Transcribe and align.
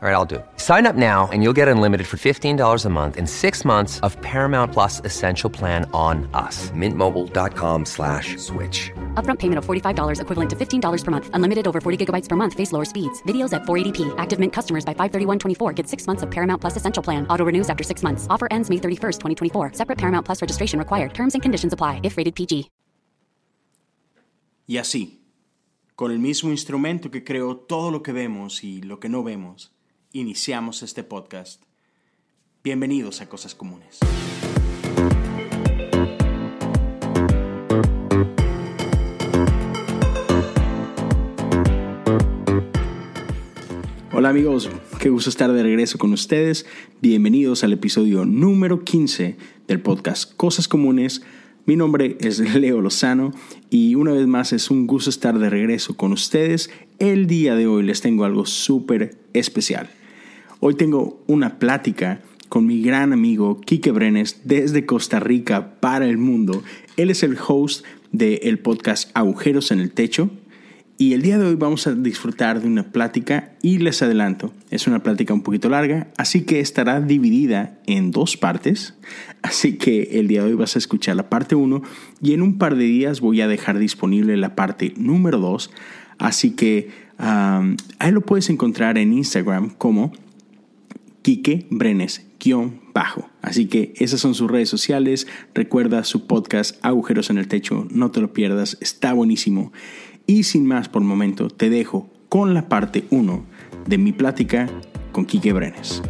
All 0.00 0.08
right, 0.08 0.14
I'll 0.14 0.24
do 0.24 0.36
it. 0.36 0.46
Sign 0.58 0.86
up 0.86 0.94
now 0.94 1.28
and 1.32 1.42
you'll 1.42 1.56
get 1.56 1.66
unlimited 1.66 2.06
for 2.06 2.18
$15 2.18 2.84
a 2.84 2.88
month 2.88 3.16
and 3.16 3.28
six 3.28 3.64
months 3.64 3.98
of 4.06 4.16
Paramount 4.22 4.72
Plus 4.72 5.02
Essential 5.04 5.50
Plan 5.50 5.90
on 5.92 6.30
us. 6.34 6.70
Mintmobile.com 6.70 7.84
slash 7.84 8.36
switch. 8.36 8.92
Upfront 9.14 9.40
payment 9.40 9.58
of 9.58 9.66
$45 9.66 10.20
equivalent 10.20 10.50
to 10.50 10.54
$15 10.56 11.04
per 11.04 11.10
month. 11.10 11.30
Unlimited 11.34 11.66
over 11.66 11.80
40 11.80 12.06
gigabytes 12.06 12.28
per 12.28 12.36
month. 12.36 12.54
Face 12.54 12.70
lower 12.70 12.84
speeds. 12.84 13.20
Videos 13.24 13.52
at 13.52 13.62
480p. 13.62 14.14
Active 14.18 14.38
Mint 14.38 14.52
customers 14.52 14.84
by 14.84 14.94
531.24 14.94 15.74
get 15.74 15.88
six 15.88 16.06
months 16.06 16.22
of 16.22 16.30
Paramount 16.30 16.60
Plus 16.60 16.76
Essential 16.76 17.02
Plan. 17.02 17.26
Auto 17.28 17.44
renews 17.44 17.68
after 17.68 17.82
six 17.82 18.04
months. 18.04 18.28
Offer 18.30 18.46
ends 18.52 18.70
May 18.70 18.76
31st, 18.76 19.18
2024. 19.18 19.72
Separate 19.72 19.98
Paramount 19.98 20.24
Plus 20.24 20.40
registration 20.40 20.78
required. 20.78 21.12
Terms 21.12 21.34
and 21.34 21.42
conditions 21.42 21.72
apply 21.72 21.98
if 22.04 22.16
rated 22.16 22.36
PG. 22.36 22.70
Y 24.68 24.76
así, 24.76 25.24
con 25.96 26.12
el 26.12 26.20
mismo 26.20 26.50
instrumento 26.50 27.10
que 27.10 27.24
creó 27.24 27.56
todo 27.56 27.90
lo 27.90 28.04
que 28.04 28.12
vemos 28.12 28.62
y 28.62 28.82
lo 28.82 29.00
que 29.00 29.08
no 29.08 29.24
vemos, 29.24 29.72
iniciamos 30.12 30.82
este 30.82 31.04
podcast. 31.04 31.62
Bienvenidos 32.64 33.20
a 33.20 33.28
Cosas 33.28 33.54
Comunes. 33.54 33.98
Hola 44.12 44.30
amigos, 44.30 44.70
qué 44.98 45.10
gusto 45.10 45.30
estar 45.30 45.52
de 45.52 45.62
regreso 45.62 45.98
con 45.98 46.12
ustedes. 46.12 46.66
Bienvenidos 47.00 47.62
al 47.62 47.74
episodio 47.74 48.24
número 48.24 48.82
15 48.84 49.36
del 49.68 49.80
podcast 49.80 50.34
Cosas 50.36 50.68
Comunes. 50.68 51.22
Mi 51.68 51.76
nombre 51.76 52.16
es 52.22 52.38
Leo 52.38 52.80
Lozano 52.80 53.30
y 53.68 53.94
una 53.94 54.12
vez 54.12 54.26
más 54.26 54.54
es 54.54 54.70
un 54.70 54.86
gusto 54.86 55.10
estar 55.10 55.38
de 55.38 55.50
regreso 55.50 55.98
con 55.98 56.12
ustedes. 56.14 56.70
El 56.98 57.26
día 57.26 57.56
de 57.56 57.66
hoy 57.66 57.82
les 57.82 58.00
tengo 58.00 58.24
algo 58.24 58.46
súper 58.46 59.18
especial. 59.34 59.90
Hoy 60.60 60.76
tengo 60.76 61.22
una 61.26 61.58
plática 61.58 62.22
con 62.48 62.64
mi 62.64 62.80
gran 62.80 63.12
amigo 63.12 63.60
Quique 63.60 63.90
Brenes 63.90 64.40
desde 64.44 64.86
Costa 64.86 65.20
Rica 65.20 65.78
para 65.78 66.06
el 66.06 66.16
mundo. 66.16 66.62
Él 66.96 67.10
es 67.10 67.22
el 67.22 67.36
host 67.36 67.84
del 68.12 68.58
podcast 68.60 69.10
Agujeros 69.12 69.70
en 69.70 69.80
el 69.80 69.90
Techo. 69.90 70.30
Y 71.00 71.12
el 71.12 71.22
día 71.22 71.38
de 71.38 71.46
hoy 71.46 71.54
vamos 71.54 71.86
a 71.86 71.94
disfrutar 71.94 72.60
de 72.60 72.66
una 72.66 72.90
plática 72.90 73.52
y 73.62 73.78
les 73.78 74.02
adelanto, 74.02 74.52
es 74.70 74.88
una 74.88 75.00
plática 75.00 75.32
un 75.32 75.42
poquito 75.42 75.68
larga, 75.68 76.08
así 76.16 76.42
que 76.42 76.58
estará 76.58 77.00
dividida 77.00 77.78
en 77.86 78.10
dos 78.10 78.36
partes. 78.36 78.94
Así 79.40 79.78
que 79.78 80.18
el 80.18 80.26
día 80.26 80.42
de 80.42 80.48
hoy 80.48 80.54
vas 80.54 80.74
a 80.74 80.80
escuchar 80.80 81.14
la 81.14 81.30
parte 81.30 81.54
1 81.54 81.82
y 82.20 82.32
en 82.32 82.42
un 82.42 82.58
par 82.58 82.74
de 82.74 82.82
días 82.82 83.20
voy 83.20 83.40
a 83.42 83.46
dejar 83.46 83.78
disponible 83.78 84.36
la 84.36 84.56
parte 84.56 84.92
número 84.96 85.38
2. 85.38 85.70
Así 86.18 86.56
que 86.56 86.90
ahí 87.16 88.10
lo 88.10 88.22
puedes 88.22 88.50
encontrar 88.50 88.98
en 88.98 89.12
Instagram 89.12 89.70
como 89.78 90.10
Quique 91.22 91.68
Brenes 91.70 92.26
bajo. 92.94 93.28
Así 93.42 93.66
que 93.66 93.92
esas 93.96 94.20
son 94.20 94.34
sus 94.34 94.50
redes 94.50 94.68
sociales. 94.68 95.26
Recuerda 95.54 96.04
su 96.04 96.26
podcast 96.26 96.76
Agujeros 96.84 97.30
en 97.30 97.38
el 97.38 97.48
Techo. 97.48 97.86
No 97.90 98.10
te 98.10 98.20
lo 98.20 98.32
pierdas. 98.32 98.78
Está 98.80 99.12
buenísimo. 99.12 99.72
Y 100.30 100.42
sin 100.42 100.66
más 100.66 100.90
por 100.90 101.00
el 101.00 101.08
momento, 101.08 101.48
te 101.48 101.70
dejo 101.70 102.10
con 102.28 102.52
la 102.52 102.68
parte 102.68 103.04
1 103.08 103.46
de 103.86 103.96
mi 103.96 104.12
plática 104.12 104.68
con 105.10 105.24
Quique 105.24 105.54
Brenes. 105.54 106.02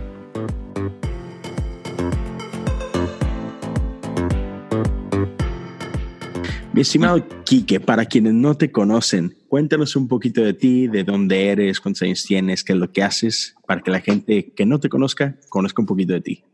Mi 6.73 6.81
estimado 6.81 7.25
Quique, 7.45 7.79
para 7.79 8.07
quienes 8.07 8.35
no 8.35 8.57
te 8.57 8.73
conocen, 8.73 9.37
cuéntanos 9.47 9.95
un 9.95 10.09
poquito 10.09 10.43
de 10.43 10.53
ti, 10.53 10.89
de 10.89 11.05
dónde 11.05 11.51
eres, 11.51 11.81
cuántos 11.81 12.03
años 12.03 12.25
tienes, 12.25 12.65
qué 12.65 12.73
es 12.73 12.79
lo 12.81 12.91
que 12.91 13.05
haces, 13.05 13.55
para 13.69 13.83
que 13.83 13.93
la 13.93 14.01
gente 14.01 14.51
que 14.51 14.67
no 14.67 14.81
te 14.81 14.89
conozca 14.89 15.37
conozca 15.49 15.81
un 15.81 15.87
poquito 15.87 16.15
de 16.15 16.23
ti. 16.23 16.45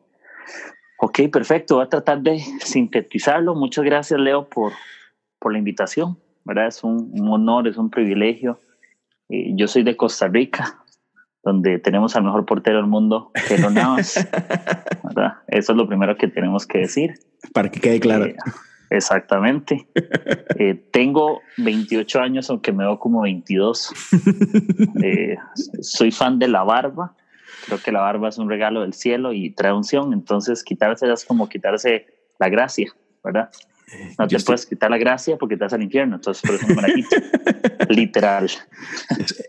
Ok, 0.98 1.20
perfecto. 1.32 1.76
Voy 1.76 1.86
a 1.86 1.88
tratar 1.88 2.20
de 2.20 2.40
sintetizarlo. 2.62 3.54
Muchas 3.54 3.86
gracias, 3.86 4.20
Leo, 4.20 4.50
por, 4.50 4.74
por 5.38 5.50
la 5.50 5.58
invitación. 5.58 6.18
¿Verdad? 6.44 6.68
Es 6.68 6.84
un, 6.84 7.12
honor, 7.28 7.66
es 7.68 7.76
un 7.76 7.90
privilegio. 7.90 8.58
Eh, 9.28 9.52
yo 9.54 9.66
soy 9.66 9.82
de 9.82 9.96
Costa 9.96 10.28
Rica, 10.28 10.82
donde 11.42 11.78
tenemos 11.78 12.14
al 12.16 12.24
mejor 12.24 12.44
portero 12.46 12.76
del 12.76 12.86
mundo, 12.86 13.30
Keylor 13.48 13.72
Navas. 13.72 14.16
Eso 15.48 15.72
es 15.72 15.76
lo 15.76 15.86
primero 15.86 16.16
que 16.16 16.28
tenemos 16.28 16.66
que 16.66 16.78
decir. 16.78 17.14
Para 17.52 17.70
que 17.70 17.80
quede 17.80 18.00
claro. 18.00 18.26
Eh, 18.26 18.36
exactamente. 18.90 19.86
Eh, 20.58 20.74
tengo 20.92 21.40
28 21.58 22.20
años, 22.20 22.50
aunque 22.50 22.72
me 22.72 22.84
veo 22.84 22.98
como 22.98 23.22
22. 23.22 23.92
soy 25.80 26.10
fan 26.10 26.38
de 26.38 26.48
la 26.48 26.62
barba. 26.62 27.14
Creo 27.66 27.78
que 27.80 27.92
la 27.92 28.00
barba 28.00 28.28
es 28.28 28.38
un 28.38 28.48
regalo 28.48 28.82
del 28.82 28.92
cielo 28.92 29.32
y 29.32 29.50
trae 29.50 29.72
unción. 29.72 30.12
Entonces, 30.12 30.62
quitársela 30.62 31.14
es 31.14 31.24
como 31.24 31.48
quitarse 31.48 32.06
la 32.38 32.48
gracia, 32.48 32.92
¿verdad? 33.22 33.50
No 34.18 34.26
te 34.26 34.40
puedes 34.40 34.66
quitar 34.66 34.90
la 34.90 34.98
gracia 34.98 35.36
porque 35.36 35.56
te 35.56 35.64
vas 35.64 35.72
al 35.72 35.82
infierno. 35.82 36.16
Entonces, 36.16 36.42
por 36.42 36.54
eso 36.56 36.66
no 36.68 36.74
me 36.74 36.82
la 36.82 36.94
quito. 36.94 37.16
Literal. 37.88 38.50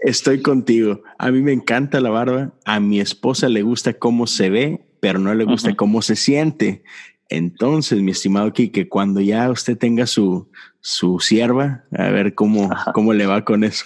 Estoy 0.01 0.41
contigo. 0.41 1.03
A 1.17 1.31
mí 1.31 1.41
me 1.41 1.53
encanta 1.53 1.99
la 2.01 2.09
barba. 2.09 2.51
A 2.65 2.79
mi 2.79 2.99
esposa 2.99 3.49
le 3.49 3.61
gusta 3.61 3.93
cómo 3.93 4.27
se 4.27 4.49
ve, 4.49 4.85
pero 4.99 5.19
no 5.19 5.33
le 5.33 5.45
gusta 5.45 5.75
cómo 5.75 6.01
se 6.01 6.15
siente. 6.15 6.83
Entonces, 7.29 8.01
mi 8.01 8.11
estimado 8.11 8.53
Kike, 8.53 8.87
cuando 8.87 9.19
ya 9.19 9.49
usted 9.49 9.77
tenga 9.77 10.05
su, 10.05 10.47
su 10.79 11.19
sierva, 11.19 11.83
a 11.97 12.09
ver 12.09 12.35
cómo, 12.35 12.69
cómo 12.93 13.13
le 13.13 13.25
va 13.25 13.43
con 13.43 13.63
eso. 13.63 13.85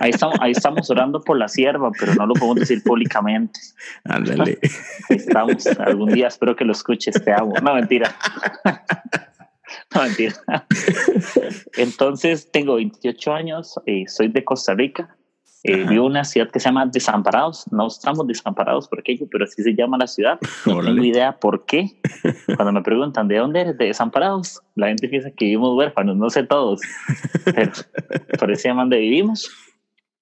Ahí 0.00 0.10
estamos, 0.10 0.36
ahí 0.40 0.52
estamos 0.52 0.88
orando 0.90 1.20
por 1.20 1.38
la 1.38 1.48
sierva, 1.48 1.90
pero 1.98 2.14
no 2.14 2.26
lo 2.26 2.34
podemos 2.34 2.56
decir 2.56 2.82
públicamente. 2.82 3.60
Ándale. 4.04 4.58
estamos. 5.08 5.66
Algún 5.66 6.12
día 6.12 6.28
espero 6.28 6.56
que 6.56 6.64
lo 6.64 6.72
escuche 6.72 7.10
este 7.10 7.32
agua. 7.32 7.60
No, 7.60 7.74
mentira. 7.74 8.14
No, 9.94 10.02
mentira. 10.02 10.34
Entonces, 11.76 12.50
tengo 12.50 12.74
28 12.74 13.32
años, 13.32 13.74
eh, 13.86 14.04
soy 14.08 14.28
de 14.28 14.44
Costa 14.44 14.74
Rica, 14.74 15.16
eh, 15.68 15.84
vivo 15.88 16.04
en 16.04 16.12
una 16.12 16.24
ciudad 16.24 16.48
que 16.48 16.60
se 16.60 16.68
llama 16.68 16.86
Desamparados. 16.86 17.64
No 17.72 17.88
estamos 17.88 18.26
desamparados 18.26 18.86
por 18.86 19.00
aquello, 19.00 19.26
pero 19.30 19.44
así 19.44 19.62
se 19.62 19.74
llama 19.74 19.98
la 19.98 20.06
ciudad. 20.06 20.38
No 20.64 20.80
tengo 20.80 21.02
idea 21.02 21.36
por 21.38 21.64
qué. 21.66 21.98
Cuando 22.54 22.72
me 22.72 22.82
preguntan 22.82 23.26
de 23.26 23.38
dónde 23.38 23.62
eres, 23.62 23.78
de 23.78 23.86
Desamparados, 23.86 24.60
la 24.76 24.88
gente 24.88 25.08
piensa 25.08 25.30
que 25.30 25.46
vivimos 25.46 25.76
huérfanos, 25.76 26.16
no 26.16 26.30
sé 26.30 26.44
todos, 26.44 26.80
pero 27.44 27.72
por 28.38 28.52
eso 28.52 28.62
se 28.62 28.68
llama 28.68 28.82
donde 28.82 28.98
vivimos. 28.98 29.50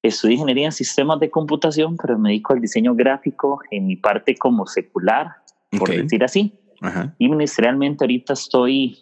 Estudié 0.03 0.34
ingeniería 0.34 0.66
en 0.66 0.72
sistemas 0.72 1.20
de 1.20 1.30
computación, 1.30 1.97
pero 1.97 2.19
me 2.19 2.30
dedico 2.30 2.54
al 2.54 2.60
diseño 2.60 2.94
gráfico 2.94 3.60
en 3.70 3.86
mi 3.86 3.97
parte 3.97 4.36
como 4.36 4.66
secular, 4.66 5.28
por 5.78 5.91
decir 5.91 6.24
así. 6.24 6.54
Y 7.19 7.28
ministerialmente 7.28 8.04
ahorita 8.04 8.34
estoy 8.34 8.98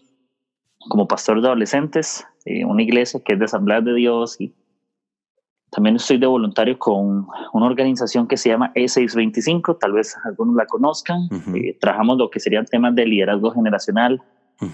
como 0.89 1.09
pastor 1.09 1.41
de 1.41 1.49
adolescentes, 1.49 2.27
en 2.45 2.69
una 2.69 2.83
iglesia 2.83 3.21
que 3.25 3.35
es 3.35 3.39
de 3.39 3.45
Asamblea 3.45 3.81
de 3.81 3.95
Dios 3.95 4.41
y 4.41 4.55
también 5.73 5.97
estoy 5.97 6.19
de 6.19 6.27
voluntario 6.27 6.79
con 6.79 7.27
una 7.55 7.67
organización 7.67 8.29
que 8.29 8.37
se 8.37 8.51
llama 8.51 8.73
E625, 8.75 9.79
tal 9.79 9.93
vez 9.93 10.15
algunos 10.23 10.55
la 10.55 10.67
conozcan. 10.67 11.29
Eh, 11.55 11.79
trabajamos 11.81 12.19
lo 12.19 12.29
que 12.29 12.41
serían 12.41 12.67
temas 12.67 12.95
de 12.95 13.07
liderazgo 13.07 13.53
generacional 13.53 14.21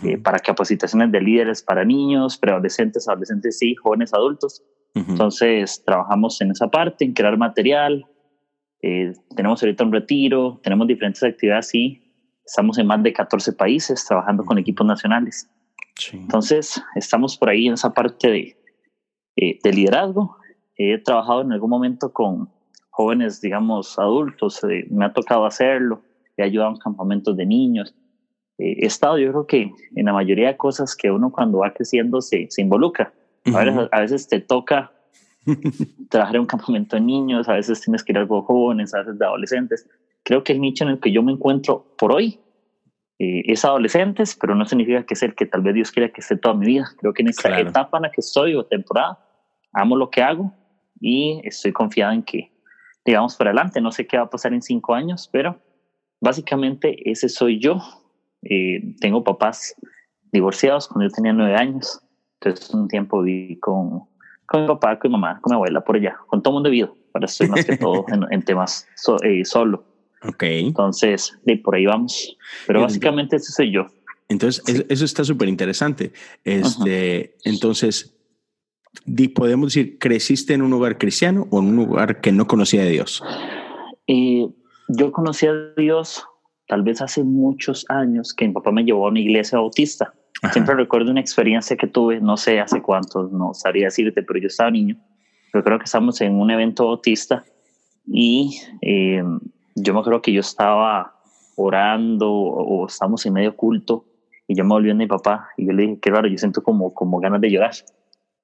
eh, 0.03 0.19
para 0.19 0.41
capacitaciones 0.41 1.13
de 1.13 1.21
líderes 1.21 1.63
para 1.63 1.85
niños, 1.85 2.37
preadolescentes, 2.37 3.09
adolescentes 3.09 3.63
y 3.63 3.77
jóvenes 3.77 4.13
adultos. 4.13 4.65
Entonces, 4.95 5.85
trabajamos 5.85 6.41
en 6.41 6.51
esa 6.51 6.67
parte, 6.67 7.05
en 7.05 7.13
crear 7.13 7.39
material. 7.39 8.05
Eh, 8.83 9.13
tenemos 9.37 9.63
ahorita 9.63 9.85
un 9.85 9.93
retiro, 9.93 10.59
tenemos 10.65 10.89
diferentes 10.89 11.23
actividades 11.23 11.73
y 11.77 12.03
estamos 12.45 12.77
en 12.79 12.89
más 12.89 13.01
de 13.05 13.13
14 13.13 13.53
países 13.53 14.05
trabajando 14.05 14.45
con 14.45 14.59
equipos 14.59 14.85
nacionales. 14.85 15.49
Entonces, 16.12 16.82
estamos 16.94 17.36
por 17.36 17.50
ahí 17.50 17.66
en 17.66 17.75
esa 17.75 17.92
parte 17.92 18.30
de, 18.30 18.56
eh, 19.36 19.59
de 19.62 19.72
liderazgo. 19.72 20.36
He 20.77 20.98
trabajado 20.98 21.42
en 21.42 21.53
algún 21.53 21.71
momento 21.71 22.12
con 22.12 22.50
jóvenes, 22.91 23.41
digamos, 23.41 23.98
adultos, 23.98 24.62
eh, 24.65 24.86
me 24.91 25.04
ha 25.04 25.12
tocado 25.12 25.47
hacerlo, 25.47 26.03
he 26.36 26.42
ayudado 26.42 26.71
en 26.71 26.78
campamentos 26.78 27.36
de 27.36 27.47
niños. 27.47 27.95
Eh, 28.59 28.77
he 28.83 28.86
estado, 28.86 29.18
yo 29.18 29.30
creo 29.30 29.47
que 29.47 29.72
en 29.95 30.06
la 30.06 30.12
mayoría 30.12 30.48
de 30.48 30.56
cosas 30.56 30.97
que 30.97 31.10
uno 31.10 31.30
cuando 31.30 31.59
va 31.59 31.72
creciendo 31.72 32.21
se, 32.21 32.47
se 32.51 32.62
involucra. 32.62 33.12
a, 33.47 33.65
veces, 33.65 33.89
a, 33.92 34.01
veces, 34.01 34.28
te 34.28 34.41
toca 34.41 34.92
trabajar 36.10 36.36
en 36.36 36.41
un 36.41 36.47
campamento 36.47 36.97
de 36.97 37.03
niños, 37.03 37.48
a 37.48 37.54
veces 37.54 37.80
tienes 37.80 38.03
que 38.03 38.12
ir 38.12 38.18
a 38.18 38.22
algo 38.22 38.42
jóvenes, 38.42 38.94
a 38.94 38.98
veces 38.98 39.18
de 39.18 39.24
adolescentes. 39.24 39.86
Creo 40.24 40.42
que 40.42 40.53
el 40.53 40.60
nicho 40.60 40.84
en 40.84 40.91
el 40.91 41.01
que 41.01 41.12
yo 41.12 41.22
me 41.22 41.33
encuentro 41.33 41.94
por 41.97 42.12
hoy 42.12 42.41
eh, 43.18 43.42
es 43.47 43.65
adolescentes, 43.65 44.36
pero 44.41 44.54
no 44.54 44.65
significa 44.65 45.04
que 45.04 45.15
es 45.15 45.22
el 45.22 45.34
que 45.34 45.47
tal 45.47 45.62
vez 45.62 45.74
Dios 45.74 45.91
quiera 45.91 46.09
que 46.10 46.20
esté 46.20 46.36
toda 46.36 46.54
mi 46.54 46.66
vida. 46.66 46.86
Creo 46.98 47.12
que 47.12 47.22
en 47.22 47.28
esta 47.28 47.59
etapa 47.59 47.98
en 47.98 48.03
la 48.03 48.10
que 48.10 48.20
estoy 48.20 48.54
o 48.54 48.65
temporada, 48.65 49.18
amo 49.72 49.97
lo 49.97 50.10
que 50.10 50.22
hago 50.22 50.53
y 51.00 51.41
estoy 51.44 51.72
confiado 51.72 52.12
en 52.12 52.22
que, 52.22 52.53
digamos, 53.04 53.36
para 53.36 53.50
adelante. 53.50 53.80
No 53.80 53.91
sé 53.91 54.06
qué 54.06 54.18
va 54.18 54.24
a 54.24 54.30
pasar 54.30 54.53
en 54.53 54.62
cinco 54.62 54.94
años, 54.94 55.28
pero 55.32 55.60
básicamente 56.20 57.10
ese 57.10 57.28
soy 57.28 57.59
yo. 57.59 57.78
Eh, 58.42 58.94
tengo 59.00 59.24
papás 59.24 59.74
divorciados 60.30 60.86
cuando 60.88 61.09
yo 61.09 61.15
tenía 61.15 61.32
nueve 61.32 61.56
años. 61.56 62.00
Entonces 62.41 62.72
un 62.72 62.86
tiempo 62.86 63.22
viví 63.22 63.59
con, 63.59 64.04
con 64.47 64.62
mi 64.62 64.68
papá, 64.68 64.98
con 64.98 65.10
mi 65.10 65.18
mamá, 65.18 65.41
con 65.41 65.50
mi 65.50 65.54
abuela, 65.56 65.82
por 65.82 65.97
allá, 65.97 66.18
con 66.28 66.42
todo 66.42 66.53
el 66.53 66.54
mundo 66.56 66.70
vivido. 66.70 66.97
Ahora 67.12 67.26
estoy 67.26 67.48
más 67.48 67.65
que 67.65 67.76
todo 67.76 68.04
en, 68.30 68.42
temas 68.42 68.86
eh, 69.24 69.44
solo. 69.44 69.84
Ok. 70.24 70.42
Entonces, 70.42 71.38
de 71.44 71.56
por 71.59 71.76
ahí 71.76 71.86
vamos. 71.86 72.36
Pero 72.66 72.82
básicamente 72.82 73.36
ese 73.36 73.53
soy 73.53 73.72
yo. 73.72 73.86
Entonces, 74.28 74.62
eso, 74.88 75.04
está 75.04 75.24
súper 75.24 75.48
interesante. 75.48 76.12
Este, 76.44 77.36
Entonces, 77.44 78.15
podemos 79.34 79.72
decir, 79.72 79.98
¿creciste 79.98 80.54
en 80.54 80.62
un 80.62 80.70
lugar 80.70 80.98
cristiano 80.98 81.47
o 81.50 81.60
en 81.60 81.66
un 81.66 81.76
lugar 81.76 82.20
que 82.20 82.32
no 82.32 82.47
conocía 82.47 82.82
a 82.82 82.86
Dios? 82.86 83.22
Eh, 84.06 84.47
yo 84.88 85.12
conocí 85.12 85.47
a 85.47 85.54
Dios 85.76 86.24
tal 86.66 86.82
vez 86.82 87.00
hace 87.00 87.24
muchos 87.24 87.86
años 87.88 88.34
que 88.34 88.47
mi 88.47 88.53
papá 88.53 88.70
me 88.70 88.84
llevó 88.84 89.06
a 89.06 89.10
una 89.10 89.20
iglesia 89.20 89.59
bautista. 89.59 90.12
Siempre 90.53 90.76
recuerdo 90.76 91.10
una 91.10 91.20
experiencia 91.20 91.76
que 91.76 91.88
tuve, 91.88 92.20
no 92.20 92.36
sé 92.36 92.60
hace 92.60 92.80
cuántos, 92.80 93.32
no 93.32 93.54
sabría 93.54 93.86
decirte, 93.86 94.22
pero 94.22 94.38
yo 94.38 94.47
estaba 94.47 94.70
niño. 94.70 94.97
Yo 95.53 95.65
creo 95.65 95.78
que 95.78 95.84
estábamos 95.84 96.20
en 96.20 96.34
un 96.34 96.50
evento 96.50 96.86
bautista 96.86 97.44
y 98.06 98.60
eh, 98.82 99.24
yo 99.83 99.95
me 99.95 100.01
acuerdo 100.01 100.22
que 100.22 100.33
yo 100.33 100.41
estaba 100.41 101.15
orando 101.57 102.30
o, 102.30 102.86
estamos 102.86 103.25
en 103.27 103.33
medio 103.33 103.57
culto 103.57 104.04
y 104.47 104.54
yo 104.57 104.65
me 104.65 104.71
volví 104.71 104.91
a 104.91 104.95
mi 104.95 105.07
papá 105.07 105.48
y 105.57 105.66
yo 105.66 105.72
le 105.72 105.83
dije, 105.83 105.98
qué 106.01 106.10
raro, 106.10 106.28
yo 106.28 106.39
siento 106.39 106.63
como, 106.63 106.95
como 106.95 107.21
ganas 107.21 107.41
de 107.41 107.51
llorar. 107.51 107.72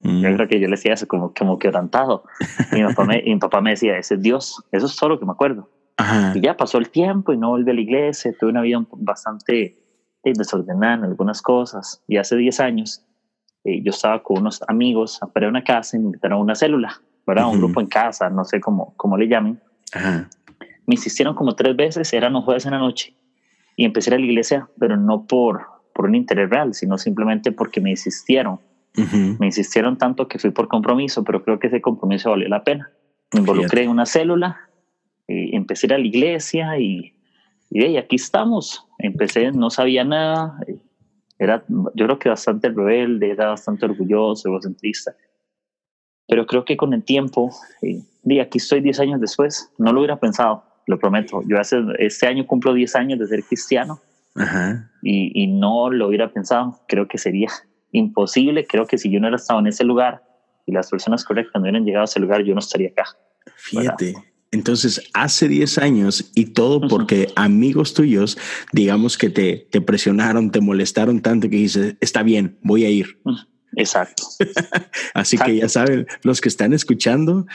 Yo 0.01 0.11
mm. 0.31 0.35
creo 0.35 0.49
que 0.49 0.61
yo 0.61 0.67
le 0.67 0.73
decía 0.73 0.93
eso 0.93 1.09
como, 1.09 1.33
como 1.33 1.59
quebrantado. 1.59 2.25
Y 2.73 2.77
mi 2.77 2.85
papá 2.85 3.05
me, 3.05 3.23
y 3.25 3.33
mi 3.33 3.39
papá 3.39 3.63
me 3.63 3.71
decía, 3.71 3.97
ese 3.97 4.17
es 4.17 4.23
Dios. 4.23 4.63
Eso 4.71 4.85
es 4.85 4.97
todo 4.97 5.11
lo 5.11 5.19
que 5.19 5.25
me 5.25 5.33
acuerdo. 5.33 5.71
Y 6.35 6.41
ya 6.41 6.57
pasó 6.57 6.77
el 6.77 6.91
tiempo 6.91 7.33
y 7.33 7.39
no 7.39 7.51
volví 7.51 7.71
a 7.71 7.75
la 7.75 7.81
iglesia. 7.81 8.35
Tuve 8.39 8.51
una 8.51 8.61
vida 8.61 8.85
bastante 8.93 9.79
eh, 10.25 10.33
desordenada 10.35 10.95
en 10.95 11.05
algunas 11.05 11.41
cosas. 11.41 12.03
Y 12.07 12.19
hace 12.19 12.37
10 12.37 12.61
años 12.61 13.03
eh, 13.65 13.81
yo 13.83 13.91
estaba 13.91 14.23
con 14.23 14.39
unos 14.39 14.63
amigos 14.69 15.21
para 15.33 15.49
una 15.49 15.65
casa 15.65 15.97
y 15.97 16.01
me 16.01 16.07
invitaron 16.07 16.39
a 16.39 16.43
una 16.43 16.55
célula, 16.55 17.01
¿verdad? 17.27 17.49
Un 17.49 17.59
grupo 17.59 17.81
en 17.81 17.87
casa, 17.87 18.29
no 18.29 18.45
sé 18.45 18.61
cómo, 18.61 18.93
cómo 18.97 19.17
le 19.17 19.27
llamen. 19.27 19.59
Me 20.87 20.95
insistieron 20.95 21.35
como 21.35 21.55
tres 21.55 21.77
veces, 21.77 22.13
eran 22.13 22.33
los 22.35 22.45
jueves 22.45 22.67
en 22.67 22.73
la 22.73 22.79
noche. 22.79 23.15
Y 23.77 23.85
empecé 23.85 24.11
a 24.11 24.15
ir 24.15 24.17
a 24.17 24.21
la 24.21 24.27
iglesia, 24.27 24.69
pero 24.79 24.97
no 24.97 25.27
por, 25.27 25.67
por 25.95 26.07
un 26.07 26.15
interés 26.15 26.51
real, 26.51 26.75
sino 26.75 26.99
simplemente 26.99 27.53
porque 27.53 27.81
me 27.81 27.91
insistieron 27.91 28.61
me 28.97 29.47
insistieron 29.47 29.99
tanto 29.99 30.29
que 30.29 30.39
fui 30.39 30.51
por 30.51 30.69
compromiso, 30.69 31.25
pero 31.25 31.43
creo 31.43 31.59
que 31.59 31.67
ese 31.67 31.81
compromiso 31.81 32.31
valió 32.31 32.49
la 32.49 32.63
pena. 32.63 32.93
Me 33.33 33.41
involucré 33.41 33.83
en 33.83 33.91
una 33.91 34.07
célula, 34.07 34.71
eh, 35.27 35.51
empecé 35.53 35.87
a 35.87 35.89
ir 35.89 35.95
a 35.95 35.99
la 35.99 36.07
iglesia 36.07 36.79
y, 36.79 37.13
y 37.71 37.97
aquí 37.97 38.17
estamos. 38.17 38.87
Empecé, 38.99 39.51
no 39.51 39.71
sabía 39.71 40.05
nada, 40.05 40.61
eh, 40.69 40.77
era, 41.39 41.65
yo 41.69 42.07
creo 42.07 42.19
que 42.21 42.29
bastante 42.29 42.69
rebelde, 42.69 43.31
era 43.31 43.49
bastante 43.49 43.85
orgulloso, 43.85 44.49
egocentrista. 44.49 45.17
Pero 46.29 46.47
creo 46.47 46.65
que 46.65 46.77
con 46.77 46.95
el 46.95 47.03
tiempo, 47.03 47.51
eh, 47.83 48.01
y 48.23 48.39
aquí 48.39 48.59
estoy 48.59 48.81
10 48.81 49.01
años 49.01 49.21
después, 49.21 49.73
no 49.77 49.93
lo 49.93 50.01
hubiera 50.01 50.21
pensado, 50.21 50.63
lo 50.87 50.99
prometo. 50.99 51.43
Yo 51.47 51.59
hace, 51.59 51.83
este 51.99 52.27
año 52.27 52.47
cumplo 52.47 52.75
10 52.75 52.95
años 52.97 53.19
de 53.19 53.27
ser 53.27 53.43
cristiano 53.45 54.01
Y, 55.03 55.43
y 55.43 55.47
no 55.47 55.91
lo 55.91 56.09
hubiera 56.09 56.33
pensado. 56.33 56.81
Creo 56.89 57.09
que 57.09 57.19
sería 57.19 57.49
imposible. 57.93 58.67
Creo 58.67 58.87
que 58.87 58.99
si 58.99 59.11
yo 59.11 59.21
no 59.21 59.27
hubiera 59.27 59.37
estado 59.37 59.61
en 59.61 59.69
ese 59.69 59.85
lugar 59.85 60.23
y 60.67 60.73
las 60.73 60.91
personas 60.91 61.25
correctas 61.25 61.55
no 61.55 61.63
hubieran 61.63 61.85
llegado 61.85 62.03
a 62.03 62.05
ese 62.07 62.21
lugar, 62.21 62.43
yo 62.43 62.55
no 62.55 62.61
estaría 62.61 62.89
acá. 62.89 63.05
Fíjate. 63.57 64.15
Entonces, 64.51 65.03
hace 65.15 65.49
10 65.49 65.79
años 65.79 66.31
y 66.37 66.47
todo 66.47 66.87
porque 66.87 67.29
amigos 67.35 67.93
tuyos, 67.93 68.39
digamos 68.73 69.19
que 69.19 69.29
te, 69.29 69.67
te 69.71 69.81
presionaron, 69.81 70.53
te 70.53 70.61
molestaron 70.61 71.21
tanto 71.21 71.51
que 71.51 71.57
dices, 71.57 71.97
está 72.01 72.23
bien, 72.23 72.57
voy 72.63 72.85
a 72.85 72.89
ir. 72.89 73.19
Exacto. 73.77 74.23
Así 75.15 75.39
que 75.39 75.57
ya 75.57 75.69
saben, 75.69 76.07
los 76.23 76.41
que 76.41 76.49
están 76.49 76.73
escuchando, 76.73 77.47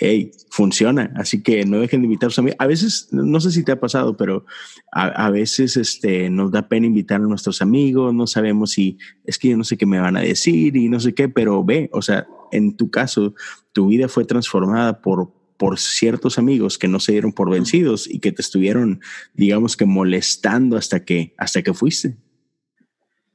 hey, 0.00 0.32
funciona. 0.48 1.12
Así 1.14 1.42
que 1.42 1.64
no 1.66 1.78
dejen 1.78 2.00
de 2.00 2.06
invitarse 2.06 2.40
a 2.40 2.44
mí. 2.44 2.50
A 2.58 2.66
veces, 2.66 3.08
no 3.12 3.38
sé 3.38 3.52
si 3.52 3.62
te 3.62 3.72
ha 3.72 3.78
pasado, 3.78 4.16
pero 4.16 4.46
a, 4.90 5.30
veces 5.30 5.76
este, 5.76 6.30
nos 6.30 6.50
da 6.50 6.68
pena 6.68 6.86
invitar 6.86 7.20
a 7.20 7.24
nuestros 7.24 7.60
amigos, 7.60 8.12
no 8.14 8.26
sabemos 8.26 8.72
si 8.72 8.98
es 9.24 9.38
que 9.38 9.48
yo 9.48 9.56
no 9.58 9.64
sé 9.64 9.76
qué 9.76 9.86
me 9.86 10.00
van 10.00 10.16
a 10.16 10.22
decir 10.22 10.76
y 10.76 10.88
no 10.88 10.98
sé 10.98 11.14
qué, 11.14 11.28
pero 11.28 11.62
ve, 11.62 11.90
o 11.92 12.00
sea, 12.00 12.26
en 12.50 12.76
tu 12.76 12.90
caso, 12.90 13.34
tu 13.72 13.88
vida 13.88 14.08
fue 14.08 14.24
transformada 14.24 15.02
por, 15.02 15.32
por 15.58 15.78
ciertos 15.78 16.38
amigos 16.38 16.78
que 16.78 16.88
no 16.88 16.98
se 16.98 17.12
dieron 17.12 17.32
por 17.32 17.50
vencidos 17.50 18.08
y 18.08 18.20
que 18.20 18.32
te 18.32 18.40
estuvieron, 18.40 19.00
digamos 19.34 19.76
que 19.76 19.84
molestando 19.84 20.78
hasta 20.78 21.04
que, 21.04 21.34
hasta 21.36 21.62
que 21.62 21.74
fuiste. 21.74 22.16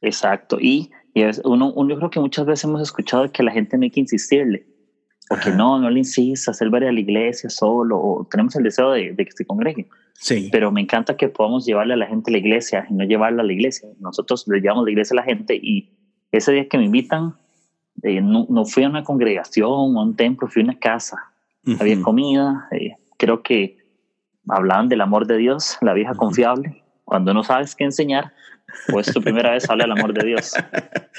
Exacto. 0.01 0.57
Y, 0.59 0.91
y 1.13 1.23
uno, 1.44 1.71
uno, 1.73 1.91
yo 1.91 1.97
creo 1.97 2.09
que 2.09 2.19
muchas 2.19 2.47
veces 2.47 2.63
hemos 2.63 2.81
escuchado 2.81 3.31
que 3.31 3.44
la 3.44 3.51
gente 3.51 3.77
no 3.77 3.83
hay 3.83 3.91
que 3.91 4.00
insistirle 4.00 4.75
o 5.30 5.38
que 5.38 5.50
no, 5.50 5.80
no 5.80 5.89
le 5.89 6.00
insistas, 6.00 6.62
él 6.62 6.74
va 6.74 6.77
a 6.77 6.89
a 6.89 6.92
la 6.92 7.00
iglesia 7.00 7.50
solo, 7.50 8.00
o 8.00 8.27
tenemos 8.30 8.56
el 8.56 8.63
deseo 8.63 8.92
de, 8.92 9.16
que 9.16 9.31
se 9.31 9.45
congregue. 9.45 9.88
Sí. 10.13 10.50
Pero 10.51 10.72
me 10.72 10.81
encanta 10.81 11.18
que 11.18 11.27
podamos 11.30 11.66
llevarle 11.66 11.94
a 11.95 11.98
la 11.98 12.07
gente 12.07 12.31
a 12.31 12.33
la 12.33 12.38
iglesia 12.38 12.86
y 12.89 12.94
no 12.94 13.04
llevarla 13.04 13.42
a 13.42 13.45
la 13.45 13.54
iglesia. 13.54 13.89
Nosotros 14.00 14.48
le 14.48 14.62
llevamos 14.62 14.86
la 14.86 14.92
iglesia 14.92 15.16
a 15.16 15.18
la 15.18 15.24
gente 15.24 15.56
y 15.56 15.89
ese 16.31 16.51
día 16.51 16.68
que 16.69 16.77
me 16.77 16.86
invitan, 16.86 17.36
eh, 18.04 18.22
no, 18.22 18.45
no, 18.50 18.66
fui 18.66 18.83
a 18.83 18.89
una 18.89 19.04
congregación 19.04 19.69
o 19.69 20.00
a 20.00 20.04
un 20.04 20.16
templo, 20.16 20.48
fui 20.48 20.62
a 20.62 20.66
una 20.66 20.80
casa. 20.80 21.18
Había 21.80 22.00
comida, 22.01 22.68
eh, 22.71 22.95
creo 23.18 23.42
que 23.42 23.78
hablaban 24.48 24.88
del 24.88 25.01
amor 25.01 25.25
de 25.25 25.38
Dios, 25.38 25.80
la 25.81 25.94
vieja 25.94 26.13
confiable. 26.13 26.84
Cuando 27.06 27.34
no 27.34 27.44
sabes 27.44 27.75
qué 27.75 27.84
enseñar, 27.84 28.34
pues 28.90 29.13
tu 29.13 29.22
primera 29.22 29.52
vez 29.52 29.69
habla 29.69 29.86
del 29.86 29.92
amor 29.94 30.13
de 30.13 30.25
Dios. 30.25 30.54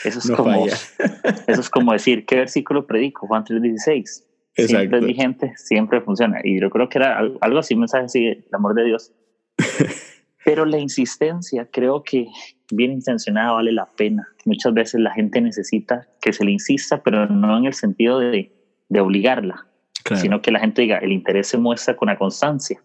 Eso 0.05 0.19
es, 0.19 0.31
como, 0.31 0.67
eso 0.67 1.61
es 1.61 1.71
como 1.71 1.93
decir, 1.93 2.27
¿qué 2.27 2.37
versículo 2.37 2.87
predico? 2.87 3.27
Juan 3.27 3.45
3.16. 3.45 4.25
Siempre 4.67 4.99
es 4.99 5.05
vigente, 5.05 5.53
siempre 5.57 6.01
funciona. 6.01 6.41
Y 6.43 6.61
yo 6.61 6.71
creo 6.71 6.89
que 6.89 6.99
era 6.99 7.19
algo 7.19 7.59
así, 7.59 7.75
un 7.75 7.81
mensaje 7.81 8.05
así, 8.05 8.27
el 8.27 8.45
amor 8.53 8.75
de 8.75 8.85
Dios. 8.85 9.13
Pero 10.45 10.65
la 10.65 10.79
insistencia, 10.79 11.69
creo 11.71 12.03
que 12.03 12.27
bien 12.71 12.93
intencionada 12.93 13.53
vale 13.53 13.73
la 13.73 13.87
pena. 13.87 14.29
Muchas 14.45 14.75
veces 14.75 15.01
la 15.01 15.13
gente 15.13 15.41
necesita 15.41 16.09
que 16.21 16.33
se 16.33 16.45
le 16.45 16.53
insista, 16.53 17.03
pero 17.03 17.27
no 17.27 17.59
en 17.59 17.67
el 17.67 17.75
sentido 17.75 18.21
de, 18.21 18.53
de 18.89 19.01
obligarla, 19.01 19.67
sino 20.15 20.41
que 20.43 20.53
la 20.53 20.61
gente 20.61 20.83
diga, 20.83 20.99
el 20.99 21.13
interés 21.13 21.49
se 21.49 21.59
muestra 21.59 21.97
con 21.97 22.07
la 22.07 22.17
constancia. 22.17 22.81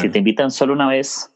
Si 0.00 0.08
te 0.08 0.18
invitan 0.18 0.50
solo 0.50 0.72
una 0.72 0.88
vez, 0.88 1.32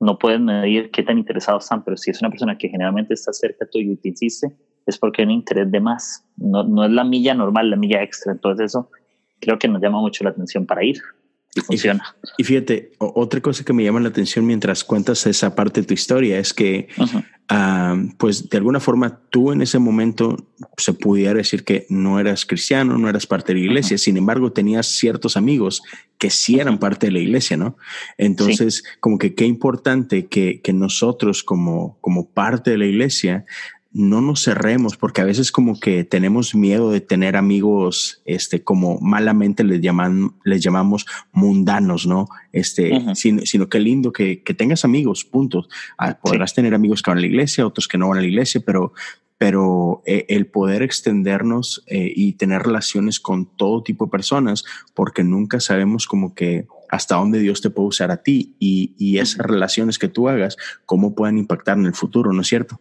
no 0.00 0.18
pueden 0.18 0.44
medir 0.44 0.90
qué 0.90 1.02
tan 1.02 1.18
interesados 1.18 1.64
están, 1.64 1.84
pero 1.84 1.96
si 1.96 2.10
es 2.10 2.20
una 2.20 2.30
persona 2.30 2.58
que 2.58 2.68
generalmente 2.68 3.14
está 3.14 3.32
cerca 3.32 3.66
tuyo 3.66 3.92
y 3.92 3.96
te 3.96 4.08
insiste, 4.08 4.48
es 4.86 4.98
porque 4.98 5.22
hay 5.22 5.26
un 5.26 5.32
interés 5.32 5.70
de 5.70 5.80
más. 5.80 6.26
No, 6.36 6.62
no 6.64 6.84
es 6.84 6.90
la 6.90 7.04
milla 7.04 7.34
normal, 7.34 7.70
la 7.70 7.76
milla 7.76 8.02
extra. 8.02 8.32
Entonces 8.32 8.66
eso 8.66 8.90
creo 9.40 9.58
que 9.58 9.68
nos 9.68 9.80
llama 9.80 10.00
mucho 10.00 10.24
la 10.24 10.30
atención 10.30 10.66
para 10.66 10.84
ir 10.84 11.00
y 11.54 11.60
funciona. 11.60 12.16
Y, 12.36 12.44
fíjate, 12.44 12.92
otra 12.98 13.40
cosa 13.40 13.64
que 13.64 13.72
me 13.72 13.84
llama 13.84 14.00
la 14.00 14.08
atención 14.08 14.44
mientras 14.44 14.82
cuentas 14.82 15.26
esa 15.26 15.54
parte 15.54 15.80
de 15.80 15.86
tu 15.86 15.94
historia 15.94 16.38
es 16.38 16.52
que, 16.52 16.88
pues 18.18 18.48
de 18.48 18.56
alguna 18.56 18.80
forma 18.80 19.20
tú 19.30 19.52
en 19.52 19.62
ese 19.62 19.78
momento 19.78 20.36
se 20.76 20.92
pudiera 20.92 21.34
decir 21.34 21.64
que 21.64 21.86
no 21.88 22.18
eras 22.18 22.44
cristiano, 22.44 22.98
no 22.98 23.08
eras 23.08 23.26
parte 23.26 23.54
de 23.54 23.60
la 23.60 23.66
iglesia, 23.66 23.98
sin 23.98 24.16
embargo 24.16 24.52
tenías 24.52 24.86
ciertos 24.86 25.36
amigos 25.36 25.82
que 26.18 26.30
sí 26.30 26.58
eran 26.58 26.78
parte 26.78 27.06
de 27.06 27.12
la 27.12 27.18
iglesia, 27.20 27.56
¿no? 27.56 27.76
Entonces, 28.18 28.82
como 29.00 29.18
que 29.18 29.34
qué 29.34 29.44
importante 29.44 30.26
que, 30.26 30.60
que 30.60 30.72
nosotros 30.72 31.42
como, 31.42 31.98
como 32.00 32.28
parte 32.28 32.72
de 32.72 32.78
la 32.78 32.86
iglesia 32.86 33.44
no 33.94 34.20
nos 34.20 34.42
cerremos, 34.42 34.96
porque 34.96 35.20
a 35.20 35.24
veces 35.24 35.52
como 35.52 35.78
que 35.78 36.02
tenemos 36.02 36.52
miedo 36.56 36.90
de 36.90 37.00
tener 37.00 37.36
amigos, 37.36 38.22
este, 38.24 38.64
como 38.64 38.98
malamente 39.00 39.62
les 39.62 39.80
llaman, 39.80 40.34
les 40.42 40.64
llamamos 40.64 41.06
mundanos, 41.32 42.04
¿no? 42.04 42.28
Este, 42.50 42.90
sino, 43.14 43.68
que 43.68 43.78
lindo 43.78 44.12
que, 44.12 44.36
tengas 44.58 44.84
amigos, 44.84 45.24
punto. 45.24 45.68
Ah, 45.96 46.18
podrás 46.20 46.54
tener 46.54 46.74
amigos 46.74 47.02
que 47.02 47.12
van 47.12 47.18
a 47.18 47.20
la 47.20 47.28
iglesia, 47.28 47.64
otros 47.64 47.86
que 47.86 47.96
no 47.96 48.08
van 48.08 48.18
a 48.18 48.22
la 48.22 48.26
iglesia, 48.26 48.60
pero, 48.66 48.92
pero 49.38 50.02
eh, 50.06 50.26
el 50.28 50.46
poder 50.46 50.82
extendernos 50.82 51.84
eh, 51.86 52.12
y 52.16 52.32
tener 52.32 52.62
relaciones 52.62 53.20
con 53.20 53.46
todo 53.46 53.84
tipo 53.84 54.06
de 54.06 54.10
personas, 54.10 54.64
porque 54.94 55.22
nunca 55.22 55.60
sabemos 55.60 56.08
como 56.08 56.34
que 56.34 56.66
hasta 56.90 57.14
dónde 57.14 57.38
Dios 57.38 57.60
te 57.60 57.70
puede 57.70 57.88
usar 57.88 58.10
a 58.10 58.24
ti 58.24 58.56
y, 58.58 58.96
y 58.98 59.18
esas 59.18 59.46
relaciones 59.46 60.00
que 60.00 60.08
tú 60.08 60.28
hagas, 60.28 60.56
cómo 60.84 61.14
pueden 61.14 61.38
impactar 61.38 61.78
en 61.78 61.86
el 61.86 61.94
futuro, 61.94 62.32
¿no 62.32 62.40
es 62.40 62.48
cierto? 62.48 62.80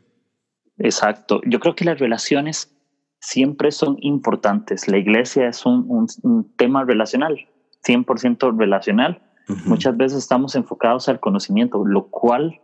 Exacto. 0.83 1.41
Yo 1.45 1.59
creo 1.61 1.75
que 1.75 1.85
las 1.85 1.97
relaciones 1.97 2.75
siempre 3.19 3.71
son 3.71 3.97
importantes. 4.01 4.89
La 4.89 4.97
iglesia 4.97 5.47
es 5.47 5.65
un, 5.65 6.07
tema 6.57 6.83
relacional, 6.83 7.47
100% 7.87 8.59
relacional. 8.59 9.21
Muchas 9.65 9.95
veces 9.95 10.19
estamos 10.19 10.55
enfocados 10.55 11.07
al 11.07 11.21
conocimiento, 11.21 11.85
lo 11.85 12.07
cual 12.07 12.59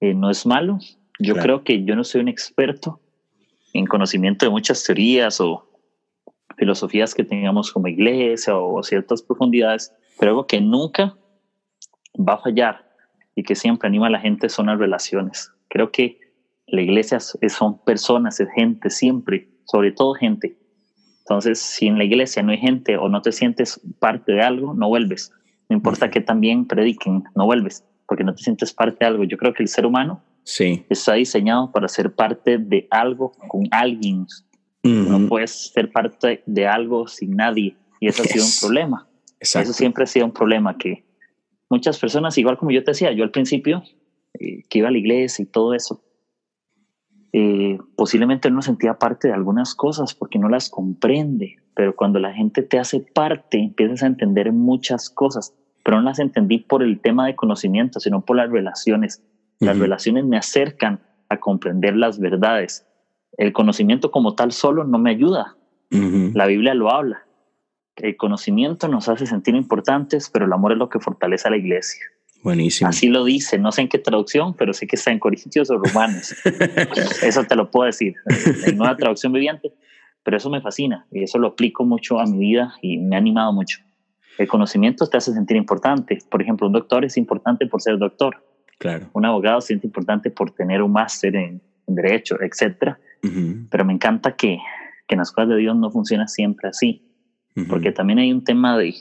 eh, 0.00 0.14
no 0.14 0.30
es 0.30 0.46
malo. 0.46 0.78
Yo 1.18 1.34
creo 1.34 1.64
que 1.64 1.84
yo 1.84 1.96
no 1.96 2.04
soy 2.04 2.20
un 2.20 2.28
experto 2.28 3.00
en 3.72 3.86
conocimiento 3.86 4.46
de 4.46 4.50
muchas 4.50 4.84
teorías 4.84 5.40
o 5.40 5.68
filosofías 6.56 7.12
que 7.12 7.24
tengamos 7.24 7.72
como 7.72 7.88
iglesia 7.88 8.56
o 8.56 8.80
ciertas 8.84 9.20
profundidades, 9.20 9.92
pero 10.18 10.30
algo 10.30 10.46
que 10.46 10.60
nunca 10.60 11.16
va 12.16 12.34
a 12.34 12.38
fallar 12.38 12.88
y 13.34 13.42
que 13.42 13.56
siempre 13.56 13.88
anima 13.88 14.06
a 14.06 14.10
la 14.10 14.20
gente 14.20 14.48
son 14.48 14.66
las 14.66 14.78
relaciones. 14.78 15.50
Creo 15.68 15.90
que 15.90 16.21
La 16.72 16.80
iglesia 16.80 17.20
son 17.20 17.78
personas, 17.84 18.40
es 18.40 18.48
gente 18.56 18.88
siempre, 18.88 19.50
sobre 19.66 19.92
todo 19.92 20.14
gente. 20.14 20.56
Entonces, 21.20 21.60
si 21.60 21.86
en 21.86 21.98
la 21.98 22.04
iglesia 22.04 22.42
no 22.42 22.50
hay 22.50 22.58
gente 22.58 22.96
o 22.96 23.10
no 23.10 23.20
te 23.20 23.30
sientes 23.30 23.78
parte 24.00 24.32
de 24.32 24.40
algo, 24.40 24.72
no 24.72 24.88
vuelves. 24.88 25.30
No 25.68 25.76
importa 25.76 26.10
que 26.10 26.22
también 26.22 26.66
prediquen, 26.66 27.24
no 27.34 27.44
vuelves, 27.44 27.84
porque 28.08 28.24
no 28.24 28.34
te 28.34 28.42
sientes 28.42 28.72
parte 28.72 28.96
de 29.00 29.06
algo. 29.06 29.24
Yo 29.24 29.36
creo 29.36 29.52
que 29.52 29.62
el 29.62 29.68
ser 29.68 29.84
humano 29.84 30.24
sí. 30.44 30.84
está 30.88 31.12
diseñado 31.12 31.70
para 31.72 31.88
ser 31.88 32.14
parte 32.14 32.56
de 32.56 32.88
algo 32.90 33.32
con 33.48 33.68
alguien. 33.70 34.26
No 34.82 35.28
puedes 35.28 35.72
ser 35.72 35.92
parte 35.92 36.42
de 36.46 36.66
algo 36.66 37.06
sin 37.06 37.36
nadie. 37.36 37.76
Y 38.00 38.08
eso 38.08 38.22
ha 38.22 38.26
sido 38.26 38.44
un 38.44 38.50
problema. 38.60 39.06
Eso 39.38 39.72
siempre 39.74 40.04
ha 40.04 40.06
sido 40.06 40.24
un 40.24 40.32
problema 40.32 40.78
que 40.78 41.04
muchas 41.68 41.98
personas, 41.98 42.36
igual 42.38 42.56
como 42.56 42.70
yo 42.70 42.82
te 42.82 42.92
decía, 42.92 43.12
yo 43.12 43.24
al 43.24 43.30
principio, 43.30 43.82
eh, 44.38 44.62
que 44.68 44.78
iba 44.78 44.88
a 44.88 44.90
la 44.90 44.98
iglesia 44.98 45.42
y 45.42 45.46
todo 45.46 45.74
eso, 45.74 46.02
eh, 47.32 47.78
posiblemente 47.96 48.50
no 48.50 48.60
sentía 48.60 48.98
parte 48.98 49.28
de 49.28 49.34
algunas 49.34 49.74
cosas 49.74 50.14
porque 50.14 50.38
no 50.38 50.48
las 50.48 50.68
comprende, 50.68 51.56
pero 51.74 51.96
cuando 51.96 52.18
la 52.18 52.32
gente 52.34 52.62
te 52.62 52.78
hace 52.78 53.00
parte, 53.00 53.58
empiezas 53.58 54.02
a 54.02 54.06
entender 54.06 54.52
muchas 54.52 55.08
cosas, 55.08 55.54
pero 55.82 55.96
no 55.96 56.02
las 56.02 56.18
entendí 56.18 56.58
por 56.58 56.82
el 56.82 57.00
tema 57.00 57.26
de 57.26 57.34
conocimiento, 57.34 58.00
sino 58.00 58.20
por 58.20 58.36
las 58.36 58.50
relaciones. 58.50 59.22
Las 59.60 59.78
relaciones 59.78 60.24
me 60.24 60.36
acercan 60.36 61.00
a 61.28 61.38
comprender 61.38 61.96
las 61.96 62.18
verdades. 62.18 62.84
El 63.38 63.52
conocimiento 63.52 64.10
como 64.10 64.34
tal 64.34 64.50
solo 64.52 64.84
no 64.84 64.98
me 64.98 65.10
ayuda. 65.10 65.56
La 65.90 66.46
Biblia 66.46 66.74
lo 66.74 66.90
habla. 66.90 67.24
El 67.96 68.16
conocimiento 68.16 68.88
nos 68.88 69.08
hace 69.08 69.26
sentir 69.26 69.54
importantes, 69.54 70.30
pero 70.30 70.46
el 70.46 70.52
amor 70.52 70.72
es 70.72 70.78
lo 70.78 70.88
que 70.88 70.98
fortalece 70.98 71.46
a 71.46 71.52
la 71.52 71.58
iglesia. 71.58 72.04
Buenísimo. 72.42 72.90
Así 72.90 73.08
lo 73.08 73.24
dice, 73.24 73.58
no 73.58 73.70
sé 73.70 73.82
en 73.82 73.88
qué 73.88 73.98
traducción, 73.98 74.54
pero 74.54 74.72
sé 74.72 74.86
que 74.86 74.96
está 74.96 75.12
en 75.12 75.20
Corintios 75.20 75.70
o 75.70 75.78
Romanos. 75.78 76.34
eso 77.22 77.44
te 77.44 77.54
lo 77.54 77.70
puedo 77.70 77.86
decir, 77.86 78.14
en 78.66 78.80
una 78.80 78.96
traducción 78.96 79.32
viviente, 79.32 79.72
pero 80.24 80.36
eso 80.36 80.50
me 80.50 80.60
fascina 80.60 81.06
y 81.12 81.22
eso 81.22 81.38
lo 81.38 81.48
aplico 81.48 81.84
mucho 81.84 82.18
a 82.18 82.26
mi 82.26 82.38
vida 82.38 82.74
y 82.82 82.98
me 82.98 83.14
ha 83.14 83.18
animado 83.18 83.52
mucho. 83.52 83.78
El 84.38 84.48
conocimiento 84.48 85.06
te 85.06 85.18
hace 85.18 85.32
sentir 85.32 85.56
importante. 85.56 86.18
Por 86.30 86.42
ejemplo, 86.42 86.66
un 86.66 86.72
doctor 86.72 87.04
es 87.04 87.16
importante 87.16 87.66
por 87.66 87.80
ser 87.80 87.98
doctor. 87.98 88.42
Claro. 88.78 89.08
Un 89.12 89.24
abogado 89.24 89.60
se 89.60 89.68
siente 89.68 89.86
importante 89.86 90.30
por 90.30 90.50
tener 90.50 90.82
un 90.82 90.92
máster 90.92 91.36
en, 91.36 91.62
derecho, 91.86 92.38
etc. 92.40 92.96
Pero 93.70 93.84
me 93.84 93.92
encanta 93.92 94.34
que, 94.34 94.58
que 95.06 95.14
en 95.14 95.18
las 95.18 95.30
cosas 95.30 95.50
de 95.50 95.56
Dios 95.58 95.76
no 95.76 95.90
funciona 95.90 96.26
siempre 96.26 96.70
así, 96.70 97.04
porque 97.68 97.92
también 97.92 98.18
hay 98.18 98.32
un 98.32 98.42
tema 98.42 98.78
de, 98.78 98.94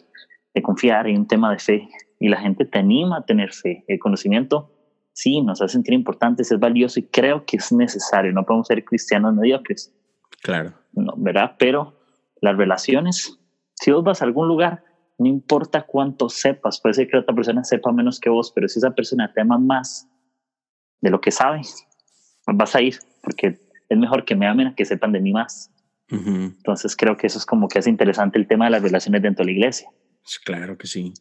de 0.53 0.61
confiar, 0.61 1.05
hay 1.05 1.15
un 1.15 1.25
tema 1.25 1.51
de 1.51 1.59
fe 1.59 1.87
y 2.21 2.29
la 2.29 2.39
gente 2.39 2.65
te 2.65 2.77
anima 2.77 3.17
a 3.17 3.25
tener 3.25 3.51
fe. 3.51 3.83
El 3.87 3.97
conocimiento 3.97 4.71
sí 5.11 5.41
nos 5.41 5.59
hace 5.59 5.73
sentir 5.73 5.95
importantes, 5.95 6.51
es 6.51 6.59
valioso 6.59 6.99
y 6.99 7.07
creo 7.07 7.45
que 7.45 7.57
es 7.57 7.71
necesario. 7.71 8.31
No 8.31 8.45
podemos 8.45 8.67
ser 8.67 8.85
cristianos 8.85 9.33
mediocres. 9.33 9.91
Claro. 10.43 10.71
No, 10.93 11.15
¿verdad? 11.17 11.55
Pero 11.57 11.99
las 12.39 12.55
relaciones, 12.55 13.39
si 13.73 13.91
vos 13.91 14.03
vas 14.03 14.21
a 14.21 14.25
algún 14.25 14.47
lugar, 14.47 14.83
no 15.17 15.25
importa 15.25 15.81
cuánto 15.81 16.29
sepas, 16.29 16.79
puede 16.79 16.93
ser 16.93 17.07
que 17.07 17.17
otra 17.17 17.33
persona 17.33 17.63
sepa 17.63 17.91
menos 17.91 18.19
que 18.19 18.29
vos, 18.29 18.51
pero 18.53 18.67
si 18.67 18.77
esa 18.77 18.91
persona 18.91 19.33
te 19.33 19.41
ama 19.41 19.57
más 19.57 20.07
de 21.01 21.09
lo 21.09 21.19
que 21.21 21.31
sabe, 21.31 21.61
vas 22.45 22.75
a 22.75 22.81
ir, 22.81 22.99
porque 23.23 23.59
es 23.89 23.97
mejor 23.97 24.25
que 24.25 24.35
me 24.35 24.45
amen 24.45 24.67
a 24.67 24.75
que 24.75 24.85
sepan 24.85 25.11
de 25.11 25.21
mí 25.21 25.33
más. 25.33 25.71
Entonces 26.07 26.95
creo 26.95 27.17
que 27.17 27.25
eso 27.25 27.39
es 27.39 27.45
como 27.47 27.67
que 27.67 27.79
es 27.79 27.87
interesante 27.87 28.37
el 28.37 28.45
tema 28.45 28.65
de 28.65 28.71
las 28.71 28.83
relaciones 28.83 29.23
dentro 29.23 29.43
de 29.43 29.51
la 29.51 29.57
iglesia. 29.57 29.89
Claro 30.45 30.77
que 30.77 30.85
sí. 30.85 31.13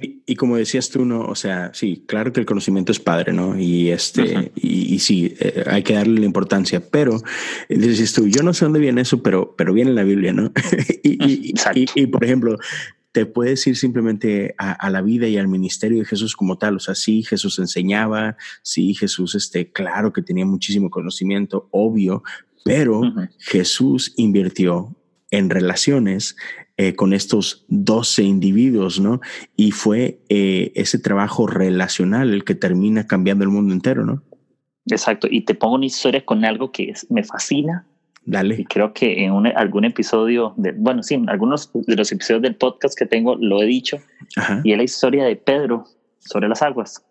Y, 0.00 0.36
como 0.36 0.56
decías 0.56 0.88
tú, 0.88 1.04
¿no? 1.04 1.20
O 1.26 1.34
sea, 1.34 1.70
sí, 1.74 2.04
claro 2.06 2.32
que 2.32 2.40
el 2.40 2.46
conocimiento 2.46 2.92
es 2.92 2.98
padre, 2.98 3.34
¿no? 3.34 3.58
Y 3.58 3.90
este, 3.90 4.50
y, 4.54 4.98
sí, 5.00 5.34
eh, 5.38 5.64
hay 5.66 5.82
que 5.82 5.92
darle 5.92 6.20
la 6.20 6.26
importancia, 6.26 6.80
pero 6.80 7.20
eh, 7.68 7.76
dices 7.76 8.14
tú, 8.14 8.26
yo 8.26 8.42
no 8.42 8.54
sé 8.54 8.64
dónde 8.64 8.80
viene 8.80 9.02
eso, 9.02 9.22
pero, 9.22 9.54
pero 9.54 9.74
viene 9.74 9.90
en 9.90 9.96
la 9.96 10.04
Biblia, 10.04 10.32
¿no? 10.32 10.50
y, 11.02 11.52
y, 11.94 12.06
por 12.06 12.24
ejemplo, 12.24 12.58
te 13.12 13.26
puedes 13.26 13.66
ir 13.66 13.76
simplemente 13.76 14.54
a, 14.58 14.90
la 14.90 15.02
vida 15.02 15.26
y 15.26 15.36
al 15.36 15.48
ministerio 15.48 15.98
de 15.98 16.04
Jesús 16.04 16.36
como 16.36 16.58
tal. 16.58 16.76
O 16.76 16.80
sea, 16.80 16.94
sí, 16.94 17.22
Jesús 17.22 17.58
enseñaba, 17.58 18.36
sí, 18.62 18.94
Jesús, 18.94 19.34
este, 19.34 19.72
claro 19.72 20.12
que 20.12 20.22
tenía 20.22 20.44
muchísimo 20.44 20.90
conocimiento, 20.90 21.68
obvio, 21.70 22.22
pero 22.62 23.00
Jesús 23.38 24.12
invirtió 24.16 24.94
en 25.30 25.50
relaciones 25.50 26.36
eh, 26.76 26.94
con 26.94 27.12
estos 27.12 27.64
12 27.68 28.22
individuos, 28.22 29.00
¿no? 29.00 29.20
Y 29.56 29.70
fue 29.70 30.20
eh, 30.28 30.72
ese 30.74 30.98
trabajo 30.98 31.46
relacional 31.46 32.32
el 32.32 32.44
que 32.44 32.54
termina 32.54 33.06
cambiando 33.06 33.44
el 33.44 33.50
mundo 33.50 33.72
entero, 33.72 34.04
¿no? 34.04 34.22
Exacto, 34.86 35.26
y 35.30 35.40
te 35.40 35.54
pongo 35.54 35.76
una 35.76 35.86
historia 35.86 36.24
con 36.24 36.44
algo 36.44 36.70
que 36.70 36.92
me 37.08 37.24
fascina. 37.24 37.86
Dale. 38.24 38.56
Y 38.58 38.64
creo 38.64 38.92
que 38.92 39.24
en 39.24 39.46
algún 39.56 39.84
episodio, 39.84 40.52
de, 40.56 40.72
bueno, 40.72 41.02
sí, 41.02 41.14
en 41.14 41.30
algunos 41.30 41.70
de 41.72 41.96
los 41.96 42.10
episodios 42.10 42.42
del 42.42 42.56
podcast 42.56 42.98
que 42.98 43.06
tengo 43.06 43.36
lo 43.36 43.62
he 43.62 43.66
dicho, 43.66 43.98
y 44.64 44.72
es 44.72 44.76
la 44.76 44.82
historia 44.82 45.24
de 45.24 45.36
Pedro 45.36 45.84
sobre 46.18 46.48
las 46.48 46.60
aguas. 46.60 47.04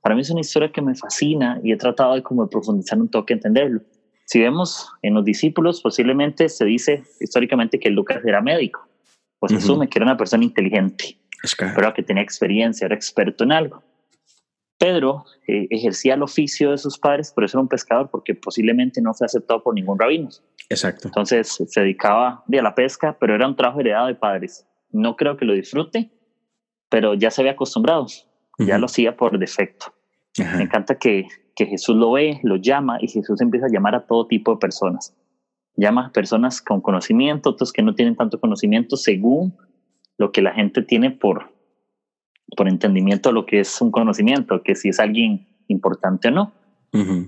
Para 0.00 0.14
mí 0.14 0.22
es 0.22 0.30
una 0.30 0.40
historia 0.40 0.70
que 0.72 0.80
me 0.80 0.94
fascina 0.94 1.60
y 1.62 1.72
he 1.72 1.76
tratado 1.76 2.14
de 2.14 2.22
como 2.22 2.48
profundizar 2.48 2.98
un 2.98 3.08
toque, 3.08 3.34
entenderlo. 3.34 3.82
Si 4.30 4.38
vemos 4.38 4.88
en 5.02 5.14
los 5.14 5.24
discípulos, 5.24 5.80
posiblemente 5.80 6.48
se 6.48 6.64
dice 6.64 7.02
históricamente 7.18 7.80
que 7.80 7.90
Lucas 7.90 8.24
era 8.24 8.40
médico, 8.40 8.86
pues 9.40 9.52
asume 9.52 9.88
que 9.88 9.98
era 9.98 10.06
una 10.06 10.16
persona 10.16 10.44
inteligente, 10.44 11.18
pero 11.58 11.92
que 11.92 12.04
tenía 12.04 12.22
experiencia, 12.22 12.84
era 12.84 12.94
experto 12.94 13.42
en 13.42 13.50
algo. 13.50 13.82
Pedro 14.78 15.24
eh, 15.48 15.66
ejercía 15.70 16.14
el 16.14 16.22
oficio 16.22 16.70
de 16.70 16.78
sus 16.78 16.96
padres, 16.96 17.32
pero 17.34 17.44
eso 17.44 17.58
era 17.58 17.62
un 17.62 17.68
pescador 17.68 18.08
porque 18.08 18.36
posiblemente 18.36 19.02
no 19.02 19.14
fue 19.14 19.24
aceptado 19.24 19.64
por 19.64 19.74
ningún 19.74 19.98
rabino. 19.98 20.28
Exacto. 20.68 21.08
Entonces 21.08 21.58
se 21.66 21.80
dedicaba 21.80 22.44
a 22.48 22.62
la 22.62 22.74
pesca, 22.76 23.16
pero 23.18 23.34
era 23.34 23.48
un 23.48 23.56
trabajo 23.56 23.80
heredado 23.80 24.06
de 24.06 24.14
padres. 24.14 24.64
No 24.92 25.16
creo 25.16 25.36
que 25.36 25.44
lo 25.44 25.54
disfrute, 25.54 26.08
pero 26.88 27.14
ya 27.14 27.32
se 27.32 27.42
había 27.42 27.54
acostumbrado, 27.54 28.06
ya 28.60 28.78
lo 28.78 28.86
hacía 28.86 29.16
por 29.16 29.36
defecto. 29.40 29.92
Me 30.56 30.62
encanta 30.64 30.96
que 30.96 31.26
que 31.60 31.66
Jesús 31.66 31.94
lo 31.94 32.12
ve, 32.12 32.40
lo 32.42 32.56
llama 32.56 32.96
y 33.02 33.08
Jesús 33.08 33.38
empieza 33.42 33.66
a 33.66 33.68
llamar 33.68 33.94
a 33.94 34.06
todo 34.06 34.26
tipo 34.26 34.52
de 34.52 34.56
personas. 34.56 35.14
Llama 35.76 36.06
a 36.06 36.10
personas 36.10 36.62
con 36.62 36.80
conocimiento, 36.80 37.50
otros 37.50 37.70
que 37.70 37.82
no 37.82 37.94
tienen 37.94 38.16
tanto 38.16 38.40
conocimiento 38.40 38.96
según 38.96 39.54
lo 40.16 40.32
que 40.32 40.40
la 40.40 40.54
gente 40.54 40.80
tiene 40.80 41.10
por, 41.10 41.52
por 42.56 42.66
entendimiento 42.66 43.28
de 43.28 43.34
lo 43.34 43.44
que 43.44 43.60
es 43.60 43.78
un 43.82 43.90
conocimiento, 43.90 44.62
que 44.62 44.74
si 44.74 44.88
es 44.88 45.00
alguien 45.00 45.48
importante 45.68 46.28
o 46.28 46.30
no. 46.30 46.52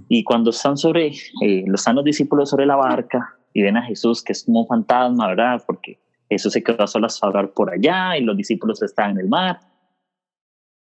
Y 0.08 0.24
cuando 0.24 0.48
están 0.48 0.78
sobre, 0.78 1.12
eh, 1.42 1.64
los 1.66 1.82
están 1.82 1.96
los 1.96 2.04
discípulos 2.04 2.48
sobre 2.48 2.64
la 2.64 2.76
barca 2.76 3.36
y 3.52 3.60
ven 3.60 3.76
a 3.76 3.82
Jesús 3.82 4.22
que 4.22 4.32
es 4.32 4.44
como 4.44 4.62
un 4.62 4.66
fantasma, 4.66 5.28
¿verdad? 5.28 5.62
Porque 5.66 6.00
Jesús 6.30 6.54
se 6.54 6.64
quedó 6.64 6.82
a 6.82 6.86
solas 6.86 7.22
a 7.22 7.26
hablar 7.26 7.52
por 7.52 7.70
allá 7.70 8.16
y 8.16 8.22
los 8.22 8.34
discípulos 8.34 8.82
están 8.82 9.10
en 9.10 9.18
el 9.18 9.28
mar. 9.28 9.60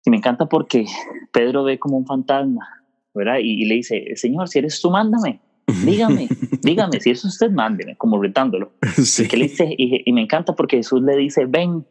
Y 0.05 0.11
me 0.11 0.17
encanta 0.17 0.47
porque 0.47 0.87
Pedro 1.33 1.65
ve 1.65 1.79
como 1.79 1.97
un 1.97 2.07
fantasma 2.07 2.83
¿verdad? 3.15 3.39
Y, 3.43 3.65
le 3.65 3.77
dice, 3.77 4.05
Señor, 4.17 4.49
si 4.49 4.59
eres 4.59 4.81
tú, 4.81 4.91
mándame, 4.91 5.41
dígame, 5.85 6.29
dígame, 6.63 7.01
si 7.01 7.11
es 7.11 7.25
usted, 7.25 7.51
mándeme, 7.51 7.97
como 7.97 8.21
retándolo. 8.21 8.73
Y, 8.97 9.29
que 9.29 9.37
le 9.37 9.45
dice, 9.45 9.75
y, 9.77 10.13
me 10.13 10.23
encanta 10.23 10.55
porque 10.55 10.77
Jesús 10.77 11.03
le 11.03 11.17
dice, 11.17 11.47
ven. 11.47 11.87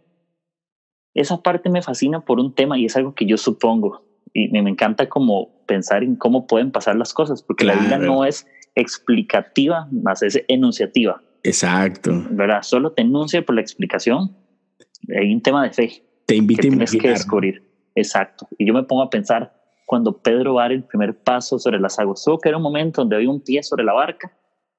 Esa 1.14 1.42
parte 1.42 1.70
me 1.70 1.82
fascina 1.82 2.24
por 2.24 2.40
un 2.40 2.56
tema 2.56 2.80
y 2.80 2.86
es 2.86 2.96
algo 2.96 3.14
que 3.14 3.26
yo 3.26 3.36
supongo. 3.36 4.06
Y 4.34 4.48
me, 4.48 4.60
encanta 4.60 5.10
como 5.10 5.66
pensar 5.66 6.04
en 6.04 6.16
cómo 6.16 6.48
pueden 6.48 6.72
pasar 6.72 6.96
las 6.96 7.14
cosas, 7.14 7.44
porque 7.44 7.66
la 7.66 7.76
Biblia 7.76 7.98
no 7.98 8.24
es 8.24 8.48
explicativa, 8.76 9.90
más 9.92 10.24
es 10.24 10.42
enunciativa. 10.48 11.22
Exacto. 11.44 12.12
¿Verdad? 12.30 12.62
Solo 12.62 12.94
te 12.94 13.02
enuncia 13.02 13.42
por 13.46 13.56
la 13.56 13.62
explicación. 13.62 14.38
Hay 15.14 15.34
un 15.34 15.42
tema 15.42 15.64
de 15.66 15.72
fe. 15.72 16.04
Te 16.26 16.38
invita 16.38 16.62
a 16.62 16.70
Tienes 16.70 16.92
que 16.92 17.10
descubrir. 17.10 17.71
Exacto. 17.96 18.48
Y 18.58 18.68
yo 18.68 18.74
me 18.74 18.84
pongo 18.84 19.04
a 19.04 19.10
pensar, 19.10 19.54
cuando 19.86 20.18
Pedro 20.18 20.54
va 20.54 20.68
el 20.68 20.84
primer 20.84 21.22
paso 21.22 21.60
sobre 21.60 21.80
las 21.80 22.00
aguas. 22.00 22.24
Tuvo 22.24 22.40
que 22.40 22.48
era 22.48 22.58
un 22.58 22.64
momento 22.64 23.02
donde 23.02 23.18
había 23.18 23.30
un 23.30 23.42
pie 23.42 23.62
sobre 23.62 23.84
la 23.84 23.92
barca 23.92 24.32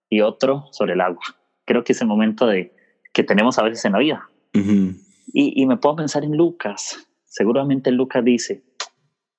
y 0.09 0.23
otro 0.23 0.69
sobre 0.73 0.95
el 0.95 1.03
agua. 1.03 1.23
Creo 1.67 1.85
que 1.85 1.93
es 1.93 2.01
el 2.01 2.09
momento 2.09 2.47
de, 2.47 2.75
que 3.13 3.23
tenemos 3.23 3.59
a 3.59 3.63
veces 3.63 3.85
en 3.85 3.93
la 3.93 3.99
vida. 3.99 4.29
y, 4.55 5.67
me 5.67 5.77
puedo 5.77 5.97
pensar 5.97 6.25
en 6.25 6.37
Lucas. 6.37 7.07
Seguramente 7.27 7.91
Lucas 7.91 8.25
dice, 8.25 8.65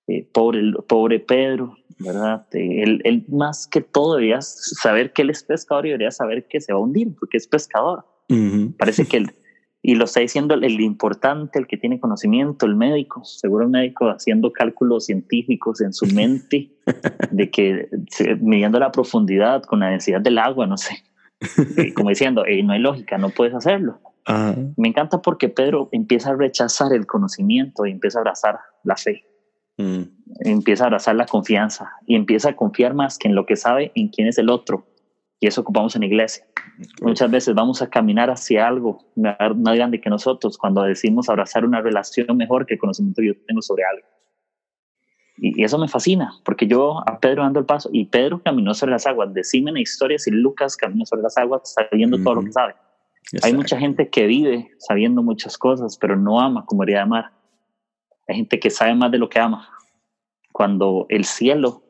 eh, 0.08 0.30
pobre, 0.32 0.62
pobre 0.88 1.20
Pedro, 1.20 1.76
¿verdad? 1.98 2.46
Eh, 2.54 2.84
él, 3.04 3.26
más 3.30 3.68
que 3.68 3.82
todo 3.82 4.16
debería 4.16 4.42
saber 4.42 5.12
que 5.12 5.24
él 5.24 5.32
es 5.32 5.44
pescador 5.44 5.86
y 5.86 5.90
debería 5.90 6.12
saber 6.12 6.48
que 6.48 6.62
se 6.62 6.72
va 6.72 6.80
a 6.80 6.82
hundir 6.84 7.16
porque 7.20 7.38
es 7.38 7.48
pescador. 7.48 8.06
Parece 8.78 9.08
que 9.08 9.18
él, 9.18 9.32
y 9.86 9.96
lo 9.96 10.06
está 10.06 10.22
diciendo 10.22 10.56
el, 10.56 10.80
importante, 10.80 11.60
el 11.60 11.68
que 11.68 11.76
tiene 11.76 12.00
conocimiento, 12.00 12.66
el 12.66 12.76
médico, 12.76 13.24
seguro 13.26 13.66
el 13.66 13.70
médico 13.70 14.10
haciendo 14.10 14.54
cálculos 14.54 15.06
científicos 15.06 15.82
en 15.82 15.94
su 15.94 16.06
mente 16.08 16.72
de 17.32 17.52
que 17.52 17.90
midiendo 18.40 18.80
la 18.80 18.94
profundidad 18.94 19.62
con 19.64 19.82
la 19.82 19.90
densidad 19.90 20.22
del 20.22 20.38
agua, 20.38 20.66
no 20.68 20.78
sé, 20.78 21.04
eh, 21.78 21.94
como 21.94 22.10
diciendo, 22.10 22.46
no 22.64 22.74
hay 22.74 22.80
lógica, 22.80 23.18
no 23.18 23.30
puedes 23.30 23.54
hacerlo. 23.54 24.00
Me 24.78 24.88
encanta 24.88 25.22
porque 25.22 25.50
Pedro 25.50 25.90
empieza 25.92 26.30
a 26.30 26.36
rechazar 26.36 26.94
el 26.94 27.06
conocimiento 27.06 27.86
y 27.86 27.92
empieza 27.92 28.20
a 28.20 28.22
abrazar 28.22 28.60
la 28.86 28.96
fe. 28.96 29.26
Mm. 29.78 30.04
Empieza 30.46 30.86
a 30.86 30.88
abrazar 30.88 31.16
la 31.16 31.26
confianza 31.26 31.92
y 32.08 32.16
empieza 32.16 32.52
a 32.52 32.56
confiar 32.56 32.94
más 32.94 33.18
que 33.18 33.28
en 33.28 33.36
lo 33.36 33.46
que 33.46 33.58
sabe, 33.58 33.92
en 33.96 34.08
quién 34.08 34.30
es 34.30 34.38
el 34.38 34.50
otro. 34.50 34.88
Y 35.44 35.48
eso 35.48 35.60
ocupamos 35.60 35.94
en 35.96 36.00
la 36.00 36.06
iglesia. 36.06 36.46
Muchas 37.02 37.30
veces 37.30 37.54
vamos 37.54 37.82
a 37.82 37.90
caminar 37.90 38.30
hacia 38.30 38.66
algo 38.66 39.00
más 39.18 39.76
grande 39.76 40.00
que 40.00 40.10
nosotros 40.10 40.58
cuando 40.58 40.84
decimos 40.84 41.28
abrazar 41.28 41.66
una 41.66 41.82
relación 41.82 42.38
mejor 42.38 42.66
que 42.66 42.76
el 42.76 42.80
conocimiento 42.80 43.22
que 43.22 43.28
yo 43.28 43.34
tengo 43.46 43.62
sobre 43.62 43.84
algo. 43.84 44.08
Y, 45.36 45.62
eso 45.62 45.78
me 45.78 45.90
fascina, 45.90 46.32
porque 46.46 46.66
yo 46.66 47.04
a 47.06 47.20
Pedro 47.20 47.44
dando 47.44 47.60
el 47.60 47.66
paso 47.66 47.90
y 47.92 48.06
Pedro 48.06 48.42
caminó 48.42 48.74
sobre 48.74 48.94
las 48.94 49.06
aguas. 49.06 49.34
Decime 49.34 49.72
en 49.72 49.80
historias 49.80 50.26
y 50.28 50.32
Lucas 50.32 50.78
caminó 50.78 51.06
sobre 51.06 51.24
las 51.24 51.38
aguas 51.38 51.74
sabiendo 51.74 52.18
todo 52.24 52.36
lo 52.36 52.44
que 52.46 52.54
sabe. 52.54 52.76
Hay 53.42 53.54
mucha 53.54 53.78
gente 53.78 54.08
que 54.08 54.26
vive 54.28 54.72
sabiendo 54.78 55.24
muchas 55.24 55.58
cosas, 55.58 55.98
pero 55.98 56.16
no 56.16 56.40
ama 56.40 56.66
como 56.66 56.84
debería 56.84 57.04
amar. 57.04 57.32
Hay 58.30 58.38
gente 58.38 58.62
que 58.62 58.70
sabe 58.70 58.96
más 58.96 59.12
de 59.12 59.18
lo 59.18 59.28
que 59.28 59.40
ama. 59.40 59.68
Cuando 60.54 61.06
el 61.10 61.26
cielo 61.26 61.84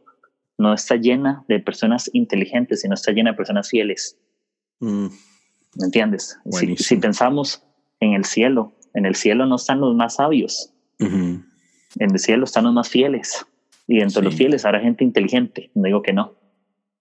no 0.58 0.74
está 0.74 0.96
llena 0.96 1.44
de 1.48 1.60
personas 1.60 2.10
inteligentes, 2.14 2.82
sino 2.82 2.94
está 2.94 3.12
llena 3.12 3.32
de 3.32 3.38
personas 3.38 3.70
fieles. 3.70 4.18
Mm. 4.80 5.08
¿Me 5.76 5.86
entiendes? 5.86 6.38
Si, 6.78 6.96
pensamos 6.98 7.64
en 8.00 8.14
el 8.14 8.26
cielo, 8.26 8.74
en 8.94 9.06
el 9.06 9.16
cielo 9.16 9.46
no 9.46 9.56
están 9.56 9.82
los 9.82 9.96
más 9.96 10.16
sabios. 10.16 10.72
En 11.00 11.44
el 11.98 12.20
cielo 12.20 12.46
están 12.46 12.66
los 12.66 12.74
más 12.74 12.90
fieles. 12.90 13.46
Y 13.88 14.00
dentro 14.00 14.22
de 14.22 14.26
los 14.26 14.36
fieles 14.36 14.66
habrá 14.66 14.80
gente 14.80 15.04
inteligente. 15.04 15.72
No 15.74 15.84
digo 15.84 16.02
que 16.02 16.14
no. 16.14 16.36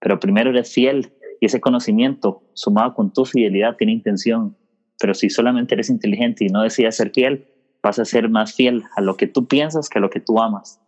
Pero 0.00 0.18
primero 0.18 0.50
eres 0.50 0.72
fiel 0.72 1.12
y 1.40 1.46
ese 1.46 1.60
conocimiento, 1.60 2.42
sumado 2.54 2.94
con 2.94 3.12
tu 3.12 3.24
fidelidad, 3.24 3.76
tiene 3.76 3.92
intención. 3.92 4.56
Pero 4.98 5.14
si 5.14 5.28
solamente 5.30 5.74
eres 5.74 5.90
inteligente 5.90 6.44
y 6.44 6.48
no 6.48 6.62
decides 6.62 6.96
ser 6.96 7.10
fiel, 7.10 7.48
vas 7.82 7.98
a 7.98 8.04
ser 8.04 8.28
más 8.28 8.54
fiel 8.54 8.84
a 8.96 9.00
lo 9.00 9.16
que 9.16 9.26
tú 9.26 9.46
piensas 9.46 9.88
que 9.88 9.98
a 9.98 10.00
lo 10.00 10.10
que 10.10 10.20
tú 10.20 10.40
amas. 10.40 10.80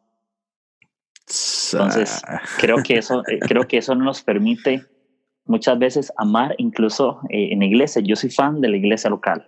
Entonces, 1.75 2.23
creo 2.59 2.77
que 2.83 2.95
eso, 2.95 3.23
eh, 3.29 3.39
creo 3.41 3.67
que 3.67 3.79
eso 3.79 3.95
nos 3.95 4.23
permite 4.23 4.85
muchas 5.47 5.79
veces 5.79 6.13
amar, 6.17 6.55
incluso 6.59 7.21
eh, 7.29 7.53
en 7.53 7.61
la 7.61 7.67
iglesia. 7.67 8.03
Yo 8.03 8.17
soy 8.17 8.31
fan 8.31 8.61
de 8.61 8.69
la 8.69 8.77
iglesia 8.77 9.11
local. 9.11 9.47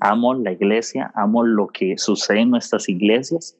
Amo 0.00 0.34
la 0.34 0.50
iglesia, 0.50 1.12
amo 1.14 1.44
lo 1.44 1.68
que 1.68 1.96
sucede 1.96 2.40
en 2.40 2.50
nuestras 2.50 2.88
iglesias. 2.88 3.56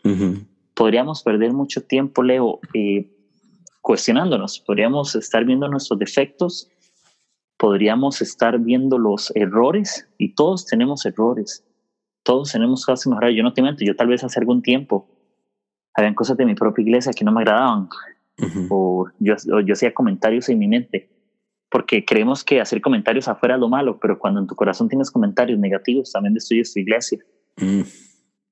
Podríamos 0.75 1.23
perder 1.23 1.53
mucho 1.53 1.83
tiempo, 1.83 2.23
Leo, 2.23 2.59
eh, 2.75 3.09
cuestionándonos. 3.81 4.59
Podríamos 4.59 5.15
estar 5.15 5.45
viendo 5.45 5.69
nuestros 5.69 5.99
defectos, 6.01 6.69
podríamos 7.57 8.21
estar 8.23 8.59
viendo 8.59 8.99
los 8.99 9.31
errores 9.37 10.09
y 10.19 10.35
todos 10.35 10.67
tenemos 10.67 11.07
errores. 11.07 11.65
Todos 12.25 12.51
tenemos 12.51 12.85
cosas 12.85 13.05
que 13.05 13.11
mejorar. 13.11 13.31
Yo 13.31 13.45
no 13.45 13.53
te 13.53 13.63
miento, 13.63 13.85
yo 13.85 13.95
tal 13.95 14.09
vez 14.09 14.25
hace 14.25 14.41
algún 14.41 14.63
tiempo 14.63 15.14
habían 15.95 16.15
cosas 16.15 16.37
de 16.37 16.45
mi 16.45 16.55
propia 16.55 16.83
iglesia 16.83 17.13
que 17.13 17.25
no 17.25 17.33
me 17.33 17.41
agradaban 17.41 17.89
o, 18.69 19.07
yo, 19.21 19.35
yo 19.65 19.73
hacía 19.73 19.95
comentarios 19.95 20.49
en 20.49 20.59
mi 20.59 20.67
mente 20.67 21.09
porque 21.75 22.05
creemos 22.05 22.45
que 22.45 22.61
hacer 22.61 22.81
comentarios 22.81 23.27
afuera 23.27 23.57
es 23.57 23.61
lo 23.61 23.69
malo, 23.69 23.99
pero 23.99 24.17
cuando 24.17 24.39
en 24.39 24.47
tu 24.47 24.55
corazón 24.55 24.89
tienes 24.89 25.11
comentarios 25.11 25.59
negativos 25.59 26.13
también 26.13 26.33
destruyes 26.33 26.73
tu 26.73 26.79
iglesia. 26.79 27.19
Mm. 27.57 27.81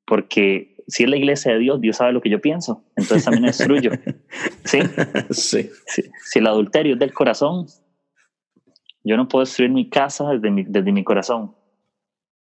Porque 0.05 0.75
si 0.89 1.05
es 1.05 1.09
la 1.09 1.17
iglesia 1.17 1.53
de 1.53 1.61
Dios, 1.61 1.81
Dios 1.81 1.99
sabe 1.99 2.13
lo 2.13 2.21
que 2.21 2.31
yo 2.31 2.41
pienso, 2.41 2.83
entonces 2.97 3.25
también 3.25 3.45
destruyo. 3.45 3.93
¿Sí? 4.65 4.81
Sí. 5.31 5.71
Si, 5.87 6.39
el 6.41 6.49
adulterio 6.49 6.95
es 6.95 6.99
del 6.99 7.15
corazón, 7.15 7.67
yo 9.05 9.17
no 9.17 9.29
puedo 9.29 9.45
destruir 9.45 9.71
mi 9.71 9.89
casa 9.89 10.29
desde 10.31 10.51
mi, 10.51 10.65
desde 10.65 10.91
mi 10.91 11.05
corazón, 11.05 11.55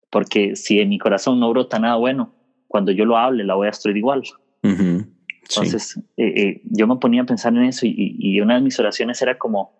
porque 0.09 0.55
si 0.55 0.79
en 0.79 0.87
mi 0.87 0.99
corazón 0.99 1.37
no 1.41 1.49
brota 1.49 1.79
nada 1.79 1.97
bueno, 1.97 2.33
cuando 2.69 2.93
yo 2.93 3.03
lo 3.03 3.17
hable, 3.17 3.43
la 3.43 3.55
voy 3.55 3.67
a 3.67 3.71
destruir 3.71 3.97
igual. 3.97 4.23
Entonces, 4.63 5.97
eh, 6.17 6.33
eh, 6.35 6.61
yo 6.65 6.87
me 6.87 6.95
ponía 6.97 7.23
a 7.23 7.25
pensar 7.25 7.53
en 7.53 7.63
eso 7.63 7.85
y, 7.85 8.15
y, 8.17 8.39
una 8.39 8.55
de 8.55 8.61
mis 8.61 8.79
oraciones 8.79 9.21
era 9.21 9.37
como, 9.37 9.73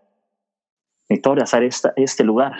necesito 1.08 1.30
abrazar 1.30 1.64
esta, 1.64 1.94
este 1.96 2.24
lugar, 2.24 2.54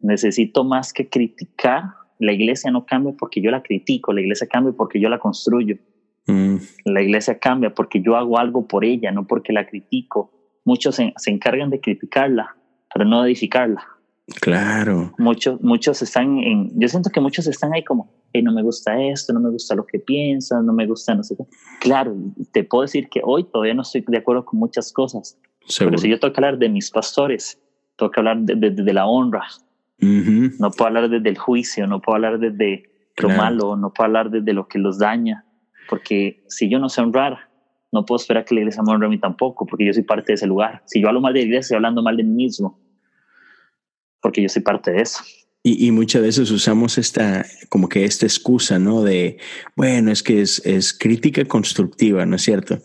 necesito 0.00 0.64
más 0.64 0.92
que 0.92 1.08
criticar 1.08 1.84
la 2.22 2.32
iglesia 2.32 2.70
no 2.70 2.86
cambia 2.86 3.12
porque 3.18 3.40
yo 3.40 3.50
la 3.50 3.62
critico, 3.62 4.12
la 4.12 4.20
iglesia 4.20 4.46
cambia 4.46 4.72
porque 4.72 5.00
yo 5.00 5.08
la 5.08 5.18
construyo. 5.18 5.76
Mm. 6.28 6.56
La 6.84 7.02
iglesia 7.02 7.36
cambia 7.40 7.74
porque 7.74 8.00
yo 8.00 8.16
hago 8.16 8.38
algo 8.38 8.68
por 8.68 8.84
ella, 8.84 9.10
no 9.10 9.26
porque 9.26 9.52
la 9.52 9.66
critico. 9.66 10.30
Muchos 10.64 10.94
se, 10.94 11.12
encargan 11.26 11.70
de 11.70 11.80
criticarla, 11.80 12.56
pero 12.94 13.04
no 13.04 13.22
de 13.22 13.30
edificarla. 13.30 13.84
Claro. 14.40 15.12
Muchos, 15.18 15.60
muchos 15.60 16.00
están 16.00 16.38
en, 16.38 16.70
yo 16.78 16.88
siento 16.88 17.10
que 17.10 17.20
muchos 17.20 17.46
están 17.46 17.72
ahí 17.72 17.82
como, 17.82 18.10
no 18.40 18.52
me 18.52 18.62
gusta 18.62 19.00
esto, 19.02 19.32
no 19.32 19.40
me 19.40 19.50
gusta 19.50 19.74
lo 19.74 19.84
que 19.84 19.98
piensas, 19.98 20.62
no 20.64 20.72
me 20.72 20.86
gusta 20.86 21.14
no 21.14 21.22
sé 21.22 21.36
qué. 21.36 21.44
Claro, 21.80 22.16
te 22.52 22.64
puedo 22.64 22.82
decir 22.82 23.08
que 23.08 23.20
hoy 23.24 23.44
todavía 23.44 23.74
no 23.74 23.82
estoy 23.82 24.04
de 24.06 24.18
acuerdo 24.18 24.44
con 24.44 24.60
muchas 24.60 24.92
cosas. 24.92 25.38
Pero 25.78 25.98
si 25.98 26.08
yo 26.08 26.18
tengo 26.18 26.32
que 26.32 26.40
hablar 26.40 26.58
de 26.58 26.68
mis 26.68 26.90
pastores, 26.90 27.60
tengo 27.96 28.10
que 28.10 28.20
hablar 28.20 28.38
de, 28.40 28.70
de 28.70 28.92
la 28.92 29.06
honra, 29.06 29.46
no 29.98 30.70
puedo 30.70 30.88
hablar 30.88 31.08
desde 31.08 31.28
el 31.28 31.38
juicio, 31.38 31.86
no 31.86 32.00
puedo 32.00 32.16
hablar 32.16 32.38
desde 32.38 32.84
lo 33.18 33.28
malo, 33.28 33.76
no 33.76 33.92
puedo 33.92 34.06
hablar 34.06 34.30
desde 34.30 34.52
lo 34.52 34.66
que 34.66 34.78
los 34.78 34.98
daña, 34.98 35.44
porque 35.88 36.42
si 36.48 36.68
yo 36.68 36.78
no 36.80 36.88
sé 36.88 37.00
honrar, 37.00 37.50
no 37.92 38.04
puedo 38.04 38.16
esperar 38.16 38.44
que 38.44 38.54
la 38.54 38.62
iglesia 38.62 38.82
me 38.82 38.92
honre 38.92 39.06
a 39.06 39.10
mí 39.10 39.18
tampoco, 39.18 39.66
porque 39.66 39.86
yo 39.86 39.92
soy 39.92 40.02
parte 40.02 40.32
de 40.32 40.34
ese 40.34 40.46
lugar. 40.46 40.82
Si 40.86 41.00
yo 41.00 41.08
hablo 41.08 41.20
mal 41.20 41.34
de 41.34 41.40
la 41.40 41.44
iglesia, 41.44 41.60
estoy 41.60 41.76
hablando 41.76 42.02
mal 42.02 42.16
de 42.16 42.24
mí 42.24 42.32
mismo, 42.32 42.80
porque 44.22 44.40
yo 44.40 44.48
soy 44.48 44.62
parte 44.62 44.92
de 44.92 45.02
eso. 45.02 45.22
Y, 45.64 45.92
muchas 45.92 46.22
veces 46.22 46.50
usamos 46.50 46.98
esta, 46.98 47.46
como 47.68 47.88
que 47.88 48.04
esta 48.04 48.26
excusa, 48.26 48.80
¿no? 48.80 49.04
De, 49.04 49.38
bueno, 49.76 50.10
es 50.10 50.20
que 50.20 50.40
es, 50.40 50.60
es 50.66 50.92
crítica 50.92 51.44
constructiva, 51.44 52.26
¿no 52.26 52.34
es 52.34 52.42
cierto? 52.42 52.80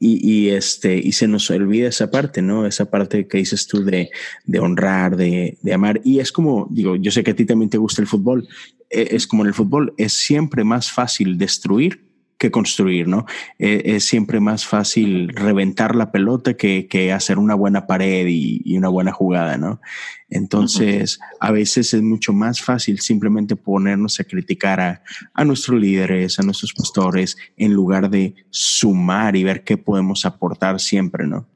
y, 0.00 0.28
y, 0.28 0.48
este, 0.48 0.96
y 0.96 1.12
se 1.12 1.28
nos 1.28 1.48
olvida 1.48 1.88
esa 1.88 2.10
parte, 2.10 2.42
¿no? 2.42 2.66
Esa 2.66 2.90
parte 2.90 3.28
que 3.28 3.38
dices 3.38 3.68
tú 3.68 3.84
de, 3.84 4.10
de 4.44 4.58
honrar, 4.58 5.16
de, 5.16 5.58
de, 5.62 5.72
amar. 5.72 6.00
Y 6.02 6.18
es 6.18 6.32
como, 6.32 6.66
digo, 6.70 6.96
yo 6.96 7.12
sé 7.12 7.22
que 7.22 7.30
a 7.30 7.36
ti 7.36 7.44
también 7.44 7.70
te 7.70 7.78
gusta 7.78 8.02
el 8.02 8.08
fútbol. 8.08 8.48
E, 8.90 9.14
es 9.14 9.28
como 9.28 9.44
en 9.44 9.48
el 9.48 9.54
fútbol, 9.54 9.94
es 9.96 10.12
siempre 10.12 10.64
más 10.64 10.90
fácil 10.90 11.38
destruir 11.38 12.11
que 12.42 12.50
construir, 12.50 13.06
¿no? 13.06 13.24
Eh, 13.60 13.82
es 13.84 14.04
siempre 14.04 14.40
más 14.40 14.66
fácil 14.66 15.28
reventar 15.28 15.94
la 15.94 16.10
pelota 16.10 16.54
que, 16.54 16.88
que 16.88 17.12
hacer 17.12 17.38
una 17.38 17.54
buena 17.54 17.86
pared 17.86 18.26
y, 18.28 18.76
una 18.76 18.88
buena 18.88 19.12
jugada, 19.12 19.56
¿no? 19.56 19.80
Entonces, 20.28 21.20
a 21.38 21.52
veces 21.52 21.94
es 21.94 22.02
mucho 22.02 22.32
más 22.32 22.60
fácil 22.60 22.98
simplemente 22.98 23.54
ponernos 23.54 24.18
a 24.18 24.24
criticar 24.24 24.80
a, 24.80 25.02
a, 25.34 25.44
nuestros 25.44 25.80
líderes, 25.80 26.40
a 26.40 26.42
nuestros 26.42 26.72
pastores, 26.72 27.36
en 27.56 27.72
lugar 27.72 28.10
de 28.10 28.34
sumar 28.50 29.36
y 29.36 29.44
ver 29.44 29.62
qué 29.62 29.76
podemos 29.76 30.26
aportar 30.26 30.80
siempre, 30.80 31.28
¿no? 31.28 31.46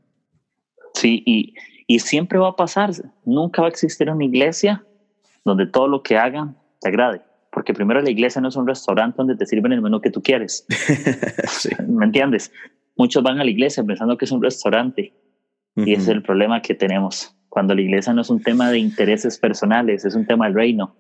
Sí, 0.95 1.21
y, 1.27 1.55
y 1.89 1.99
siempre 1.99 2.39
va 2.39 2.51
a 2.51 2.57
pasar. 2.57 2.93
Nunca 3.25 3.61
va 3.61 3.67
a 3.67 3.71
existir 3.71 4.09
una 4.09 4.25
iglesia 4.25 4.85
donde 5.45 5.67
todo 5.67 5.89
lo 5.89 6.05
que 6.05 6.17
hagan 6.17 6.57
te 6.81 6.89
agrade 6.91 7.23
porque 7.67 7.75
primero 7.75 8.01
la 8.01 8.11
iglesia 8.11 8.41
no 8.41 8.47
es 8.47 8.55
un 8.55 8.65
restaurante 8.65 9.17
donde 9.19 9.35
te 9.35 9.45
sirven 9.45 9.73
el 9.73 9.83
menú 9.83 10.01
que 10.01 10.13
tú 10.13 10.23
quieres. 10.23 10.65
¿Me 11.89 12.05
entiendes? 12.05 12.53
Muchos 12.97 13.25
van 13.25 13.41
a 13.41 13.45
la 13.45 13.51
iglesia 13.51 13.83
pensando 13.83 14.17
que 14.17 14.25
es 14.25 14.31
un 14.31 14.41
restaurante 14.41 15.13
y 15.75 15.93
ese 15.93 16.03
es 16.03 16.09
el 16.09 16.23
problema 16.23 16.63
que 16.63 16.77
tenemos. 16.77 17.37
Cuando 17.49 17.75
la 17.75 17.81
iglesia 17.81 18.13
no 18.13 18.21
es 18.21 18.31
un 18.31 18.41
tema 18.41 18.71
de 18.71 18.79
intereses 18.79 19.37
personales, 19.37 20.05
es 20.05 20.15
un 20.15 20.25
tema 20.29 20.45
del 20.45 20.55
reino. 20.55 20.95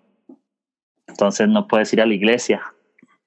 Entonces 1.06 1.48
no 1.48 1.68
puedes 1.68 1.92
ir 1.92 2.00
a 2.00 2.06
la 2.06 2.14
iglesia 2.14 2.60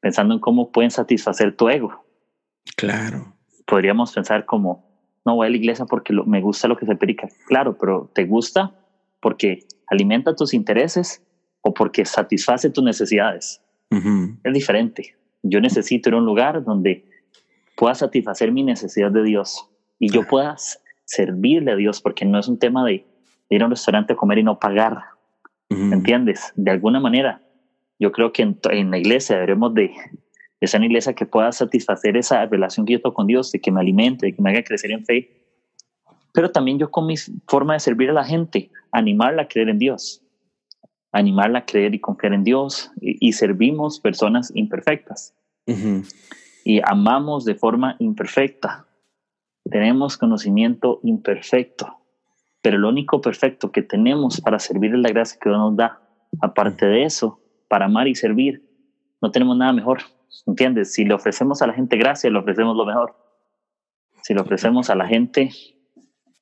pensando 0.02 0.34
en 0.34 0.42
cómo 0.42 0.74
pueden 0.74 0.92
satisfacer 0.92 1.56
tu 1.56 1.70
ego. 1.70 2.04
Claro. 2.76 3.38
Podríamos 3.66 4.12
pensar 4.12 4.44
como, 4.44 4.84
no 5.26 5.36
voy 5.36 5.48
a 5.48 5.50
la 5.50 5.56
iglesia 5.56 5.86
porque 5.86 6.14
me 6.26 6.42
gusta 6.42 6.68
lo 6.68 6.76
que 6.76 6.86
se 6.86 6.98
predica. 6.98 7.30
Claro, 7.48 7.78
pero 7.80 8.12
te 8.14 8.26
gusta 8.26 8.76
porque 9.22 9.66
alimenta 9.88 10.36
tus 10.36 10.54
intereses 10.54 11.24
o 11.62 11.74
porque 11.74 12.06
satisface 12.06 12.70
tus 12.70 12.84
necesidades. 12.84 13.62
Es 14.44 14.54
diferente. 14.54 15.16
Yo 15.42 15.60
necesito 15.62 16.10
ir 16.10 16.16
a 16.16 16.18
un 16.18 16.26
lugar 16.26 16.64
donde 16.64 17.06
pueda 17.76 17.96
satisfacer 17.96 18.52
mi 18.52 18.64
necesidad 18.64 19.12
de 19.12 19.24
Dios 19.24 19.68
y 19.98 20.12
yo 20.12 20.28
pueda 20.28 20.56
servirle 21.06 21.72
a 21.72 21.76
Dios, 21.76 22.02
porque 22.02 22.26
no 22.26 22.40
es 22.40 22.48
un 22.48 22.60
tema 22.60 22.86
de 22.86 23.06
ir 23.50 23.62
a 23.62 23.66
un 23.66 23.72
restaurante 23.72 24.14
a 24.14 24.16
comer 24.16 24.40
y 24.40 24.44
no 24.44 24.60
pagar. 24.60 25.00
¿Me 25.70 25.96
entiendes? 25.96 26.52
De 26.56 26.72
alguna 26.72 27.00
manera, 27.00 27.42
yo 28.00 28.12
creo 28.12 28.32
que 28.32 28.42
en, 28.42 28.92
la 28.92 28.98
iglesia 28.98 29.36
deberemos 29.36 29.74
de, 29.74 29.92
de 30.60 30.68
ser 30.68 30.80
una 30.80 30.88
iglesia 30.88 31.14
que 31.14 31.26
pueda 31.26 31.52
satisfacer 31.52 32.18
esa 32.18 32.46
relación 32.46 32.86
que 32.86 32.94
yo 32.94 33.02
tengo 33.02 33.14
con 33.14 33.28
Dios, 33.28 33.52
de 33.52 33.60
que 33.60 33.72
me 33.72 33.80
alimente, 33.80 34.26
de 34.28 34.36
que 34.36 34.42
me 34.42 34.50
haga 34.50 34.64
crecer 34.64 34.92
en 34.92 35.06
fe. 35.06 35.46
Pero 36.34 36.52
también 36.52 36.80
yo 36.80 36.90
con 36.90 37.06
mi 37.06 37.16
forma 37.48 37.74
de 37.74 37.80
servir 37.80 38.10
a 38.10 38.14
la 38.14 38.24
gente, 38.24 38.72
animarla 38.92 39.44
a 39.44 39.48
creer 39.48 39.70
en 39.70 39.80
Dios 39.80 40.24
animarla 41.12 41.60
a 41.60 41.66
creer 41.66 41.96
y 41.96 42.00
confiar 42.00 42.34
en 42.34 42.44
Dios 42.44 42.92
y, 43.02 43.34
servimos 43.34 44.00
personas 44.00 44.52
imperfectas 44.56 45.36
y 46.64 46.82
amamos 46.84 47.46
de 47.46 47.56
forma 47.56 47.96
imperfecta. 48.00 48.88
Tenemos 49.70 50.18
conocimiento 50.18 51.00
imperfecto, 51.04 52.00
pero 52.62 52.78
lo 52.78 52.90
único 52.90 53.22
perfecto 53.22 53.72
que 53.72 53.82
tenemos 53.82 54.42
para 54.42 54.60
servir 54.60 54.94
es 54.94 55.00
la 55.00 55.10
gracia 55.10 55.40
que 55.40 55.50
Dios 55.50 55.60
nos 55.60 55.76
da. 55.76 56.02
Aparte 56.42 56.86
de 56.86 57.04
eso, 57.04 57.40
para 57.68 57.86
amar 57.86 58.08
y 58.08 58.16
servir, 58.16 58.64
no 59.22 59.32
tenemos 59.32 59.58
nada 59.58 59.74
mejor. 59.74 60.00
¿entiendes? 60.46 60.94
Si 60.94 61.06
le 61.06 61.14
ofrecemos 61.14 61.62
a 61.62 61.68
la 61.68 61.74
gente 61.74 61.98
gracia, 61.98 62.30
le 62.30 62.40
ofrecemos 62.40 62.76
lo 62.76 62.86
mejor. 62.86 63.16
Si 64.22 64.34
le 64.34 64.42
ofrecemos 64.42 64.90
a 64.90 64.96
la 64.96 65.08
gente 65.08 65.52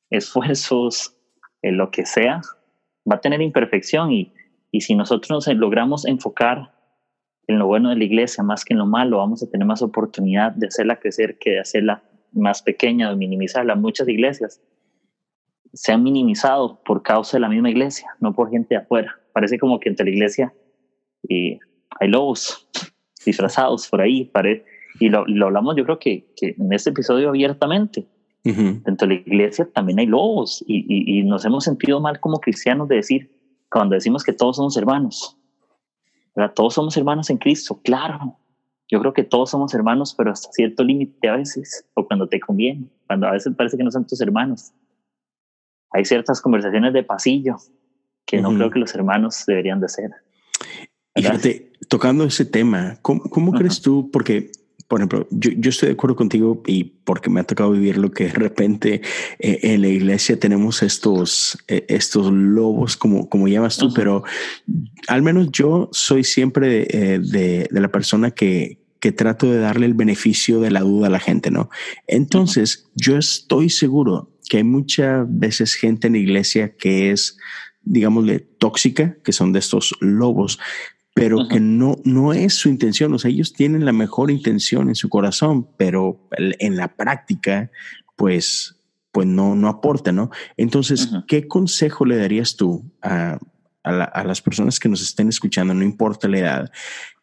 esfuerzos, 0.10 1.14
en 1.62 1.78
lo 1.78 1.90
que 1.92 2.06
sea, 2.06 2.42
va 3.10 3.16
a 3.16 3.22
tener 3.22 3.42
imperfección 3.42 4.12
y, 4.12 4.34
y 4.72 4.82
si 4.82 4.96
nosotros 4.96 5.30
nos 5.30 5.56
logramos 5.56 6.06
enfocar 6.06 6.74
en 7.48 7.60
lo 7.60 7.68
bueno 7.68 7.90
de 7.90 7.96
la 7.96 8.04
iglesia 8.04 8.44
más 8.44 8.66
que 8.66 8.74
en 8.74 8.80
lo 8.80 8.86
malo, 8.86 9.18
vamos 9.18 9.42
a 9.42 9.50
tener 9.50 9.66
más 9.66 9.82
oportunidad 9.82 10.52
de 10.52 10.68
hacerla 10.68 11.00
crecer 11.00 11.38
que 11.40 11.52
de 11.52 11.60
hacerla 11.60 12.04
más 12.34 12.62
pequeña, 12.62 13.10
de 13.10 13.16
minimizarla. 13.16 13.76
Muchas 13.76 14.08
iglesias 14.10 14.62
se 15.74 15.92
han 15.92 16.04
minimizado 16.04 16.82
por 16.84 17.04
causa 17.04 17.38
de 17.38 17.42
la 17.42 17.50
misma 17.50 17.70
iglesia, 17.70 18.10
no 18.20 18.34
por 18.34 18.50
gente 18.50 18.76
de 18.76 18.82
afuera. 18.82 19.18
Parece 19.34 19.58
como 19.58 19.80
que 19.80 19.90
entre 19.90 20.06
la 20.06 20.12
iglesia 20.12 20.54
y 21.28 21.60
hay 22.00 22.10
lobos 22.10 22.68
disfrazados 23.26 23.88
por 23.88 24.02
ahí. 24.02 24.32
Y 25.00 25.10
lo, 25.10 25.26
lo 25.28 25.48
hablamos 25.48 25.76
yo 25.78 25.86
creo 25.86 26.00
que, 26.00 26.28
que, 26.36 26.56
en 26.58 26.74
este 26.74 26.90
episodio 26.90 27.30
abiertamente. 27.30 28.08
Dentro 28.44 29.06
de 29.10 29.16
la 29.16 29.20
iglesia 29.20 29.68
también 29.74 30.00
hay 30.00 30.06
lobos 30.06 30.64
y, 30.66 30.86
y, 30.88 31.20
y 31.20 31.24
nos 31.24 31.44
hemos 31.44 31.66
sentido 31.66 32.00
mal 32.00 32.22
como 32.22 32.40
cristianos 32.40 32.88
de 32.88 32.96
decir, 32.96 33.37
cuando 33.70 33.96
decimos 33.96 34.24
que 34.24 34.34
todos 34.34 34.58
somos 34.58 34.78
hermanos, 34.78 35.38
¿verdad? 36.36 36.54
Todos 36.54 36.74
somos 36.74 36.96
hermanos 36.98 37.30
en 37.30 37.38
Cristo, 37.38 37.80
claro. 37.84 38.38
Yo 38.90 39.00
creo 39.02 39.14
que 39.14 39.24
todos 39.24 39.50
somos 39.50 39.74
hermanos, 39.74 40.14
pero 40.18 40.32
hasta 40.32 40.52
cierto 40.52 40.84
límite 40.84 41.28
a 41.28 41.36
veces, 41.36 41.86
o 41.94 42.06
cuando 42.08 42.28
te 42.28 42.40
conviene, 42.40 42.88
cuando 43.06 43.28
a 43.28 43.32
veces 43.32 43.54
parece 43.56 43.76
que 43.78 43.84
no 43.84 43.92
son 43.92 44.08
tus 44.08 44.22
hermanos. 44.22 44.72
Hay 45.92 46.06
ciertas 46.06 46.42
conversaciones 46.42 46.94
de 46.94 47.04
pasillo 47.04 47.58
que 48.26 48.42
no 48.42 48.54
creo 48.54 48.70
que 48.70 48.80
los 48.80 48.94
hermanos 48.94 49.44
deberían 49.48 49.80
de 49.80 49.86
hacer. 49.86 50.12
Fíjate, 51.16 51.72
tocando 51.90 52.26
ese 52.26 52.46
tema, 52.46 52.98
¿cómo, 53.02 53.24
cómo 53.24 53.54
crees 53.54 53.82
tú? 53.82 54.12
Porque 54.12 54.52
por 54.88 55.00
ejemplo, 55.00 55.28
yo, 55.32 55.52
yo, 55.52 55.70
estoy 55.70 55.88
de 55.88 55.94
acuerdo 55.94 56.16
contigo 56.16 56.64
y 56.66 56.86
porque 56.86 57.30
me 57.30 57.42
ha 57.42 57.44
tocado 57.44 57.72
vivir 57.72 57.98
lo 57.98 58.12
que 58.12 58.26
de 58.26 58.34
repente 58.34 59.02
eh, 59.40 59.60
en 59.64 59.82
la 59.82 59.90
iglesia 59.90 60.40
tenemos 60.40 60.82
estos, 60.82 61.58
eh, 61.68 61.86
estos 61.90 62.32
lobos, 62.32 62.96
como, 62.96 63.28
como 63.28 63.48
llamas 63.48 63.78
tú, 63.78 63.94
pero 63.94 64.24
al 65.08 65.22
menos 65.22 65.52
yo 65.52 65.90
soy 65.92 66.24
siempre 66.24 66.88
eh, 66.90 67.20
de, 67.20 67.68
de, 67.70 67.82
la 67.82 67.90
persona 67.90 68.32
que, 68.32 68.80
que 69.00 69.12
trato 69.12 69.52
de 69.52 69.60
darle 69.60 69.86
el 69.86 69.94
beneficio 69.94 70.62
de 70.62 70.72
la 70.72 70.82
duda 70.82 71.08
a 71.08 71.12
la 71.12 71.20
gente, 71.20 71.52
¿no? 71.52 71.70
Entonces, 72.08 72.90
yo 72.96 73.18
estoy 73.18 73.70
seguro 73.70 74.32
que 74.50 74.58
hay 74.58 74.64
muchas 74.64 75.26
veces 75.28 75.76
gente 75.76 76.08
en 76.08 76.14
la 76.14 76.20
iglesia 76.20 76.76
que 76.76 77.12
es, 77.12 77.38
digámosle, 77.84 78.40
tóxica, 78.40 79.18
que 79.24 79.34
son 79.34 79.52
de 79.52 79.60
estos 79.60 79.96
lobos, 80.00 80.60
pero 81.18 81.48
que 81.48 81.60
no, 81.60 81.98
no 82.04 82.32
es 82.32 82.54
su 82.54 82.70
intención. 82.70 83.12
O 83.12 83.18
sea, 83.18 83.32
ellos 83.32 83.52
tienen 83.52 83.86
la 83.86 83.92
mejor 83.92 84.30
intención 84.30 84.88
en 84.88 84.94
su 84.94 85.10
corazón, 85.10 85.68
pero 85.76 86.30
en 86.38 86.78
la 86.78 86.96
práctica, 86.96 87.72
pues, 88.16 88.80
pues 89.12 89.26
no, 89.26 89.56
no 89.56 89.68
aporta, 89.68 90.12
¿no? 90.12 90.30
Entonces, 90.58 91.10
¿qué 91.28 91.48
consejo 91.48 92.06
le 92.06 92.18
darías 92.18 92.56
tú 92.56 92.86
a, 93.02 93.40
a, 93.84 94.24
las 94.24 94.44
personas 94.44 94.80
que 94.80 94.90
nos 94.90 95.02
estén 95.02 95.28
escuchando, 95.30 95.74
no 95.74 95.84
importa 95.84 96.28
la 96.28 96.38
edad, 96.38 96.72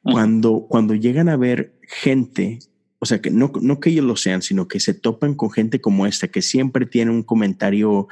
cuando, 0.02 0.66
cuando 0.68 0.96
llegan 0.96 1.28
a 1.28 1.36
ver 1.36 1.78
gente 1.82 2.58
o 3.04 3.06
sea, 3.06 3.20
que 3.20 3.30
no, 3.30 3.52
no 3.60 3.80
que 3.80 3.90
ellos 3.90 4.06
lo 4.06 4.16
sean, 4.16 4.40
sino 4.40 4.66
que 4.66 4.80
se 4.80 4.94
topan 4.94 5.34
con 5.34 5.50
gente 5.50 5.78
como 5.78 6.06
esta, 6.06 6.28
que 6.28 6.40
siempre 6.40 6.86
tiene 6.86 7.10
un 7.10 7.22
comentario 7.22 8.08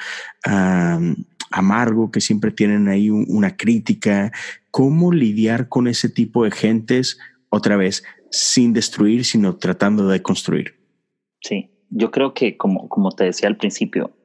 amargo, 1.53 2.11
que 2.11 2.21
siempre 2.21 2.51
tienen 2.51 2.89
ahí 2.89 3.11
una 3.11 3.57
crítica. 3.57 4.33
¿Cómo 4.71 5.13
lidiar 5.13 5.69
con 5.69 5.87
ese 5.87 6.09
tipo 6.09 6.45
de 6.45 6.51
gentes 6.51 7.19
otra 7.51 7.77
vez 7.77 8.03
sin 8.31 8.73
destruir, 8.73 9.25
sino 9.25 9.57
tratando 9.57 10.09
de 10.09 10.23
construir? 10.23 10.81
Sí, 11.41 11.71
yo 11.91 12.11
creo 12.11 12.35
que 12.35 12.57
como, 12.57 12.89
como 12.89 13.11
te 13.13 13.25
decía 13.25 13.49
al 13.49 13.57
principio, 13.57 14.17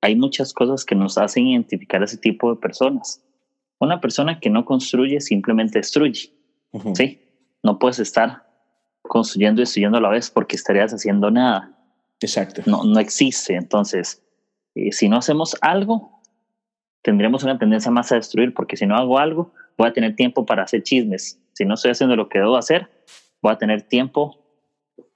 hay 0.00 0.16
muchas 0.16 0.52
cosas 0.52 0.84
que 0.84 0.96
nos 0.96 1.16
hacen 1.16 1.46
identificar 1.46 2.02
a 2.02 2.06
ese 2.06 2.18
tipo 2.18 2.52
de 2.52 2.60
personas. 2.60 3.24
Una 3.78 4.00
persona 4.00 4.40
que 4.40 4.50
no 4.50 4.64
construye 4.64 5.20
simplemente 5.20 5.78
destruye. 5.78 6.32
Sí, 6.94 7.20
no 7.62 7.78
puedes 7.78 7.98
estar 7.98 8.46
construyendo 9.02 9.60
y 9.60 9.64
destruyendo 9.64 9.98
a 9.98 10.00
la 10.00 10.08
vez 10.08 10.30
porque 10.30 10.56
estarías 10.56 10.92
haciendo 10.92 11.30
nada. 11.30 11.78
Exacto. 12.20 12.62
No, 12.66 12.84
no 12.84 12.98
existe. 12.98 13.54
Entonces, 13.54 14.22
eh, 14.74 14.92
si 14.92 15.08
no 15.08 15.18
hacemos 15.18 15.56
algo, 15.60 16.21
tendremos 17.02 17.42
una 17.42 17.58
tendencia 17.58 17.90
más 17.90 18.10
a 18.12 18.14
destruir, 18.14 18.54
porque 18.54 18.76
si 18.76 18.86
no 18.86 18.96
hago 18.96 19.18
algo, 19.18 19.52
voy 19.76 19.88
a 19.88 19.92
tener 19.92 20.16
tiempo 20.16 20.46
para 20.46 20.62
hacer 20.62 20.82
chismes. 20.82 21.40
Si 21.52 21.64
no 21.64 21.74
estoy 21.74 21.90
haciendo 21.90 22.16
lo 22.16 22.28
que 22.28 22.38
debo 22.38 22.56
hacer, 22.56 22.88
voy 23.42 23.52
a 23.52 23.58
tener 23.58 23.82
tiempo 23.82 24.38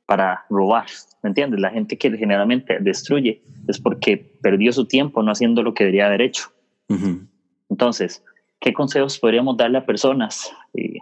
para 0.05 0.45
robar. 0.51 0.87
¿Me 1.23 1.29
entiendes? 1.29 1.61
La 1.61 1.71
gente 1.71 1.97
que 1.97 2.11
generalmente 2.17 2.79
destruye 2.81 3.43
es 3.67 3.81
porque 3.81 4.17
perdió 4.43 4.73
su 4.73 4.87
tiempo 4.87 5.23
no 5.23 5.33
haciendo 5.33 5.63
lo 5.63 5.75
que 5.75 5.85
debería 5.85 6.07
haber 6.07 6.23
hecho. 6.23 6.51
Entonces, 7.69 8.23
¿qué 8.61 8.73
consejos 8.73 9.19
podríamos 9.19 9.57
darle 9.57 9.79
a 9.79 9.87
personas 9.87 10.53
eh, 10.75 10.99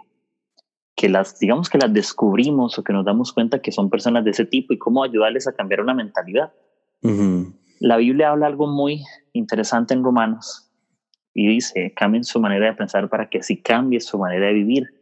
que 0.95 1.09
las, 1.09 1.37
digamos 1.39 1.69
que 1.69 1.77
las 1.77 1.93
descubrimos 1.93 2.79
o 2.79 2.83
que 2.83 2.93
nos 2.93 3.05
damos 3.05 3.33
cuenta 3.33 3.61
que 3.61 3.71
son 3.71 3.89
personas 3.89 4.23
de 4.23 4.31
ese 4.31 4.45
tipo 4.45 4.73
y 4.73 4.79
cómo 4.79 5.03
ayudarles 5.03 5.47
a 5.47 5.53
cambiar 5.53 5.81
una 5.81 5.93
mentalidad? 5.93 6.53
La 7.79 7.97
Biblia 7.97 8.31
habla 8.31 8.47
algo 8.47 8.65
muy 8.65 9.03
interesante 9.33 9.93
en 9.93 10.03
Romanos 10.03 10.64
y 11.37 11.47
dice, 11.47 11.93
cambien 11.93 12.23
su 12.23 12.39
manera 12.39 12.67
de 12.67 12.73
pensar 12.73 13.09
para 13.09 13.29
que 13.29 13.39
así 13.39 13.57
cambie 13.57 13.99
su 13.99 14.17
manera 14.17 14.47
de 14.47 14.53
vivir. 14.53 14.93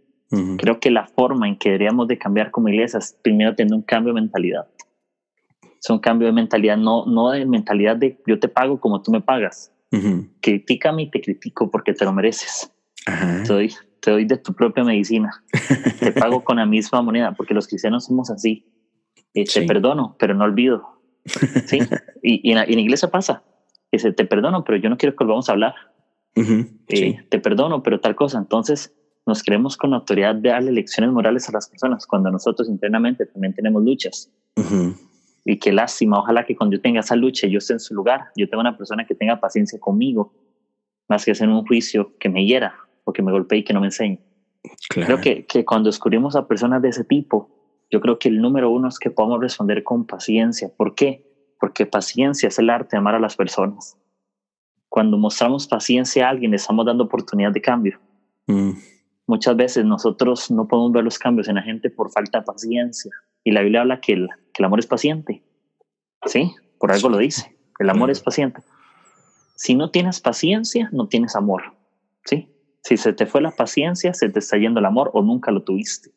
Creo 0.57 0.79
que 0.79 0.89
la 0.89 1.05
forma 1.05 1.47
en 1.47 1.55
que 1.55 1.69
deberíamos 1.69 2.07
de 2.07 2.17
cambiar 2.17 2.49
como 2.49 2.67
iglesia 2.67 2.97
es 2.97 3.15
primero 3.21 3.53
tener 3.53 3.71
un 3.71 3.83
cambio 3.83 4.15
de 4.15 4.21
mentalidad. 4.21 4.67
Es 5.61 5.87
un 5.91 5.99
cambio 5.99 6.25
de 6.25 6.33
mentalidad, 6.33 6.75
no, 6.75 7.05
no 7.05 7.29
de 7.29 7.45
mentalidad 7.45 7.97
de 7.97 8.19
yo 8.25 8.39
te 8.39 8.47
pago 8.47 8.79
como 8.79 8.99
tú 9.03 9.11
me 9.11 9.21
pagas. 9.21 9.71
Uh 9.91 10.25
Critícame 10.41 11.03
y 11.03 11.11
te 11.11 11.21
critico 11.21 11.69
porque 11.69 11.93
te 11.93 12.03
lo 12.03 12.11
mereces. 12.11 12.71
Te, 13.05 13.53
doy, 13.53 13.71
te 13.99 14.09
doy 14.09 14.25
de 14.25 14.37
tu 14.37 14.55
propia 14.55 14.83
medicina. 14.83 15.43
te 15.99 16.11
pago 16.19 16.43
con 16.43 16.57
la 16.57 16.65
misma 16.65 17.03
moneda 17.03 17.33
porque 17.33 17.53
los 17.53 17.67
cristianos 17.67 18.05
somos 18.05 18.31
así. 18.31 18.65
Eh, 19.35 19.43
te 19.43 19.61
perdono, 19.67 20.15
pero 20.17 20.33
no 20.33 20.45
olvido. 20.45 20.99
¿Sí? 21.67 21.77
y, 22.23 22.49
en 22.49 22.57
la, 22.57 22.63
en 22.63 22.73
la 22.73 22.81
iglesia 22.81 23.11
pasa. 23.11 23.43
Se 23.91 24.11
te 24.11 24.25
perdono, 24.25 24.63
pero 24.63 24.79
yo 24.79 24.89
no 24.89 24.97
quiero 24.97 25.15
que 25.15 25.23
volvamos 25.23 25.47
a 25.47 25.51
hablar 25.51 25.75
eh, 26.35 27.25
te 27.29 27.39
perdono, 27.39 27.83
pero 27.83 27.99
tal 27.99 28.15
cosa. 28.15 28.37
Entonces 28.37 28.93
nos 29.25 29.43
creemos 29.43 29.77
con 29.77 29.91
la 29.91 29.97
autoridad 29.97 30.35
de 30.35 30.49
darle 30.49 30.71
lecciones 30.71 31.11
morales 31.11 31.47
a 31.49 31.51
las 31.53 31.69
personas 31.69 32.05
cuando 32.05 32.29
nosotros 32.31 32.67
internamente 32.67 33.25
también 33.25 33.53
tenemos 33.53 33.83
luchas. 33.83 34.29
Y 35.45 35.59
qué 35.59 35.71
lástima, 35.73 36.19
ojalá 36.19 36.45
que 36.45 36.55
cuando 36.55 36.77
yo 36.77 36.81
tenga 36.81 37.01
esa 37.01 37.15
lucha 37.15 37.47
yo 37.47 37.57
esté 37.57 37.73
en 37.73 37.79
su 37.79 37.93
lugar, 37.93 38.27
yo 38.35 38.47
tenga 38.47 38.61
una 38.61 38.77
persona 38.77 39.05
que 39.05 39.13
tenga 39.13 39.39
paciencia 39.39 39.79
conmigo, 39.79 40.33
más 41.09 41.25
que 41.25 41.31
hacer 41.31 41.49
un 41.49 41.65
juicio 41.65 42.17
que 42.17 42.29
me 42.29 42.45
hiera 42.45 42.75
o 43.03 43.11
que 43.11 43.21
me 43.21 43.31
golpee 43.31 43.59
y 43.59 43.63
que 43.63 43.73
no 43.73 43.81
me 43.81 43.87
enseñe. 43.87 44.19
Creo 44.89 45.19
que, 45.19 45.45
que 45.45 45.65
cuando 45.65 45.89
descubrimos 45.89 46.37
a 46.37 46.47
personas 46.47 46.81
de 46.81 46.89
ese 46.89 47.03
tipo, 47.03 47.49
yo 47.91 47.99
creo 47.99 48.17
que 48.17 48.29
el 48.29 48.41
número 48.41 48.69
uno 48.69 48.87
es 48.87 48.97
que 48.97 49.11
podamos 49.11 49.41
responder 49.41 49.83
con 49.83 50.05
paciencia. 50.05 50.69
¿Por 50.75 50.95
qué? 50.95 51.25
Porque 51.59 51.85
paciencia 51.85 52.47
es 52.47 52.57
el 52.59 52.69
arte 52.69 52.95
de 52.95 52.99
amar 52.99 53.15
a 53.15 53.19
las 53.19 53.35
personas 53.35 53.97
cuando 54.93 55.17
mostramos 55.17 55.65
paciencia 55.65 56.27
a 56.27 56.29
alguien, 56.29 56.51
le 56.51 56.57
estamos 56.57 56.85
dando 56.85 57.05
oportunidad 57.05 57.51
de 57.51 57.59
cambio. 57.59 57.99
Mm. 58.45 58.73
Muchas 59.25 59.55
veces 59.55 59.83
nosotros 59.85 60.51
no 60.51 60.67
podemos 60.67 60.91
ver 60.91 61.03
los 61.03 61.17
cambios 61.17 61.47
en 61.47 61.55
la 61.55 61.63
gente 61.63 61.89
por 61.89 62.11
falta 62.11 62.41
de 62.41 62.45
paciencia. 62.45 63.11
Y 63.43 63.53
la 63.53 63.61
Biblia 63.61 63.81
habla 63.81 64.01
que 64.01 64.13
el, 64.13 64.29
que 64.53 64.61
el 64.61 64.65
amor 64.65 64.77
es 64.77 64.85
paciente. 64.85 65.41
Sí, 66.27 66.53
por 66.77 66.91
algo 66.91 67.09
lo 67.09 67.17
dice. 67.17 67.57
El 67.79 67.89
amor 67.89 68.11
es 68.11 68.19
paciente. 68.19 68.61
Si 69.55 69.73
no 69.73 69.89
tienes 69.89 70.21
paciencia, 70.21 70.89
no 70.91 71.07
tienes 71.07 71.35
amor. 71.35 71.73
Sí. 72.25 72.53
Si 72.83 72.95
se 72.97 73.13
te 73.13 73.25
fue 73.25 73.41
la 73.41 73.49
paciencia, 73.49 74.13
se 74.13 74.29
te 74.29 74.37
está 74.37 74.57
yendo 74.57 74.79
el 74.79 74.85
amor 74.85 75.09
o 75.15 75.23
nunca 75.23 75.49
lo 75.49 75.63
tuviste. 75.63 76.11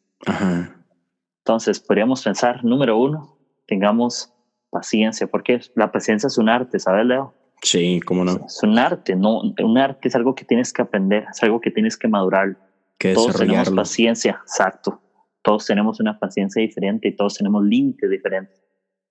Entonces, 1.39 1.81
podríamos 1.81 2.23
pensar, 2.23 2.63
número 2.63 2.99
uno, 2.99 3.39
tengamos 3.67 4.35
paciencia, 4.69 5.29
porque 5.29 5.63
la 5.75 5.91
paciencia 5.91 6.27
es 6.27 6.37
un 6.37 6.51
arte, 6.51 6.79
¿sabes, 6.79 7.07
Leo? 7.07 7.33
Sí, 7.63 8.01
cómo 8.05 8.25
no. 8.25 8.47
Es 8.47 8.63
un 8.63 8.79
arte, 8.79 9.17
no, 9.17 9.41
un 9.41 9.79
arte 9.79 10.09
es 10.09 10.15
algo 10.15 10.35
que 10.35 10.45
tienes 10.45 10.73
que 10.73 10.83
aprender, 10.83 11.27
es 11.31 11.43
algo 11.43 11.61
que 11.61 11.71
tienes 11.71 11.97
que 11.97 12.09
madurar. 12.09 12.57
Que 12.99 13.15
todos 13.15 13.37
tenemos 13.37 13.71
paciencia, 13.71 14.41
exacto. 14.43 15.01
Todos 15.43 15.67
tenemos 15.67 16.01
una 16.01 16.19
paciencia 16.19 16.61
diferente 16.61 17.09
y 17.09 17.17
todos 17.17 17.35
tenemos 17.35 17.65
límites 17.65 18.11
diferentes. 18.11 18.63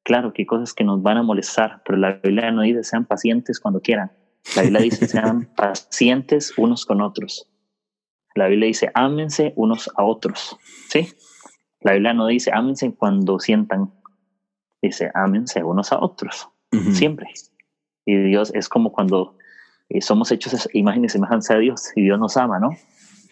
Claro 0.03 0.33
que 0.33 0.43
hay 0.43 0.45
cosas 0.45 0.73
que 0.73 0.83
nos 0.83 1.01
van 1.01 1.17
a 1.17 1.23
molestar, 1.23 1.81
pero 1.85 1.97
la 1.97 2.19
Biblia 2.23 2.51
no 2.51 2.61
dice 2.61 2.83
sean 2.83 3.05
pacientes 3.05 3.59
cuando 3.59 3.81
quieran. 3.81 4.11
La 4.55 4.61
Biblia 4.61 4.81
dice 4.81 5.07
sean 5.07 5.49
pacientes 5.55 6.53
unos 6.57 6.85
con 6.85 7.01
otros. 7.01 7.49
La 8.35 8.47
Biblia 8.47 8.67
dice 8.67 8.91
ámense 8.93 9.53
unos 9.55 9.89
a 9.95 10.03
otros. 10.03 10.57
¿Sí? 10.89 11.07
La 11.81 11.93
Biblia 11.93 12.13
no 12.13 12.27
dice 12.27 12.51
ámense 12.53 12.93
cuando 12.93 13.39
sientan. 13.39 13.93
Dice 14.81 15.09
ámense 15.13 15.63
unos 15.63 15.91
a 15.91 15.99
otros. 15.99 16.49
Siempre. 16.91 17.27
Y 18.05 18.15
Dios 18.15 18.51
es 18.53 18.69
como 18.69 18.91
cuando 18.91 19.35
eh, 19.89 20.01
somos 20.01 20.31
hechos 20.31 20.69
imagen 20.73 21.05
y 21.05 21.09
semejanza 21.09 21.55
de 21.55 21.61
Dios 21.61 21.91
y 21.95 22.03
Dios 22.03 22.19
nos 22.19 22.37
ama, 22.37 22.59
¿no? 22.59 22.71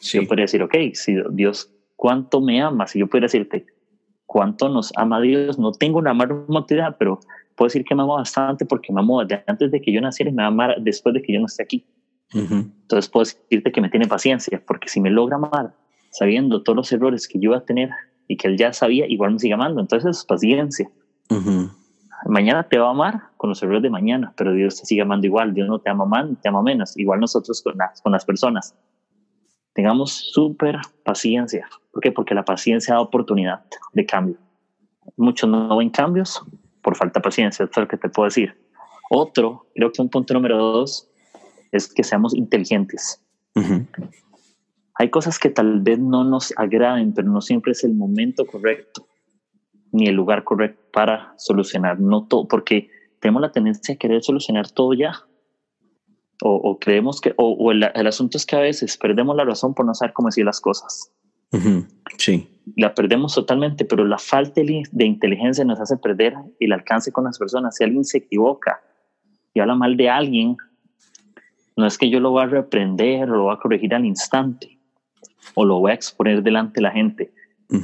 Yo 0.01 0.27
podría 0.27 0.43
decir, 0.43 0.61
ok, 0.61 0.75
si 0.93 1.15
Dios, 1.31 1.71
¿cuánto 1.95 2.41
me 2.41 2.61
ama? 2.61 2.87
Si 2.87 2.99
yo 2.99 3.07
pudiera 3.07 3.25
decirte, 3.25 3.65
cuánto 4.25 4.67
nos 4.67 4.91
ama 4.95 5.21
Dios. 5.21 5.59
No 5.59 5.71
tengo 5.71 5.99
una 5.99 6.13
marmotidad, 6.13 6.97
pero 6.97 7.19
puedo 7.55 7.67
decir 7.67 7.85
que 7.85 7.95
me 7.95 8.01
amo 8.01 8.15
bastante 8.15 8.65
porque 8.65 8.91
me 8.91 9.01
amo 9.01 9.23
desde 9.23 9.43
antes 9.47 9.71
de 9.71 9.79
que 9.79 9.91
yo 9.91 10.01
naciera 10.01 10.31
y 10.31 10.33
me 10.33 10.43
ama 10.43 10.75
después 10.81 11.13
de 11.13 11.21
que 11.21 11.33
yo 11.33 11.39
no 11.39 11.45
esté 11.45 11.63
aquí. 11.63 11.85
Entonces 12.33 13.09
puedo 13.09 13.25
decirte 13.25 13.71
que 13.71 13.79
me 13.79 13.89
tiene 13.89 14.07
paciencia, 14.07 14.61
porque 14.65 14.89
si 14.89 14.99
me 14.99 15.11
logra 15.11 15.35
amar 15.35 15.75
sabiendo 16.09 16.63
todos 16.63 16.75
los 16.75 16.91
errores 16.91 17.27
que 17.27 17.39
yo 17.39 17.51
iba 17.51 17.57
a 17.57 17.65
tener 17.65 17.91
y 18.27 18.37
que 18.37 18.47
él 18.47 18.57
ya 18.57 18.73
sabía, 18.73 19.05
igual 19.07 19.33
me 19.33 19.39
sigue 19.39 19.53
amando. 19.53 19.81
Entonces 19.81 20.17
es 20.17 20.25
paciencia. 20.25 20.89
Mañana 22.25 22.63
te 22.63 22.77
va 22.77 22.87
a 22.87 22.91
amar 22.91 23.21
con 23.37 23.49
los 23.49 23.61
errores 23.61 23.81
de 23.81 23.89
mañana, 23.89 24.33
pero 24.37 24.53
Dios 24.53 24.79
te 24.79 24.85
sigue 24.85 25.01
amando 25.01 25.27
igual. 25.27 25.53
Dios 25.53 25.67
no 25.67 25.79
te 25.79 25.89
ama 25.89 26.05
más, 26.05 26.29
te 26.41 26.49
ama 26.49 26.61
menos. 26.61 26.97
Igual 26.97 27.19
nosotros 27.19 27.61
con 27.61 27.77
las, 27.77 28.01
con 28.01 28.11
las 28.11 28.23
personas. 28.23 28.75
Tengamos 29.73 30.11
súper 30.11 30.77
paciencia. 31.03 31.67
¿Por 31.91 32.01
qué? 32.01 32.11
Porque 32.11 32.35
la 32.35 32.45
paciencia 32.45 32.93
da 32.93 33.01
oportunidad 33.01 33.65
de 33.93 34.05
cambio. 34.05 34.37
Muchos 35.17 35.49
no 35.49 35.75
ven 35.77 35.89
cambios 35.89 36.41
por 36.81 36.95
falta 36.95 37.19
de 37.19 37.23
paciencia, 37.23 37.65
es 37.65 37.77
lo 37.77 37.87
que 37.87 37.97
te 37.97 38.09
puedo 38.09 38.25
decir. 38.25 38.55
Otro, 39.09 39.67
creo 39.73 39.91
que 39.91 40.01
un 40.01 40.09
punto 40.09 40.33
número 40.33 40.57
dos, 40.57 41.09
es 41.71 41.91
que 41.91 42.03
seamos 42.03 42.35
inteligentes. 42.35 43.21
Hay 44.95 45.09
cosas 45.09 45.39
que 45.39 45.49
tal 45.49 45.81
vez 45.81 45.99
no 45.99 46.23
nos 46.23 46.53
agraden, 46.57 47.13
pero 47.13 47.29
no 47.29 47.41
siempre 47.41 47.71
es 47.71 47.83
el 47.83 47.95
momento 47.95 48.45
correcto 48.45 49.07
ni 49.93 50.07
el 50.07 50.15
lugar 50.15 50.43
correcto 50.43 50.81
para 50.91 51.33
solucionar, 51.37 51.99
no 51.99 52.27
todo, 52.27 52.47
porque 52.47 52.89
tenemos 53.19 53.41
la 53.41 53.51
tendencia 53.51 53.95
a 53.95 53.97
querer 53.97 54.21
solucionar 54.21 54.69
todo 54.69 54.93
ya. 54.93 55.13
O, 56.45 56.77
creemos 56.77 57.21
que, 57.21 57.33
o, 57.37 57.71
el, 57.71 57.83
asunto 57.83 58.37
es 58.37 58.45
que 58.45 58.57
a 58.57 58.59
veces 58.59 58.97
perdemos 58.97 59.33
la 59.33 59.45
razón 59.45 59.73
por 59.73 59.85
no 59.85 59.93
saber 59.93 60.11
cómo 60.11 60.27
decir 60.27 60.43
las 60.43 60.59
cosas. 60.59 61.09
Sí. 62.17 62.49
La 62.75 62.93
perdemos 62.93 63.33
totalmente, 63.33 63.85
pero 63.85 64.03
la 64.03 64.17
falta 64.17 64.59
de 64.59 65.05
inteligencia 65.05 65.63
nos 65.63 65.79
hace 65.79 65.95
perder 65.95 66.33
el 66.59 66.73
alcance 66.73 67.13
con 67.13 67.23
las 67.23 67.39
personas. 67.39 67.77
Si 67.77 67.85
alguien 67.85 68.03
se 68.03 68.17
equivoca 68.17 68.81
y 69.53 69.61
habla 69.61 69.75
mal 69.75 69.95
de 69.95 70.09
alguien, 70.09 70.57
no 71.77 71.85
es 71.85 71.97
que 71.97 72.09
yo 72.09 72.19
lo 72.19 72.31
voy 72.31 72.43
a 72.43 72.47
reprender 72.47 73.29
o 73.29 73.35
lo 73.35 73.43
voy 73.43 73.53
a 73.53 73.59
corregir 73.59 73.93
al 73.93 74.03
instante 74.05 74.79
o 75.55 75.63
lo 75.63 75.79
voy 75.79 75.91
a 75.91 75.95
exponer 75.95 76.43
delante 76.43 76.75
de 76.75 76.81
la 76.81 76.91
gente. 76.91 77.31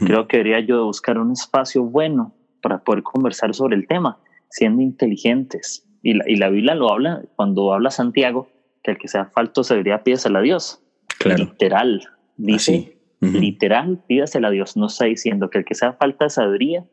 Creo 0.06 0.28
que 0.28 0.38
debería 0.38 0.60
yo 0.60 0.86
buscar 0.86 1.18
un 1.18 1.32
espacio 1.32 1.84
bueno 1.84 2.36
para 2.62 2.84
poder 2.84 3.02
conversar 3.04 3.56
sobre 3.56 3.76
el 3.76 3.88
tema, 3.88 4.20
siendo 4.50 4.82
inteligentes. 4.82 5.86
Y 6.04 6.14
la, 6.14 6.30
y 6.30 6.36
la 6.36 6.50
Biblia 6.50 6.76
lo 6.76 6.92
habla 6.92 7.24
cuando 7.36 7.74
habla 7.74 7.90
Santiago, 7.90 8.50
que 8.84 8.92
el 8.92 8.98
que 8.98 9.08
sea 9.08 9.26
falto 9.26 9.64
se 9.64 9.74
debería 9.74 10.04
pídasela 10.04 10.40
a 10.40 10.42
Dios. 10.42 10.84
Claro. 11.18 11.44
Literal. 11.44 12.02
Dice, 12.38 12.98
literal, 13.20 14.02
pídasela 14.08 14.48
a 14.48 14.52
Dios. 14.52 14.78
No 14.78 14.88
está 14.88 15.06
diciendo 15.06 15.50
que 15.50 15.58
el 15.58 15.66
que 15.66 15.76
sea 15.76 15.94
falta 15.94 16.26
de 16.26 16.30
sabiduría, 16.30 16.86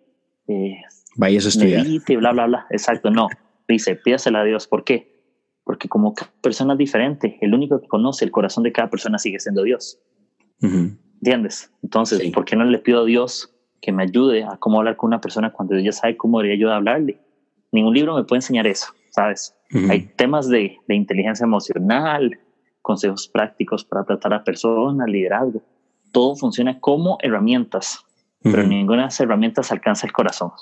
eh, 0.48 0.80
vayas 1.16 1.44
a 1.46 1.48
estudiar. 1.48 1.82
Medite, 1.82 2.16
bla, 2.16 2.32
bla, 2.32 2.46
bla. 2.46 2.66
Exacto, 2.70 3.10
no. 3.10 3.28
Dice, 3.68 3.94
pídasela 3.96 4.40
a 4.40 4.44
Dios. 4.44 4.66
¿Por 4.66 4.84
qué? 4.84 5.16
Porque 5.64 5.88
como 5.88 6.14
cada 6.14 6.32
persona 6.40 6.74
es 6.74 6.78
diferente, 6.78 7.38
el 7.40 7.54
único 7.54 7.80
que 7.80 7.88
conoce 7.88 8.24
el 8.24 8.30
corazón 8.30 8.64
de 8.64 8.72
cada 8.72 8.88
persona 8.88 9.18
sigue 9.18 9.38
siendo 9.38 9.62
Dios. 9.62 10.00
¿Entiendes? 11.26 11.72
Entonces, 11.82 12.30
¿por 12.30 12.44
qué 12.44 12.54
no 12.54 12.64
le 12.64 12.78
pido 12.78 13.00
a 13.00 13.04
Dios 13.04 13.52
que 13.80 13.90
me 13.90 14.04
ayude 14.04 14.44
a 14.44 14.58
cómo 14.58 14.78
hablar 14.78 14.94
con 14.94 15.08
una 15.08 15.20
persona 15.20 15.52
cuando 15.52 15.74
ella 15.74 15.90
sabe 15.90 16.16
cómo 16.16 16.38
debería 16.38 16.60
yo 16.60 16.72
hablarle? 16.72 17.18
Ningún 17.72 17.94
libro 17.94 18.14
me 18.14 18.22
puede 18.22 18.38
enseñar 18.38 18.68
eso, 18.68 18.92
¿sabes? 19.10 19.52
Hay 19.90 20.02
temas 20.14 20.48
de, 20.48 20.78
de, 20.86 20.94
inteligencia 20.94 21.42
emocional, 21.42 22.38
consejos 22.80 23.26
prácticos 23.26 23.84
para 23.84 24.04
tratar 24.04 24.34
a 24.34 24.44
personas, 24.44 25.08
liderazgo. 25.08 25.62
Todo 26.12 26.36
funciona 26.36 26.78
como 26.78 27.18
herramientas, 27.20 28.04
pero 28.40 28.62
ninguna 28.62 29.02
de 29.02 29.08
esas 29.08 29.22
herramientas 29.22 29.72
alcanza 29.72 30.06
el 30.06 30.12
corazón. 30.12 30.52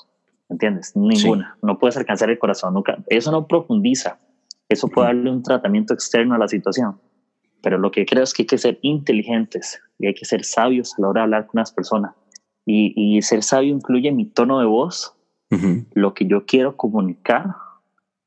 ¿Entiendes? 0.48 0.96
Ninguna. 0.96 1.58
No 1.60 1.78
puedes 1.78 1.98
alcanzar 1.98 2.30
el 2.30 2.38
corazón. 2.38 2.72
Nunca. 2.72 2.96
Eso 3.08 3.30
no 3.30 3.46
profundiza 3.46 4.18
eso 4.68 4.88
puede 4.88 5.08
darle 5.08 5.30
un 5.30 5.42
tratamiento 5.42 5.94
externo 5.94 6.34
a 6.34 6.38
la 6.38 6.48
situación. 6.48 6.98
Pero 7.64 7.78
lo 7.78 7.90
que 7.90 8.04
creo 8.04 8.22
es 8.22 8.34
que 8.34 8.42
hay 8.42 8.46
que 8.46 8.58
ser 8.58 8.78
inteligentes 8.82 9.80
y 9.98 10.06
hay 10.06 10.14
que 10.14 10.26
ser 10.26 10.44
sabios 10.44 10.92
a 10.98 11.00
la 11.00 11.08
hora 11.08 11.20
de 11.20 11.24
hablar 11.24 11.46
con 11.46 11.60
las 11.60 11.72
personas. 11.72 12.14
Y, 12.66 13.20
ser 13.22 13.42
sabio 13.42 13.74
incluye 13.74 14.12
mi 14.12 14.26
tono 14.26 14.60
de 14.60 14.66
voz, 14.66 15.14
lo 15.94 16.14
que 16.14 16.26
yo 16.26 16.44
quiero 16.46 16.76
comunicar 16.76 17.54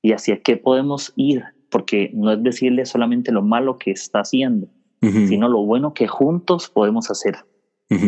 y 0.01 0.13
hacia 0.13 0.41
qué 0.41 0.57
podemos 0.57 1.13
ir, 1.15 1.43
porque 1.69 2.09
no 2.13 2.31
es 2.31 2.41
decirle 2.41 2.85
solamente 2.85 3.31
lo 3.31 3.41
malo 3.41 3.77
que 3.77 3.91
está 3.91 4.21
haciendo, 4.21 4.67
sino 5.01 5.47
lo 5.49 5.63
bueno 5.63 5.93
que 5.93 6.07
juntos 6.07 6.69
podemos 6.69 7.11
hacer. 7.11 7.35